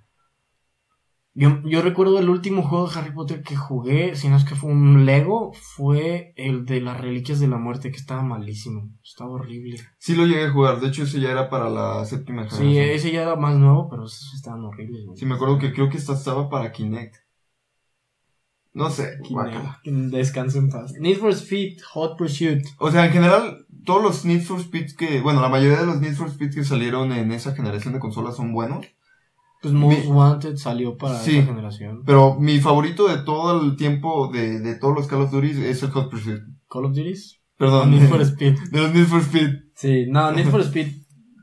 yo, 1.38 1.61
yo 1.64 1.83
recuerdo 1.83 2.18
el 2.18 2.31
último 2.31 2.62
juego 2.62 2.88
de 2.88 2.99
Harry 2.99 3.12
Potter 3.12 3.42
que 3.42 3.55
jugué, 3.57 4.16
si 4.16 4.29
no 4.29 4.37
es 4.37 4.44
que 4.44 4.55
fue 4.55 4.70
un 4.70 5.05
Lego, 5.05 5.53
fue 5.53 6.33
el 6.37 6.64
de 6.64 6.81
las 6.81 6.99
Reliquias 7.01 7.38
de 7.40 7.46
la 7.49 7.59
Muerte, 7.59 7.90
que 7.90 7.99
estaba 7.99 8.22
malísimo, 8.22 8.88
estaba 9.05 9.33
horrible. 9.33 9.79
Sí 9.99 10.14
lo 10.16 10.25
llegué 10.27 10.46
a 10.46 10.51
jugar, 10.51 10.81
de 10.81 10.88
hecho 10.88 11.03
ese 11.03 11.20
ya 11.20 11.31
era 11.31 11.51
para 11.51 11.68
la 11.68 12.05
séptima 12.07 12.49
Sí, 12.49 12.57
generación. 12.57 12.94
ese 12.96 13.12
ya 13.12 13.22
era 13.22 13.37
más 13.37 13.55
nuevo, 13.57 13.88
pero 13.90 14.07
esos 14.07 14.33
estaban 14.35 14.64
horribles. 14.64 15.05
güey. 15.05 15.18
Sí, 15.18 15.27
me 15.27 15.35
acuerdo 15.35 15.59
que 15.59 15.72
creo 15.75 15.90
que 15.90 15.99
esta 15.99 16.14
estaba 16.14 16.49
para 16.49 16.72
Kinect. 16.72 17.16
No 18.72 18.90
sé, 18.90 19.18
Kinect. 19.22 19.85
Descanso 19.85 20.59
en 20.59 20.68
paz. 20.70 20.92
Need 21.01 21.18
for 21.18 21.31
Speed, 21.33 21.79
Hot 21.92 22.16
Pursuit. 22.18 22.62
O 22.79 22.90
sea, 22.90 23.07
en 23.07 23.12
general, 23.12 23.66
todos 23.85 24.03
los 24.03 24.25
Need 24.25 24.42
for 24.42 24.61
Speed 24.61 24.96
que, 24.96 25.20
bueno, 25.22 25.40
la 25.40 25.49
mayoría 25.49 25.81
de 25.81 25.87
los 25.87 26.01
Need 26.01 26.14
for 26.14 26.29
Speed 26.29 26.55
que 26.55 26.64
salieron 26.64 27.12
en 27.12 27.33
esa 27.33 27.55
generación 27.55 27.94
de 27.94 28.01
consolas 28.01 28.37
son 28.37 28.53
buenos. 28.53 28.87
Pues 29.72 29.74
Most 29.81 30.05
Mi- 30.05 30.07
Wanted 30.12 30.57
salió 30.57 30.96
para 30.96 31.18
Sí. 31.18 31.38
esa 31.38 31.46
generación. 31.46 32.02
Pero 32.07 32.37
mi 32.38 32.59
favorito 32.61 33.09
de 33.09 33.18
todo 33.24 33.62
el 33.62 33.76
tiempo 33.76 34.31
de, 34.33 34.61
de 34.61 34.74
todos 34.76 34.94
los 34.94 35.07
Call 35.07 35.22
of 35.22 35.31
Duty 35.33 35.50
es 35.64 35.83
el 35.83 35.90
Hot 35.90 36.11
Pursuit. 36.11 36.40
Call 36.68 36.85
of 36.85 36.94
Duty. 36.94 37.14
Perdón, 37.59 37.90
Need 37.90 38.09
for 38.09 38.20
Speed. 38.22 38.55
de 38.70 38.81
los 38.81 38.92
Need 38.94 39.07
for 39.07 39.20
Speed. 39.22 39.50
Sí, 39.74 40.05
no, 40.09 40.31
Need 40.33 40.48
for 40.50 40.61
Speed. 40.62 40.88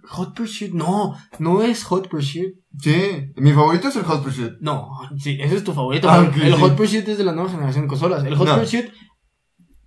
Hot 0.09 0.35
Pursuit, 0.35 0.73
no, 0.73 1.15
no 1.39 1.63
es 1.63 1.83
Hot 1.85 2.07
Pursuit. 2.09 2.55
Sí, 2.77 3.31
mi 3.35 3.51
favorito 3.51 3.87
es 3.87 3.95
el 3.95 4.03
Hot 4.03 4.23
Pursuit. 4.23 4.53
No, 4.61 4.89
sí, 5.17 5.37
ese 5.41 5.55
es 5.55 5.63
tu 5.63 5.73
favorito. 5.73 6.09
Ah, 6.09 6.29
el 6.35 6.53
sí. 6.53 6.59
Hot 6.59 6.75
Pursuit 6.75 7.07
es 7.07 7.17
de 7.17 7.23
la 7.23 7.31
nueva 7.33 7.49
generación 7.49 7.85
de 7.85 7.87
consolas. 7.89 8.23
El 8.23 8.35
Hot 8.35 8.47
No. 8.47 8.59
Pursuit. 8.59 8.85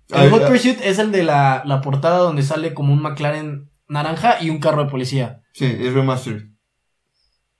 El 0.09 0.29
Hot 0.31 0.41
ah. 0.43 0.47
Pursuit 0.47 0.79
es 0.83 0.99
el 0.99 1.11
de 1.11 1.23
la, 1.23 1.63
la 1.65 1.81
portada 1.81 2.19
donde 2.19 2.43
sale 2.43 2.73
como 2.73 2.93
un 2.93 3.01
McLaren 3.01 3.69
naranja 3.89 4.41
y 4.41 4.49
un 4.49 4.59
carro 4.59 4.83
de 4.83 4.89
policía. 4.91 5.41
Sí, 5.53 5.65
es 5.65 5.93
remastered. 5.93 6.43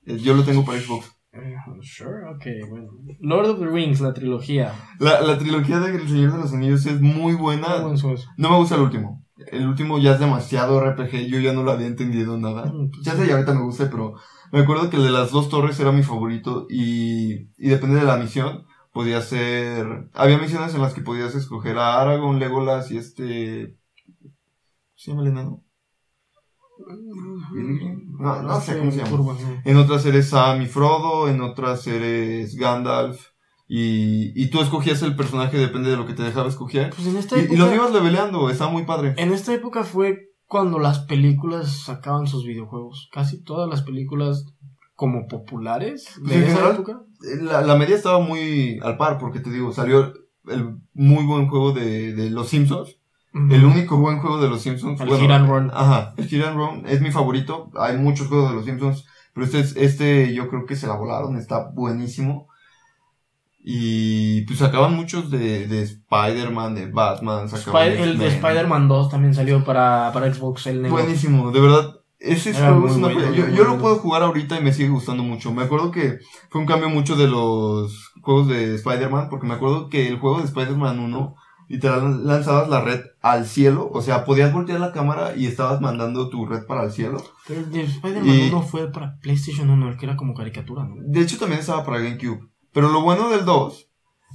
Eh, 0.08 0.17
Yo 0.20 0.34
lo 0.34 0.43
tengo 0.43 0.65
para 0.65 0.80
Xbox. 0.80 1.12
Eh, 1.34 1.56
Sure, 1.82 2.26
ok, 2.34 2.46
bueno. 2.70 2.88
Lord 3.20 3.50
of 3.52 3.60
the 3.60 3.67
Rings, 3.67 4.02
la 4.02 4.13
trilogía. 4.13 4.74
La, 5.00 5.22
la 5.22 5.38
trilogía 5.38 5.80
de 5.80 5.96
El 5.96 6.08
Señor 6.08 6.32
de 6.34 6.39
los 6.39 6.54
Anillos 6.54 6.86
es 6.86 7.00
muy 7.02 7.34
Ah, 7.34 7.38
buena. 7.38 7.80
buen 7.82 7.98
juego. 8.00 8.17
No 8.38 8.50
me 8.50 8.58
gusta 8.58 8.76
el 8.76 8.82
último. 8.82 9.24
El 9.52 9.67
último 9.67 10.00
ya 10.00 10.13
es 10.13 10.20
demasiado 10.20 10.80
RPG, 10.82 11.28
yo 11.28 11.39
ya 11.39 11.54
no 11.54 11.62
lo 11.63 11.72
había 11.72 11.86
entendido 11.88 12.38
nada. 12.39 12.65
Mm, 12.65 12.89
pues 12.89 13.04
Ya 13.04 13.13
sé, 13.13 13.28
ya 13.28 13.34
ahorita 13.36 13.54
me 13.54 13.62
gusta, 13.62 13.88
pero 13.89 14.15
me 14.52 14.60
acuerdo 14.62 14.89
que 14.89 14.98
el 14.98 15.04
de 15.04 15.12
las 15.12 15.32
dos 15.32 15.48
torres 15.50 15.80
era 15.80 15.91
mi 15.91 16.02
favorito 16.04 16.65
y, 16.70 17.50
y 17.58 17.70
depende 17.70 17.98
de 18.00 18.06
la 18.06 18.17
misión. 18.17 18.65
Podía 18.91 19.22
ser... 19.22 20.10
Había 20.15 20.39
misiones 20.39 20.74
en 20.74 20.82
las 20.82 20.93
que 20.96 21.02
podías 21.02 21.36
escoger 21.36 21.78
a 21.78 22.02
Aragorn, 22.02 22.39
Legolas 22.39 22.89
y 22.89 22.98
este... 22.98 23.78
¿Cómo 24.24 24.34
se 24.96 25.12
llama 25.12 25.22
el 25.24 25.28
enano? 25.30 25.63
No, 28.20 28.42
no 28.44 28.62
sé 28.62 28.78
cómo 28.78 28.92
se 28.92 28.98
llama. 28.98 29.10
Curva, 29.10 29.36
sí. 29.38 29.44
En 29.66 29.78
otras 29.78 30.06
eres 30.06 30.30
Sam 30.30 30.62
y 30.62 30.66
Frodo, 30.68 31.28
en 31.30 31.42
otras 31.42 31.86
eres 31.88 32.56
Gandalf. 32.56 33.28
Y, 33.70 34.32
y 34.42 34.50
tú 34.50 34.62
escogías 34.62 35.02
el 35.02 35.16
personaje, 35.16 35.58
depende 35.58 35.90
de 35.90 35.98
lo 35.98 36.06
que 36.08 36.13
te 36.13 36.24
dejaba 36.24 36.48
escoger. 36.48 36.92
Pues 36.96 37.08
en 37.08 37.18
esta 37.18 37.38
Y, 37.38 37.48
y 37.52 37.58
los 37.58 37.74
ibas 37.74 37.92
leveleando, 37.92 38.50
estaba 38.50 38.72
muy 38.72 38.86
padre. 38.86 39.13
En 39.18 39.34
esta 39.34 39.54
época 39.54 39.84
fue 39.84 40.30
cuando 40.46 40.80
las 40.80 41.00
películas 41.00 41.84
sacaban 41.84 42.28
sus 42.28 42.46
videojuegos. 42.46 43.10
Casi 43.12 43.44
todas 43.44 43.70
las 43.70 43.82
películas 43.82 44.46
como 44.96 45.28
populares 45.28 46.08
Pues 46.20 46.30
de 46.30 46.36
en 46.36 46.44
esa 46.44 46.52
general, 46.54 46.76
época. 46.76 47.02
La, 47.42 47.62
la 47.62 47.76
media 47.76 47.96
estaba 47.96 48.20
muy 48.20 48.80
al 48.82 48.96
par, 48.98 49.18
porque 49.18 49.40
te 49.42 49.52
digo, 49.52 49.74
salió 49.74 50.13
el 50.48 50.78
muy 50.94 51.26
buen 51.26 51.50
juego 51.50 51.74
de, 51.74 52.13
de 52.13 52.30
Los 52.30 52.48
Simpsons. 52.48 52.96
El 53.34 53.66
único 53.66 53.98
buen 53.98 54.20
juego 54.20 54.42
de 54.42 54.50
Los 54.50 54.62
Simpsons. 54.62 55.00
El 55.02 55.10
Hit 55.16 55.30
and 55.30 55.48
Run. 55.48 55.72
Ajá, 55.74 56.13
el 56.18 56.26
Hit 56.28 56.44
and 56.44 56.58
Run 56.58 56.84
es 56.88 57.02
mi 57.02 57.12
favorito. 57.12 57.70
Hay 57.80 57.98
muchos 57.98 58.28
juegos 58.28 58.50
de 58.50 58.56
Los 58.56 58.66
Simpsons, 58.66 59.06
pero 59.34 59.46
este, 59.46 59.60
es- 59.60 59.76
este 59.76 60.34
yo 60.34 60.50
creo 60.50 60.66
que 60.66 60.76
se 60.76 60.88
la 60.88 60.96
volaron, 60.96 61.38
está 61.38 61.70
buenísimo. 61.74 62.48
Y 63.70 64.42
pues 64.44 64.60
sacaban 64.60 64.96
muchos 64.96 65.30
de, 65.30 65.68
de 65.68 65.82
Spider-Man, 65.82 66.74
de 66.76 66.90
Batman, 66.90 67.50
sacaban 67.50 67.88
Spider- 67.90 68.08
el 68.10 68.18
de. 68.18 68.28
Spider-Man 68.28 68.88
2 68.88 69.10
también 69.10 69.34
salió 69.34 69.63
para, 69.63 70.12
para 70.13 70.34
Xbox, 70.34 70.68
el 70.68 70.82
negro. 70.82 70.98
Buenísimo, 70.98 71.52
de 71.52 71.60
verdad. 71.60 71.94
Ese 72.20 72.50
es 72.52 72.58
una 72.60 72.72
bueno, 72.72 73.12
Yo, 73.12 73.20
yo 73.36 73.46
bueno. 73.46 73.63
lo 73.66 73.78
puedo 73.78 73.98
jugar 73.98 74.24
ahorita 74.24 74.58
y 74.60 74.63
me 74.63 74.74
sigue 74.74 74.90
gustando 74.90 75.22
mucho. 75.22 75.54
Me 75.54 75.63
acuerdo 75.63 75.92
que 75.92 76.18
fue 76.50 76.62
un 76.62 76.66
cambio 76.68 76.90
mucho 76.90 77.16
de 77.16 77.28
los 77.28 78.12
juegos 78.22 78.48
de 78.48 78.74
Spider-Man, 78.76 79.28
porque 79.30 79.46
me 79.46 79.54
acuerdo 79.54 79.90
que 79.90 80.08
el 80.08 80.18
juego 80.18 80.40
de 80.40 80.46
Spider-Man 80.46 80.98
1, 81.00 81.36
literal, 81.68 82.26
lanzabas 82.26 82.70
la 82.70 82.82
red 82.82 83.02
al 83.22 83.46
cielo. 83.46 83.90
O 83.94 84.02
sea, 84.02 84.26
podías 84.26 84.54
voltear 84.54 84.80
la 84.80 84.92
cámara 84.92 85.36
y 85.36 85.46
estabas 85.46 85.82
mandando 85.82 86.30
tu 86.30 86.46
red 86.46 86.66
para 86.66 86.84
el 86.84 86.92
cielo. 86.92 87.24
Pero 87.48 87.62
el 87.62 87.72
de 87.72 87.82
Spider-Man 87.84 88.36
Y- 88.36 88.48
1 88.50 88.62
fue 88.64 88.92
para 88.92 89.18
PlayStation 89.22 89.70
1, 89.70 89.90
el 89.90 89.98
que 89.98 90.06
era 90.06 90.16
como 90.16 90.34
caricatura, 90.34 90.84
¿no? 90.86 90.96
De 91.00 91.22
hecho, 91.22 91.38
también 91.38 91.60
estaba 91.62 91.84
para 91.86 92.00
GameCube. 92.00 92.48
Pero 92.74 92.90
lo 92.90 93.02
bueno 93.02 93.30
del 93.30 93.46
2 93.46 93.90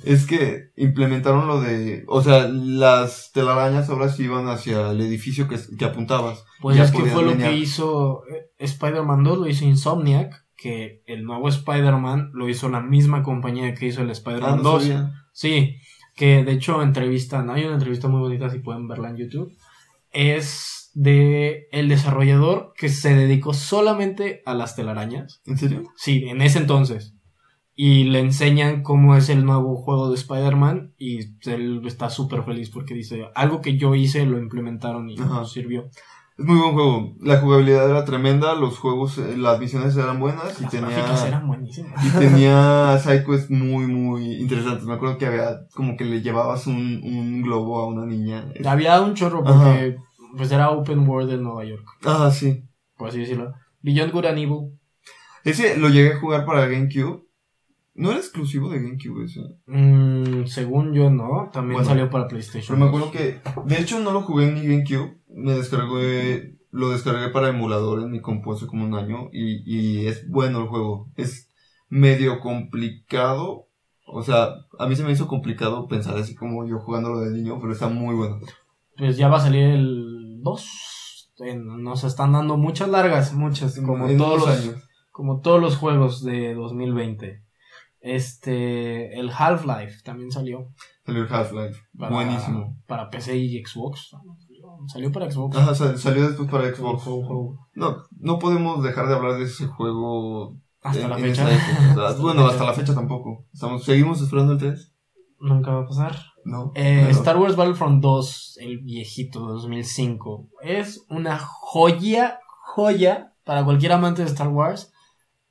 es 0.05 0.27
que 0.27 0.71
implementaron 0.77 1.47
lo 1.47 1.61
de. 1.61 2.05
O 2.09 2.23
sea, 2.23 2.49
las 2.49 3.31
telarañas 3.33 3.89
ahora 3.91 4.09
sí 4.09 4.25
iban 4.25 4.49
hacia 4.49 4.91
el 4.91 5.01
edificio 5.01 5.49
que, 5.49 5.59
que 5.79 5.85
apuntabas. 5.85 6.45
Pues 6.61 6.77
Ya 6.77 6.85
es 6.85 6.91
que 6.93 7.03
fue 7.05 7.23
lo 7.23 7.31
linear. 7.33 7.51
que 7.51 7.57
hizo 7.59 8.23
eh, 8.27 8.47
Spider-Man 8.59 9.23
2, 9.23 9.39
lo 9.39 9.47
hizo 9.49 9.65
Insomniac, 9.65 10.33
que 10.57 11.03
el 11.07 11.25
nuevo 11.25 11.49
Spider-Man 11.49 12.31
lo 12.35 12.49
hizo 12.49 12.69
la 12.69 12.81
misma 12.81 13.23
compañía 13.23 13.75
que 13.75 13.87
hizo 13.87 14.01
el 14.03 14.09
Ah, 14.09 14.13
Spider-Man 14.13 14.57
no 14.63 14.63
2. 14.63 14.83
sabía. 14.83 15.13
Sí, 15.35 15.77
que 16.15 16.45
de 16.45 16.53
hecho 16.53 16.83
entrevistan, 16.83 17.51
hay 17.51 17.65
una 17.65 17.75
entrevista 17.75 18.09
muy 18.09 18.21
bonita 18.21 18.51
si 18.51 18.59
pueden 18.59 18.89
verla 18.89 19.11
en 19.11 19.17
YouTube. 19.17 19.53
Es 20.11 20.91
de 20.95 21.69
el 21.73 21.89
desarrollador 21.89 22.73
que 22.77 22.89
se 22.89 23.15
dedicó 23.15 23.55
solamente 23.55 24.43
a 24.45 24.55
las 24.55 24.77
telarañas. 24.77 25.41
¿En 25.47 25.57
serio? 25.57 25.85
Sí, 25.97 26.25
en 26.29 26.43
ese 26.43 26.59
entonces. 26.59 27.15
Y 27.75 28.05
le 28.05 28.21
enseñan 28.21 28.83
cómo 28.83 29.17
es 29.17 29.31
el 29.31 29.47
nuevo 29.47 29.77
juego 29.77 30.11
de 30.11 30.17
Spider-Man 30.17 30.95
y 30.99 31.21
él 31.49 31.83
está 31.87 32.11
súper 32.11 32.43
feliz 32.43 32.69
porque 32.69 32.95
dice, 32.95 33.25
algo 33.35 33.63
que 33.63 33.79
yo 33.79 33.95
hice 33.95 34.27
lo 34.27 34.39
implementaron 34.39 35.09
y 35.09 35.17
nos 35.17 35.53
sirvió. 35.53 35.89
Es 36.43 36.49
muy 36.49 36.59
buen 36.59 36.73
juego. 36.73 37.15
La 37.21 37.39
jugabilidad 37.39 37.89
era 37.89 38.05
tremenda, 38.05 38.55
los 38.57 38.77
juegos, 38.79 39.17
eh, 39.19 39.37
las 39.37 39.61
misiones 39.61 39.97
eran 39.97 40.19
buenas 40.19 40.59
y 40.59 40.63
Las 40.65 40.73
tenía, 40.73 41.27
eran 41.29 41.47
buenísimas. 41.47 42.05
y 42.05 42.11
tenía 42.19 42.99
sidequests 42.99 43.49
muy, 43.49 43.87
muy 43.87 44.41
interesantes. 44.41 44.85
Me 44.85 44.95
acuerdo 44.95 45.19
que 45.19 45.27
había 45.27 45.61
como 45.73 45.97
que 45.97 46.05
le 46.05 46.21
llevabas 46.21 46.67
un, 46.67 47.01
un 47.05 47.43
globo 47.43 47.79
a 47.79 47.87
una 47.87 48.07
niña. 48.07 48.45
Había 48.67 49.01
un 49.01 49.15
chorro 49.15 49.45
porque 49.45 49.97
pues 50.37 50.51
era 50.51 50.71
open 50.71 51.07
world 51.09 51.31
en 51.33 51.45
Nueva 51.45 51.65
York, 51.65 51.85
Ah, 52.05 52.29
sí. 52.33 52.65
por 52.97 53.09
así 53.11 53.21
decirlo. 53.21 53.53
Beyond 53.83 54.13
Good 54.13 54.25
and 54.27 54.39
Evil. 54.39 54.79
Ese 55.45 55.77
lo 55.77 55.91
llegué 55.91 56.15
a 56.15 56.19
jugar 56.19 56.45
para 56.45 56.67
GameCube. 56.67 57.23
No 58.03 58.11
era 58.11 58.19
exclusivo 58.21 58.69
de 58.69 58.81
GameCube 58.83 59.25
ese. 59.25 59.41
Mm, 59.67 60.45
según 60.47 60.93
yo 60.93 61.11
no, 61.11 61.51
también 61.53 61.75
Bueno, 61.79 61.89
salió 61.89 62.11
para 62.11 62.25
Pero 62.27 62.39
PlayStation. 62.39 62.79
me 62.79 62.87
2. 62.87 62.89
acuerdo 62.95 63.11
que, 63.13 63.41
de 63.67 63.81
hecho 63.81 63.99
no 64.01 64.13
lo 64.13 64.23
jugué 64.23 64.49
en 64.49 64.55
mi 64.55 64.67
GameCube. 64.67 65.19
Me 65.29 65.53
descargué, 65.55 66.59
lo 66.71 66.91
descargué 66.91 67.29
para 67.31 67.49
emulador 67.49 68.03
en 68.03 68.11
mi 68.11 68.21
compu 68.21 68.53
hace 68.53 68.67
como 68.67 68.85
un 68.85 68.95
año. 68.95 69.29
Y, 69.33 69.63
y 69.65 70.07
es 70.07 70.29
bueno 70.29 70.61
el 70.61 70.69
juego. 70.69 71.11
Es 71.17 71.49
medio 71.89 72.41
complicado. 72.41 73.67
O 74.07 74.23
sea, 74.23 74.49
a 74.79 74.87
mí 74.89 74.97
se 74.97 75.05
me 75.05 75.13
hizo 75.13 75.27
complicado 75.29 75.87
pensar 75.89 76.17
así 76.19 76.35
como 76.35 76.67
yo 76.67 76.79
jugándolo 76.81 77.21
de 77.21 77.31
niño, 77.31 77.59
pero 77.61 77.73
está 77.73 77.89
muy 77.89 78.15
bueno. 78.15 78.41
Pues 78.97 79.17
ya 79.17 79.29
va 79.29 79.39
a 79.39 79.41
salir 79.41 79.63
el 79.65 80.41
2. 80.43 81.31
En- 81.39 81.83
Nos 81.83 82.05
están 82.05 82.33
dando 82.33 82.57
muchas 82.57 82.89
largas, 82.89 83.33
muchas, 83.33 83.79
como 83.81 84.07
En 84.09 84.19
todos 84.19 84.41
los, 84.41 84.49
años. 84.49 84.89
como 85.11 85.41
todos 85.41 85.61
los 85.61 85.77
juegos 85.77 86.23
de 86.23 86.55
2020. 86.55 87.43
Este, 88.03 89.19
el 89.19 89.31
Half-Life 89.31 90.03
también 90.05 90.31
salió. 90.31 90.69
Salió 91.07 91.23
el 91.23 91.33
Half-Life. 91.33 91.79
Buenísimo. 91.93 92.77
Para 92.87 93.09
PC 93.11 93.37
y 93.37 93.65
Xbox. 93.65 94.11
Salió 94.89 95.13
para 95.13 95.31
Xbox. 95.31 95.57
Ajá, 95.57 95.75
sal- 95.75 95.99
salió 95.99 96.27
después 96.29 96.51
para 96.51 96.75
Xbox. 96.75 97.07
No, 97.75 97.97
no 98.19 98.39
podemos 98.39 98.83
dejar 98.83 99.07
de 99.09 99.15
hablar 99.15 99.39
de 99.39 99.45
ese 99.45 99.67
juego. 99.67 100.57
Hasta 100.83 101.03
en- 101.03 101.11
la 101.11 101.17
fecha. 101.19 101.49
época. 101.49 102.13
bueno, 102.21 102.47
hasta 102.47 102.65
la 102.65 102.73
fecha 102.75 102.95
tampoco. 102.95 103.47
Estamos, 103.53 103.85
¿Seguimos 103.85 104.21
esperando 104.21 104.55
el 104.55 104.59
3? 104.59 104.93
Nunca 105.39 105.73
va 105.73 105.83
a 105.83 105.87
pasar. 105.87 106.17
No. 106.45 106.73
Eh, 106.75 107.07
Star 107.11 107.37
Wars 107.37 107.55
Battlefront 107.57 108.03
2, 108.03 108.59
el 108.61 108.79
viejito 108.79 109.41
2005, 109.41 110.49
es 110.63 111.05
una 111.09 111.39
joya, 111.39 112.41
joya 112.65 113.33
para 113.45 113.65
cualquier 113.65 113.93
amante 113.93 114.23
de 114.23 114.29
Star 114.29 114.49
Wars. 114.49 114.92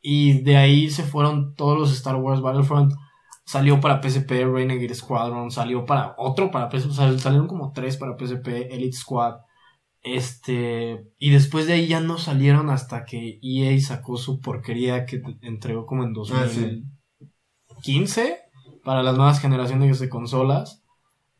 Y 0.02 0.42
de 0.42 0.58
ahí 0.58 0.90
se 0.90 1.04
fueron 1.04 1.54
todos 1.56 1.78
los 1.78 1.92
Star 1.94 2.16
Wars 2.16 2.42
Battlefront. 2.42 2.94
Salió 3.46 3.80
para 3.80 4.02
PSP, 4.02 4.32
Renegade 4.46 4.94
Squadron, 4.96 5.52
salió 5.52 5.86
para 5.86 6.16
otro 6.18 6.52
para 6.52 6.70
PSP, 6.70 6.90
o 6.90 6.94
sea, 6.94 7.18
salieron 7.20 7.48
como 7.48 7.72
tres 7.72 7.98
para 7.98 8.16
PSP, 8.18 8.48
Elite 8.74 8.96
Squad. 8.96 9.36
Este, 10.04 11.06
y 11.20 11.30
después 11.30 11.68
de 11.68 11.74
ahí 11.74 11.88
ya 11.88 12.00
no 12.00 12.18
salieron 12.18 12.70
hasta 12.70 13.06
que 13.06 13.40
EA 13.44 13.80
sacó 13.80 14.18
su 14.18 14.40
porquería 14.40 15.06
que 15.06 15.22
entregó 15.42 15.86
como 15.86 16.04
en 16.04 16.14
Ah, 16.34 16.48
sí. 16.50 16.84
2015 17.70 18.40
para 18.84 19.04
las 19.04 19.16
nuevas 19.16 19.40
generaciones 19.40 20.00
de 20.00 20.10
consolas. 20.10 20.84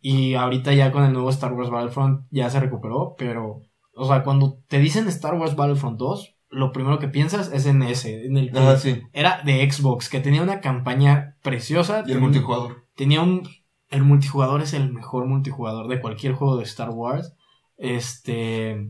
Y 0.02 0.34
ahorita 0.34 0.74
ya 0.74 0.92
con 0.92 1.04
el 1.04 1.14
nuevo 1.14 1.30
Star 1.30 1.54
Wars 1.54 1.70
Battlefront 1.70 2.26
ya 2.32 2.50
se 2.50 2.60
recuperó, 2.60 3.16
pero, 3.18 3.62
o 3.96 4.08
sea, 4.08 4.24
cuando 4.24 4.60
te 4.68 4.80
dicen 4.80 5.08
Star 5.08 5.36
Wars 5.36 5.56
Battlefront 5.56 6.00
2, 6.00 6.36
lo 6.52 6.72
primero 6.74 7.00
que 7.00 7.08
piensas 7.08 7.50
es 7.54 7.66
en 7.66 7.82
ese, 7.82 8.26
en 8.26 8.38
el 8.38 8.52
que 8.52 8.60
Ah, 8.60 8.78
sí. 8.78 9.02
era 9.14 9.42
de 9.44 9.70
Xbox, 9.72 10.10
que 10.10 10.20
tenía 10.20 10.42
una 10.44 10.60
campaña 10.62 11.38
preciosa. 11.42 12.04
Y 12.06 12.12
el 12.12 12.20
multijugador. 12.20 12.84
tenía 12.96 13.22
un 13.22 13.48
el 13.90 14.04
multijugador 14.04 14.62
es 14.62 14.74
el 14.74 14.94
mejor 14.94 15.26
multijugador 15.26 15.88
de 15.90 16.00
cualquier 16.00 16.34
juego 16.34 16.58
de 16.58 16.64
Star 16.64 16.90
Wars. 16.92 17.34
Este 17.78 18.90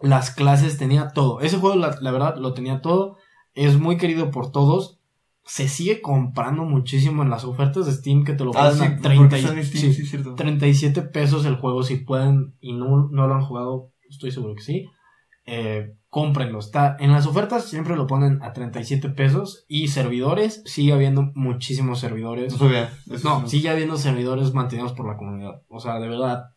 las 0.00 0.30
clases 0.30 0.78
tenía 0.78 1.08
todo. 1.08 1.40
Ese 1.40 1.56
juego 1.58 1.76
la, 1.76 1.96
la 2.00 2.10
verdad 2.10 2.36
lo 2.36 2.54
tenía 2.54 2.80
todo. 2.80 3.16
Es 3.54 3.78
muy 3.78 3.96
querido 3.96 4.30
por 4.30 4.52
todos. 4.52 5.00
Se 5.44 5.66
sigue 5.66 6.02
comprando 6.02 6.64
muchísimo 6.64 7.22
en 7.22 7.30
las 7.30 7.44
ofertas 7.44 7.86
de 7.86 7.92
Steam 7.92 8.22
que 8.24 8.34
te 8.34 8.44
lo 8.44 8.50
Ah, 8.54 8.70
ponen 8.70 8.74
sí, 8.76 8.82
a 8.84 8.88
porque 8.88 9.02
30 9.02 9.38
y- 9.38 9.40
está 9.40 9.54
en 9.54 9.64
Steam, 9.64 9.80
sí, 9.82 9.94
sí, 9.94 10.06
cierto. 10.06 10.34
37 10.34 11.02
pesos 11.02 11.46
el 11.46 11.56
juego 11.56 11.82
si 11.82 11.96
pueden 11.96 12.54
y 12.60 12.74
no, 12.74 13.08
no 13.10 13.26
lo 13.26 13.34
han 13.34 13.40
jugado, 13.44 13.90
estoy 14.10 14.30
seguro 14.30 14.54
que 14.54 14.62
sí. 14.62 14.86
Eh, 15.46 15.94
cómprenlo. 16.10 16.58
Está 16.58 16.96
en 17.00 17.12
las 17.12 17.26
ofertas 17.26 17.64
siempre 17.66 17.96
lo 17.96 18.06
ponen 18.06 18.42
a 18.42 18.52
37 18.52 19.10
pesos 19.10 19.64
y 19.68 19.88
servidores 19.88 20.62
sigue 20.64 20.92
habiendo 20.92 21.30
muchísimos 21.34 22.00
servidores. 22.00 22.52
No 22.52 22.58
sabía. 22.58 22.92
Eso 23.10 23.28
No, 23.28 23.46
sí. 23.46 23.56
sigue 23.58 23.68
habiendo 23.70 23.96
servidores 23.96 24.54
mantenidos 24.54 24.92
por 24.94 25.06
la 25.06 25.16
comunidad. 25.16 25.62
O 25.68 25.80
sea, 25.80 25.98
de 26.00 26.08
verdad. 26.08 26.50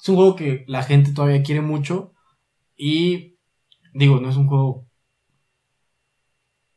Es 0.00 0.08
un 0.08 0.16
juego 0.16 0.34
que 0.36 0.64
la 0.66 0.82
gente 0.82 1.12
todavía 1.12 1.42
quiere 1.42 1.60
mucho. 1.60 2.12
Y 2.76 3.36
digo, 3.94 4.20
no 4.20 4.28
es 4.30 4.36
un 4.36 4.46
juego. 4.48 4.86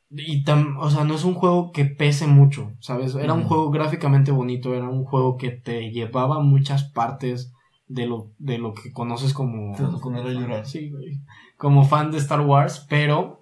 Y 0.10 0.44
tam- 0.46 0.78
o 0.80 0.90
sea, 0.90 1.04
no 1.04 1.16
es 1.16 1.24
un 1.26 1.34
juego 1.34 1.72
que 1.72 1.86
pese 1.86 2.28
mucho, 2.28 2.72
¿sabes? 2.80 3.16
Era 3.16 3.34
un 3.34 3.44
juego 3.44 3.72
gráficamente 3.72 4.32
bonito, 4.32 4.74
era 4.76 4.88
un 4.88 5.04
juego 5.04 5.36
que 5.36 5.50
te 5.52 5.92
llevaba 5.92 6.38
a 6.38 6.42
muchas 6.42 6.84
partes 6.92 7.52
de 7.88 8.06
lo, 8.06 8.32
de 8.38 8.58
lo 8.60 8.74
que 8.74 8.92
conoces 8.94 9.34
como. 9.34 9.76
Te 9.76 9.84
vas 9.84 9.96
a 9.96 10.00
poner 10.00 10.26
a 10.26 10.32
llorar. 10.32 10.66
Sí, 10.68 10.90
güey. 10.90 11.20
Como 11.65 11.84
fan 11.84 12.12
de 12.12 12.19
Star 12.19 12.41
Wars, 12.41 12.86
pero 12.88 13.41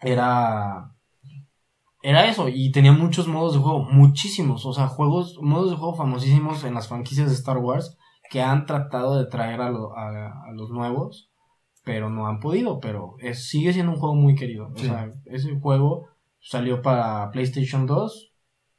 era. 0.00 0.92
Era 2.04 2.26
eso, 2.28 2.48
y 2.48 2.70
tenía 2.70 2.92
muchos 2.92 3.26
modos 3.26 3.54
de 3.54 3.58
juego, 3.58 3.82
muchísimos, 3.90 4.64
o 4.64 4.72
sea, 4.72 4.86
juegos, 4.86 5.38
modos 5.42 5.70
de 5.70 5.76
juego 5.76 5.96
famosísimos 5.96 6.62
en 6.62 6.74
las 6.74 6.86
franquicias 6.86 7.26
de 7.28 7.34
Star 7.34 7.58
Wars 7.58 7.96
que 8.30 8.40
han 8.42 8.64
tratado 8.66 9.18
de 9.18 9.26
traer 9.26 9.60
a, 9.60 9.70
lo- 9.70 9.96
a- 9.96 10.44
a 10.48 10.52
los 10.52 10.70
nuevos, 10.70 11.32
pero 11.84 12.10
no 12.10 12.28
han 12.28 12.38
podido, 12.38 12.78
pero 12.78 13.16
es, 13.18 13.48
sigue 13.48 13.72
siendo 13.72 13.90
un 13.92 13.98
juego 13.98 14.14
muy 14.14 14.36
querido. 14.36 14.68
O 14.72 14.78
Sí. 14.78 14.86
sea, 14.86 15.10
ese 15.26 15.58
juego 15.58 16.06
salió 16.40 16.80
para 16.80 17.28
PlayStation 17.32 17.86
2 17.86 18.31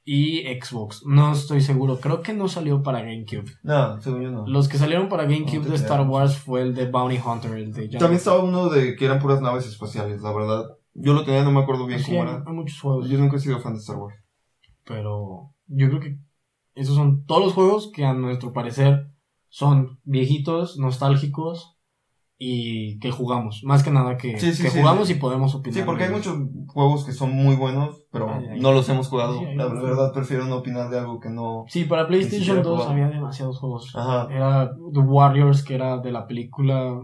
y 0.05 0.41
Xbox. 0.61 1.03
No 1.05 1.31
estoy 1.31 1.61
seguro, 1.61 1.99
creo 1.99 2.21
que 2.21 2.33
no 2.33 2.47
salió 2.47 2.83
para 2.83 2.99
GameCube. 3.01 3.49
No, 3.63 4.01
según 4.01 4.21
yo 4.23 4.31
no. 4.31 4.47
Los 4.47 4.67
que 4.67 4.77
salieron 4.77 5.07
para 5.09 5.23
GameCube 5.23 5.63
No 5.63 5.69
de 5.69 5.75
Star. 5.75 6.07
Wars 6.07 6.37
fue 6.37 6.61
el 6.61 6.75
de 6.75 6.89
Bounty 6.89 7.19
Hunter, 7.25 7.51
el 7.53 7.71
de 7.73 7.87
También 7.89 8.13
estaba 8.17 8.43
uno 8.43 8.69
de 8.69 8.95
que 8.95 9.05
eran 9.05 9.19
puras 9.19 9.41
naves 9.41 9.65
espaciales, 9.67 10.21
la 10.21 10.33
verdad. 10.33 10.65
Yo 10.93 11.13
lo 11.13 11.23
tenía, 11.23 11.43
no 11.43 11.51
me 11.51 11.61
acuerdo 11.61 11.85
bien 11.87 11.99
Sí, 11.99 12.11
cómo 12.11 12.23
era. 12.23 12.43
hay 12.45 12.53
muchos 12.53 12.79
juegos. 12.79 13.09
Yo 13.09 13.17
nunca 13.17 13.37
he 13.37 13.39
sido 13.39 13.59
fan 13.59 13.73
de 13.73 13.79
Star 13.79 13.95
Wars. 13.97 14.15
Pero 14.83 15.53
yo 15.67 15.87
creo 15.87 15.99
que 15.99 16.17
esos 16.75 16.95
son 16.95 17.25
todos 17.25 17.43
los 17.43 17.53
juegos 17.53 17.91
que 17.93 18.03
a 18.05 18.13
nuestro 18.13 18.51
parecer 18.53 19.09
son 19.47 19.99
viejitos, 20.03 20.77
nostálgicos 20.77 21.72
y 22.45 22.99
que 22.99 23.09
jugamos. 23.09 23.61
Más 23.63 23.83
que 23.83 23.91
nada 23.91 24.17
que, 24.17 24.37
Sí, 24.37 24.51
sí, 24.53 24.63
que 24.63 24.69
sí, 24.69 24.79
jugamos 24.79 25.09
y 25.09 25.15
podemos 25.15 25.55
opinar. 25.55 25.79
Sí, 25.79 25.85
porque 25.85 26.03
hay 26.03 26.11
muchos 26.11 26.37
juegos 26.67 27.05
que 27.05 27.13
son 27.13 27.31
muy 27.31 27.55
buenos, 27.55 28.05
pero 28.11 28.29
Ay, 28.29 28.47
ay. 28.51 28.59
no 28.59 28.73
los 28.73 28.89
hemos 28.89 29.07
jugado. 29.07 29.41
La 29.55 29.67
verdad, 29.67 30.11
prefiero 30.11 30.45
no 30.45 30.57
opinar 30.57 30.89
de 30.89 30.99
algo 30.99 31.21
que 31.21 31.29
no. 31.29 31.63
Sí, 31.69 31.85
para 31.85 32.05
PlayStation 32.05 32.41
siquiera 32.41 32.61
2 32.63 32.73
probado. 32.75 32.91
había 32.91 33.07
demasiados 33.07 33.59
juegos. 33.59 33.95
Ajá. 33.95 34.27
Era 34.29 34.73
The 34.93 34.99
Warriors, 34.99 35.63
que 35.63 35.75
era 35.75 35.99
de 35.99 36.11
la 36.11 36.27
película 36.27 37.01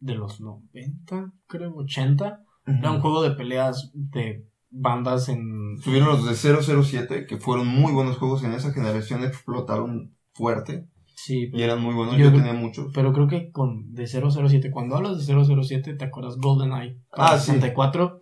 de 0.00 0.14
los 0.14 0.40
90, 0.40 1.32
creo, 1.46 1.74
80. 1.76 2.40
Era 2.66 2.90
un 2.90 3.00
juego 3.00 3.22
de 3.22 3.30
peleas 3.30 3.92
de 3.94 4.44
bandas 4.70 5.28
en... 5.28 5.78
Subieron 5.80 6.08
los 6.08 6.26
de 6.26 6.34
007, 6.34 7.26
que 7.26 7.36
fueron 7.38 7.68
muy 7.68 7.92
buenos 7.92 8.18
juegos 8.18 8.42
en 8.42 8.52
esa 8.54 8.72
generación, 8.72 9.22
explotaron 9.24 10.16
fuerte 10.34 10.88
Sí, 11.20 11.42
y 11.42 11.50
pero, 11.50 11.64
eran 11.64 11.82
muy 11.82 11.96
buenos. 11.96 12.16
Yo 12.16 12.30
tenía 12.30 12.52
muchos. 12.52 12.92
pero 12.94 13.12
creo 13.12 13.26
que 13.26 13.50
con 13.50 13.92
de 13.92 14.06
007, 14.06 14.70
cuando 14.70 14.94
hablas 14.94 15.26
de 15.26 15.34
007, 15.34 15.94
¿te 15.94 16.04
acuerdas 16.04 16.36
GoldenEye? 16.36 17.00
Ah, 17.10 17.36
sí. 17.36 17.46
64. 17.46 18.20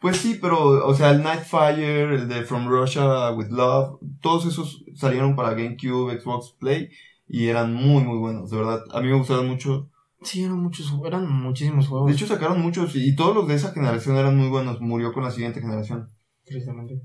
Pues 0.00 0.16
sí, 0.16 0.38
pero, 0.40 0.86
o 0.86 0.94
sea, 0.94 1.10
el 1.10 1.22
Nightfire, 1.22 2.14
el 2.14 2.26
de 2.26 2.44
From 2.44 2.66
Russia 2.66 3.30
with 3.32 3.50
Love, 3.50 3.98
todos 4.22 4.46
esos 4.46 4.86
salieron 4.94 5.36
para 5.36 5.50
GameCube, 5.50 6.18
Xbox 6.18 6.56
Play 6.58 6.88
y 7.28 7.48
eran 7.48 7.74
muy, 7.74 8.02
muy 8.02 8.16
buenos, 8.16 8.48
de 8.48 8.56
verdad. 8.56 8.80
A 8.94 9.02
mí 9.02 9.08
me 9.08 9.18
gustaron 9.18 9.46
mucho. 9.46 9.90
Sí, 10.22 10.44
eran 10.44 10.62
muchos, 10.62 10.94
eran 11.04 11.30
muchísimos 11.30 11.88
juegos. 11.88 12.08
De 12.08 12.14
hecho, 12.14 12.26
sacaron 12.26 12.58
muchos 12.58 12.96
y 12.96 13.14
todos 13.14 13.34
los 13.34 13.46
de 13.48 13.56
esa 13.56 13.72
generación 13.72 14.16
eran 14.16 14.34
muy 14.34 14.48
buenos. 14.48 14.80
Murió 14.80 15.12
con 15.12 15.24
la 15.24 15.30
siguiente 15.30 15.60
generación. 15.60 16.08
tristemente. 16.46 17.02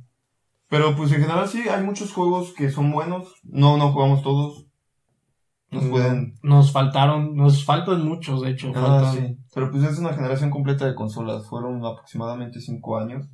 Pero 0.69 0.95
pues 0.95 1.11
en 1.11 1.19
general 1.19 1.49
sí, 1.49 1.67
hay 1.67 1.83
muchos 1.83 2.13
juegos 2.13 2.53
que 2.53 2.69
son 2.69 2.89
buenos. 2.93 3.33
No, 3.43 3.75
no 3.75 3.91
jugamos 3.91 4.23
todos. 4.23 4.68
Nos 5.71 5.83
No, 5.83 5.89
pueden... 5.91 6.35
Nos 6.41 6.71
faltaron, 6.71 7.35
nos 7.35 7.63
faltan 7.63 8.03
muchos, 8.07 8.41
de 8.41 8.51
hecho. 8.51 8.71
Ah, 8.75 9.01
faltan- 9.03 9.13
sí. 9.15 9.37
Pero 9.53 9.71
pues 9.71 9.83
es 9.83 9.99
una 9.99 10.13
generación 10.13 10.49
completa 10.49 10.85
de 10.85 10.95
consolas. 10.95 11.47
Fueron 11.47 11.85
aproximadamente 11.85 12.59
5 12.59 12.97
años 12.97 13.27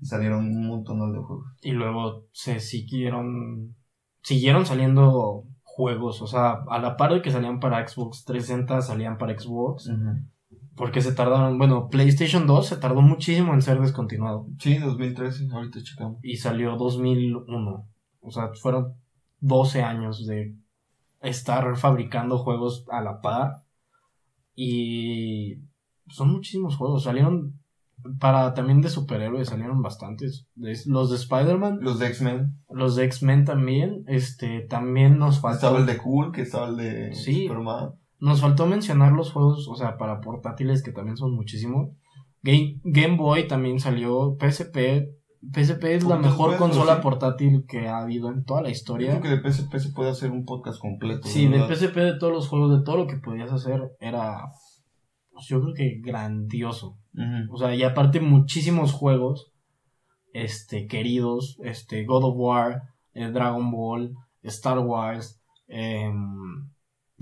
y 0.00 0.06
salieron 0.06 0.46
un 0.46 0.66
montón 0.66 0.98
de 1.12 1.18
juegos. 1.18 1.46
Y 1.62 1.72
luego 1.72 2.24
se 2.32 2.60
siguieron, 2.60 3.76
siguieron 4.22 4.66
saliendo 4.66 5.44
juegos, 5.62 6.22
o 6.22 6.26
sea, 6.26 6.58
a 6.70 6.78
la 6.78 6.96
par 6.96 7.12
de 7.12 7.22
que 7.22 7.30
salían 7.30 7.60
para 7.60 7.86
Xbox 7.86 8.24
360, 8.24 8.80
salían 8.82 9.18
para 9.18 9.38
Xbox. 9.38 9.90
Porque 10.74 11.00
se 11.00 11.12
tardaron, 11.12 11.56
bueno, 11.58 11.88
PlayStation 11.88 12.46
2 12.46 12.66
se 12.66 12.76
tardó 12.76 13.00
muchísimo 13.00 13.54
en 13.54 13.62
ser 13.62 13.80
descontinuado. 13.80 14.46
Sí, 14.58 14.76
2013, 14.78 15.48
ahorita 15.52 15.80
checamos. 15.82 16.18
Y 16.22 16.36
salió 16.36 16.76
2001. 16.76 17.88
O 18.20 18.30
sea, 18.30 18.50
fueron 18.60 18.94
12 19.40 19.82
años 19.82 20.26
de 20.26 20.54
estar 21.28 21.76
fabricando 21.76 22.38
juegos 22.38 22.84
a 22.90 23.00
la 23.02 23.20
par. 23.20 23.62
Y 24.54 25.58
son 26.08 26.32
muchísimos 26.32 26.76
juegos. 26.76 27.04
Salieron 27.04 27.60
para 28.20 28.54
también 28.54 28.80
de 28.82 28.88
superhéroes, 28.88 29.48
salieron 29.48 29.82
bastantes. 29.82 30.46
Los 30.54 31.10
de 31.10 31.16
Spider-Man, 31.16 31.78
Los 31.80 31.98
de 31.98 32.06
X-Men. 32.08 32.58
los 32.70 32.96
de 32.96 33.04
X-Men 33.04 33.44
también. 33.44 34.04
Este, 34.06 34.60
también 34.60 35.18
nos 35.18 35.40
faltó. 35.40 35.56
Estaba 35.56 35.78
el 35.78 35.86
de 35.86 35.96
Cool, 35.98 36.32
que 36.32 36.42
estaba 36.42 36.68
el 36.68 36.76
de 36.76 37.14
Sí. 37.14 37.42
Superman. 37.46 37.90
Nos 38.18 38.40
faltó 38.40 38.66
mencionar 38.66 39.12
los 39.12 39.32
juegos, 39.32 39.68
o 39.68 39.74
sea, 39.74 39.98
para 39.98 40.20
portátiles 40.20 40.82
que 40.82 40.92
también 40.92 41.16
son 41.18 41.34
muchísimos. 41.34 41.90
Game, 42.42 42.80
Game 42.84 43.16
Boy 43.16 43.46
también 43.48 43.78
salió, 43.80 44.36
PSP. 44.40 45.10
PSP 45.52 45.84
es 45.84 46.04
la 46.04 46.16
mejor 46.16 46.56
consola 46.56 46.96
sí. 46.96 47.02
portátil 47.02 47.64
que 47.68 47.88
ha 47.88 47.98
habido 47.98 48.30
en 48.30 48.44
toda 48.44 48.62
la 48.62 48.68
Yo 48.68 48.72
historia. 48.72 49.20
creo 49.20 49.22
que 49.22 49.28
de 49.28 49.52
PSP 49.52 49.76
se 49.78 49.90
puede 49.92 50.10
hacer 50.10 50.30
un 50.30 50.44
podcast 50.44 50.78
completo. 50.80 51.28
Sí, 51.28 51.46
del. 51.48 51.62
PSP 51.74 51.96
de 51.96 52.18
todos 52.18 52.32
los 52.32 52.48
juegos, 52.48 52.78
de 52.78 52.84
todo 52.84 52.96
lo 52.96 53.06
que 53.06 53.16
podías 53.16 53.52
hacer, 53.52 53.80
era, 54.00 54.44
pues, 55.32 55.46
yo 55.48 55.60
creo 55.60 55.74
que 55.74 56.00
grandioso. 56.02 56.98
O 57.50 57.56
sea, 57.58 57.74
y 57.74 57.82
aparte 57.82 58.20
muchísimos 58.20 58.92
juegos, 58.92 59.52
este, 60.32 60.86
queridos, 60.86 61.56
este, 61.62 62.04
God 62.04 62.24
of 62.24 62.34
War, 62.36 62.82
eh, 63.14 63.30
Dragon 63.30 63.70
Ball, 63.70 64.12
Star 64.42 64.78
Wars, 64.80 65.40
em, 65.68 66.68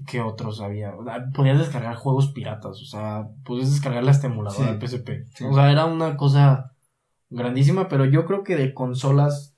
¿qué 0.07 0.21
otros 0.21 0.61
había? 0.61 0.93
Podías 1.33 1.59
descargar 1.59 1.95
juegos 1.95 2.33
piratas, 2.33 2.81
o 2.83 2.85
sea, 2.85 3.27
podías 3.45 3.71
descargar 3.71 4.03
la 4.05 4.13
emuladora 4.13 4.67
Sí, 4.67 4.73
de 4.73 4.79
PSP. 4.89 5.11
sí. 5.35 5.45
O 5.45 5.55
sea, 5.55 5.71
era 5.71 5.85
una 5.85 6.17
cosa 6.17 6.73
grandísima, 7.35 7.89
pero 7.89 8.05
yo 8.05 8.25
creo 8.27 8.45
que 8.45 8.57
de 8.57 8.75
consolas 8.75 9.57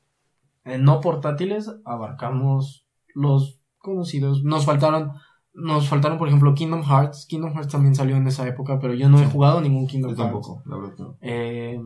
eh, 0.65 0.79
no 0.79 1.01
portátiles 1.01 1.71
abarcamos 1.85 2.87
los 3.15 3.61
conocidos. 3.79 4.43
Nos 4.43 4.65
faltaron, 4.65 5.13
nos 5.55 5.89
faltaron, 5.89 6.19
por 6.19 6.29
ejemplo, 6.29 6.55
Kingdom 6.55 6.83
Hearts. 6.83 7.27
Kingdom 7.27 7.53
Hearts 7.53 7.73
también 7.73 7.95
salió 7.95 8.17
en 8.17 8.27
esa 8.27 8.47
época, 8.47 8.79
pero 8.81 8.95
yo 8.95 9.09
no 9.09 9.21
he 9.21 9.27
jugado 9.27 9.61
ningún 9.61 9.87
Kingdom 9.87 10.11
Yo 10.13 10.17
Hearts. 10.17 10.33
tampoco, 10.33 10.63
la 10.67 10.77
verdad. 10.77 10.95
no. 10.99 11.17
Eh, 11.21 11.81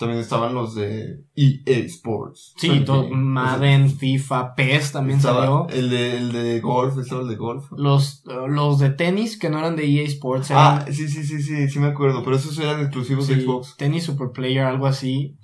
También 0.00 0.18
estaban 0.20 0.54
los 0.54 0.74
de 0.74 1.26
EA 1.36 1.76
Sports. 1.84 2.54
sí, 2.56 2.80
todo, 2.86 3.02
o 3.04 3.08
sea, 3.08 3.16
Madden, 3.18 3.90
FIFA, 3.90 4.54
PES 4.54 4.92
también 4.92 5.18
estaba 5.18 5.40
salió. 5.44 5.66
El 5.68 5.90
de, 5.90 6.16
el 6.16 6.32
de 6.32 6.60
golf, 6.60 6.96
estaba 6.98 7.20
el 7.20 7.28
de 7.28 7.36
golf. 7.36 7.66
Los, 7.76 8.24
los 8.24 8.78
de 8.78 8.88
tenis 8.90 9.38
que 9.38 9.50
no 9.50 9.58
eran 9.58 9.76
de 9.76 9.84
EA 9.84 10.04
Sports 10.04 10.50
Ah, 10.52 10.80
eran 10.84 10.94
sí, 10.94 11.06
sí, 11.06 11.22
sí, 11.22 11.42
sí, 11.42 11.68
sí 11.68 11.78
me 11.78 11.88
acuerdo, 11.88 12.24
pero 12.24 12.36
esos 12.36 12.58
eran 12.58 12.80
exclusivos 12.80 13.28
de 13.28 13.42
Xbox. 13.42 13.76
tenis 13.76 14.04
Super 14.04 14.30
Player, 14.32 14.64
algo 14.64 14.86
así. 14.86 15.36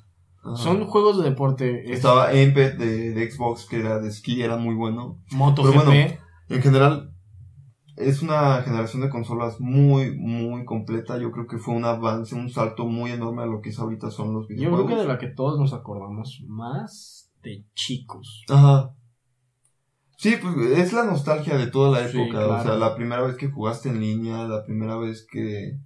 Ajá. 0.42 0.56
Son 0.56 0.86
juegos 0.86 1.18
de 1.18 1.24
deporte. 1.28 1.84
es 1.84 1.90
Estaba 1.98 2.32
Empet 2.32 2.78
de, 2.78 3.10
de 3.12 3.30
Xbox, 3.30 3.66
que 3.66 3.76
era 3.80 3.98
de 4.00 4.08
esquí, 4.08 4.40
era 4.40 4.56
muy 4.56 4.74
bueno. 4.74 5.18
MotoGP. 5.32 5.70
pero 5.70 5.84
bueno, 5.84 6.14
En 6.48 6.62
general, 6.62 7.10
es 7.96 8.22
una 8.22 8.62
generación 8.62 9.02
de 9.02 9.10
consolas 9.10 9.60
muy, 9.60 10.16
muy 10.16 10.64
completa. 10.64 11.18
Yo 11.18 11.30
creo 11.32 11.46
que 11.46 11.58
fue 11.58 11.74
un 11.74 11.84
avance, 11.84 12.34
un 12.34 12.50
salto 12.50 12.86
muy 12.86 13.10
enorme 13.12 13.42
a 13.42 13.46
lo 13.46 13.60
que 13.60 13.70
es 13.70 13.78
ahorita 13.78 14.10
son 14.10 14.34
los 14.34 14.48
yo 14.48 14.54
videojuegos. 14.54 14.86
creo 14.86 14.96
que 14.98 15.02
de 15.02 15.08
la 15.08 15.18
que 15.18 15.28
todos 15.28 15.58
nos 15.58 15.72
acordamos 15.72 16.42
más 16.46 17.32
de 17.42 17.64
chicos. 17.74 18.44
Ajá. 18.48 18.92
Sí, 20.18 20.36
pues 20.40 20.56
es 20.78 20.92
la 20.92 21.04
nostalgia 21.04 21.56
de 21.58 21.66
toda 21.66 22.00
la 22.00 22.08
Sí, 22.08 22.18
época. 22.18 22.46
O 22.46 22.62
sea, 22.62 22.76
la 22.76 22.94
primera 22.96 23.22
vez 23.22 23.36
que 23.36 23.50
jugaste 23.50 23.90
en 23.90 24.00
línea, 24.00 24.46
la 24.48 24.64
primera 24.64 24.96
vez 24.96 25.26
que. 25.30 25.78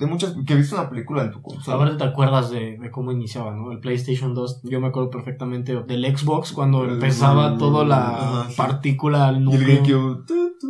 De 0.00 0.06
muchas, 0.06 0.34
que 0.46 0.54
viste 0.56 0.74
una 0.74 0.88
película 0.90 1.22
en 1.22 1.30
tu 1.30 1.40
consola. 1.42 1.76
A 1.76 1.84
ver, 1.84 1.96
¿te 1.96 2.04
acuerdas 2.04 2.50
de, 2.50 2.78
de 2.78 2.90
cómo 2.90 3.12
iniciaba, 3.12 3.54
no? 3.54 3.70
El 3.70 3.78
PlayStation 3.80 4.34
2, 4.34 4.62
yo 4.64 4.80
me 4.80 4.88
acuerdo 4.88 5.10
perfectamente 5.10 5.80
del 5.82 6.16
Xbox 6.16 6.52
cuando 6.52 6.84
El- 6.84 6.94
empezaba 6.94 7.56
toda 7.58 7.84
la 7.84 8.46
sí. 8.48 8.54
partícula 8.56 9.28
el 9.28 9.44
núcleo. 9.44 10.24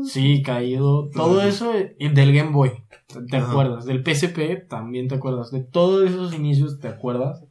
Sí, 0.05 0.43
caído. 0.43 1.09
Todo 1.15 1.41
eso, 1.43 1.73
y 1.99 2.09
del 2.09 2.33
Game 2.35 2.51
Boy, 2.51 2.73
¿te 3.29 3.37
acuerdas? 3.39 3.87
Del 3.87 4.03
PSP 4.05 4.67
también 4.69 5.09
te 5.09 5.15
acuerdas. 5.15 5.51
De 5.51 5.61
todos 5.63 6.09
esos 6.11 6.35
inicios 6.35 6.79
te 6.81 6.89
acuerdas. 6.89 7.45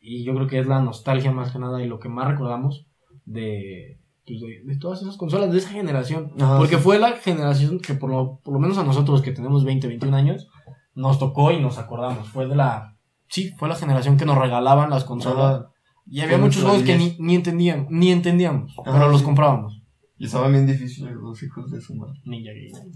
Y 0.00 0.24
yo 0.24 0.34
creo 0.34 0.46
que 0.46 0.58
es 0.58 0.66
la 0.66 0.80
nostalgia 0.80 1.32
más 1.32 1.52
que 1.52 1.58
nada 1.58 1.82
y 1.82 1.86
lo 1.86 1.98
que 1.98 2.08
más 2.08 2.26
recordamos 2.28 2.86
de, 3.26 3.98
pues, 4.26 4.40
de, 4.40 4.62
de 4.64 4.78
todas 4.78 5.02
esas 5.02 5.16
consolas 5.18 5.52
de 5.52 5.58
esa 5.58 5.68
generación. 5.70 6.32
Ajá, 6.40 6.56
Porque 6.58 6.76
sí. 6.76 6.82
fue 6.82 6.98
la 6.98 7.12
generación 7.12 7.78
que 7.78 7.94
por 7.94 8.08
lo, 8.10 8.40
por 8.42 8.54
lo 8.54 8.60
menos 8.60 8.78
a 8.78 8.84
nosotros 8.84 9.20
que 9.22 9.32
tenemos 9.32 9.64
20, 9.64 9.86
21 9.86 10.16
años, 10.16 10.48
nos 10.98 11.18
tocó 11.18 11.52
y 11.52 11.60
nos 11.60 11.78
acordamos. 11.78 12.28
Fue 12.28 12.46
de 12.46 12.56
la... 12.56 12.96
Sí, 13.28 13.54
fue 13.56 13.68
la 13.68 13.76
generación 13.76 14.16
que 14.16 14.24
nos 14.24 14.36
regalaban 14.36 14.90
las 14.90 15.04
consolas. 15.04 15.60
Ajá. 15.60 15.72
Y 16.10 16.20
había 16.20 16.38
muchos 16.38 16.62
juegos 16.62 16.82
que 16.82 16.96
ni, 16.96 17.16
ni 17.18 17.34
entendíamos, 17.34 17.86
ni 17.90 18.10
entendíamos, 18.10 18.72
Ajá, 18.78 18.92
pero 18.92 19.08
los 19.10 19.22
comprábamos. 19.22 19.82
Y 20.16 20.24
estaban 20.24 20.52
bien 20.52 20.66
difíciles 20.66 21.12
los 21.14 21.42
hijos 21.42 21.70
de 21.70 21.80
su 21.80 21.94
madre. 21.94 22.18
Ninja 22.24 22.50
Gaiden. 22.50 22.92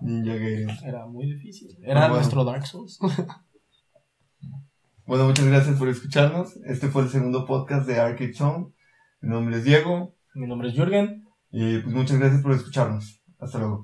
Ninja 0.00 0.34
Gaiden. 0.34 0.70
Era 0.84 1.06
muy 1.06 1.26
difícil. 1.26 1.76
Era 1.82 2.00
bueno. 2.00 2.14
nuestro 2.16 2.44
Dark 2.44 2.66
Souls. 2.66 2.98
Bueno, 5.06 5.26
muchas 5.26 5.44
gracias 5.44 5.78
por 5.78 5.90
escucharnos. 5.90 6.56
Este 6.64 6.88
fue 6.88 7.02
el 7.02 7.10
segundo 7.10 7.44
podcast 7.44 7.86
de 7.86 8.00
Arcade 8.00 8.32
Zone. 8.32 8.68
Mi 9.20 9.28
nombre 9.28 9.58
es 9.58 9.64
Diego. 9.64 10.14
Mi 10.34 10.46
nombre 10.46 10.70
es 10.70 10.74
Jürgen. 10.74 11.26
Y 11.50 11.78
pues 11.80 11.94
muchas 11.94 12.18
gracias 12.18 12.40
por 12.40 12.52
escucharnos. 12.52 13.20
Hasta 13.38 13.58
luego. 13.58 13.82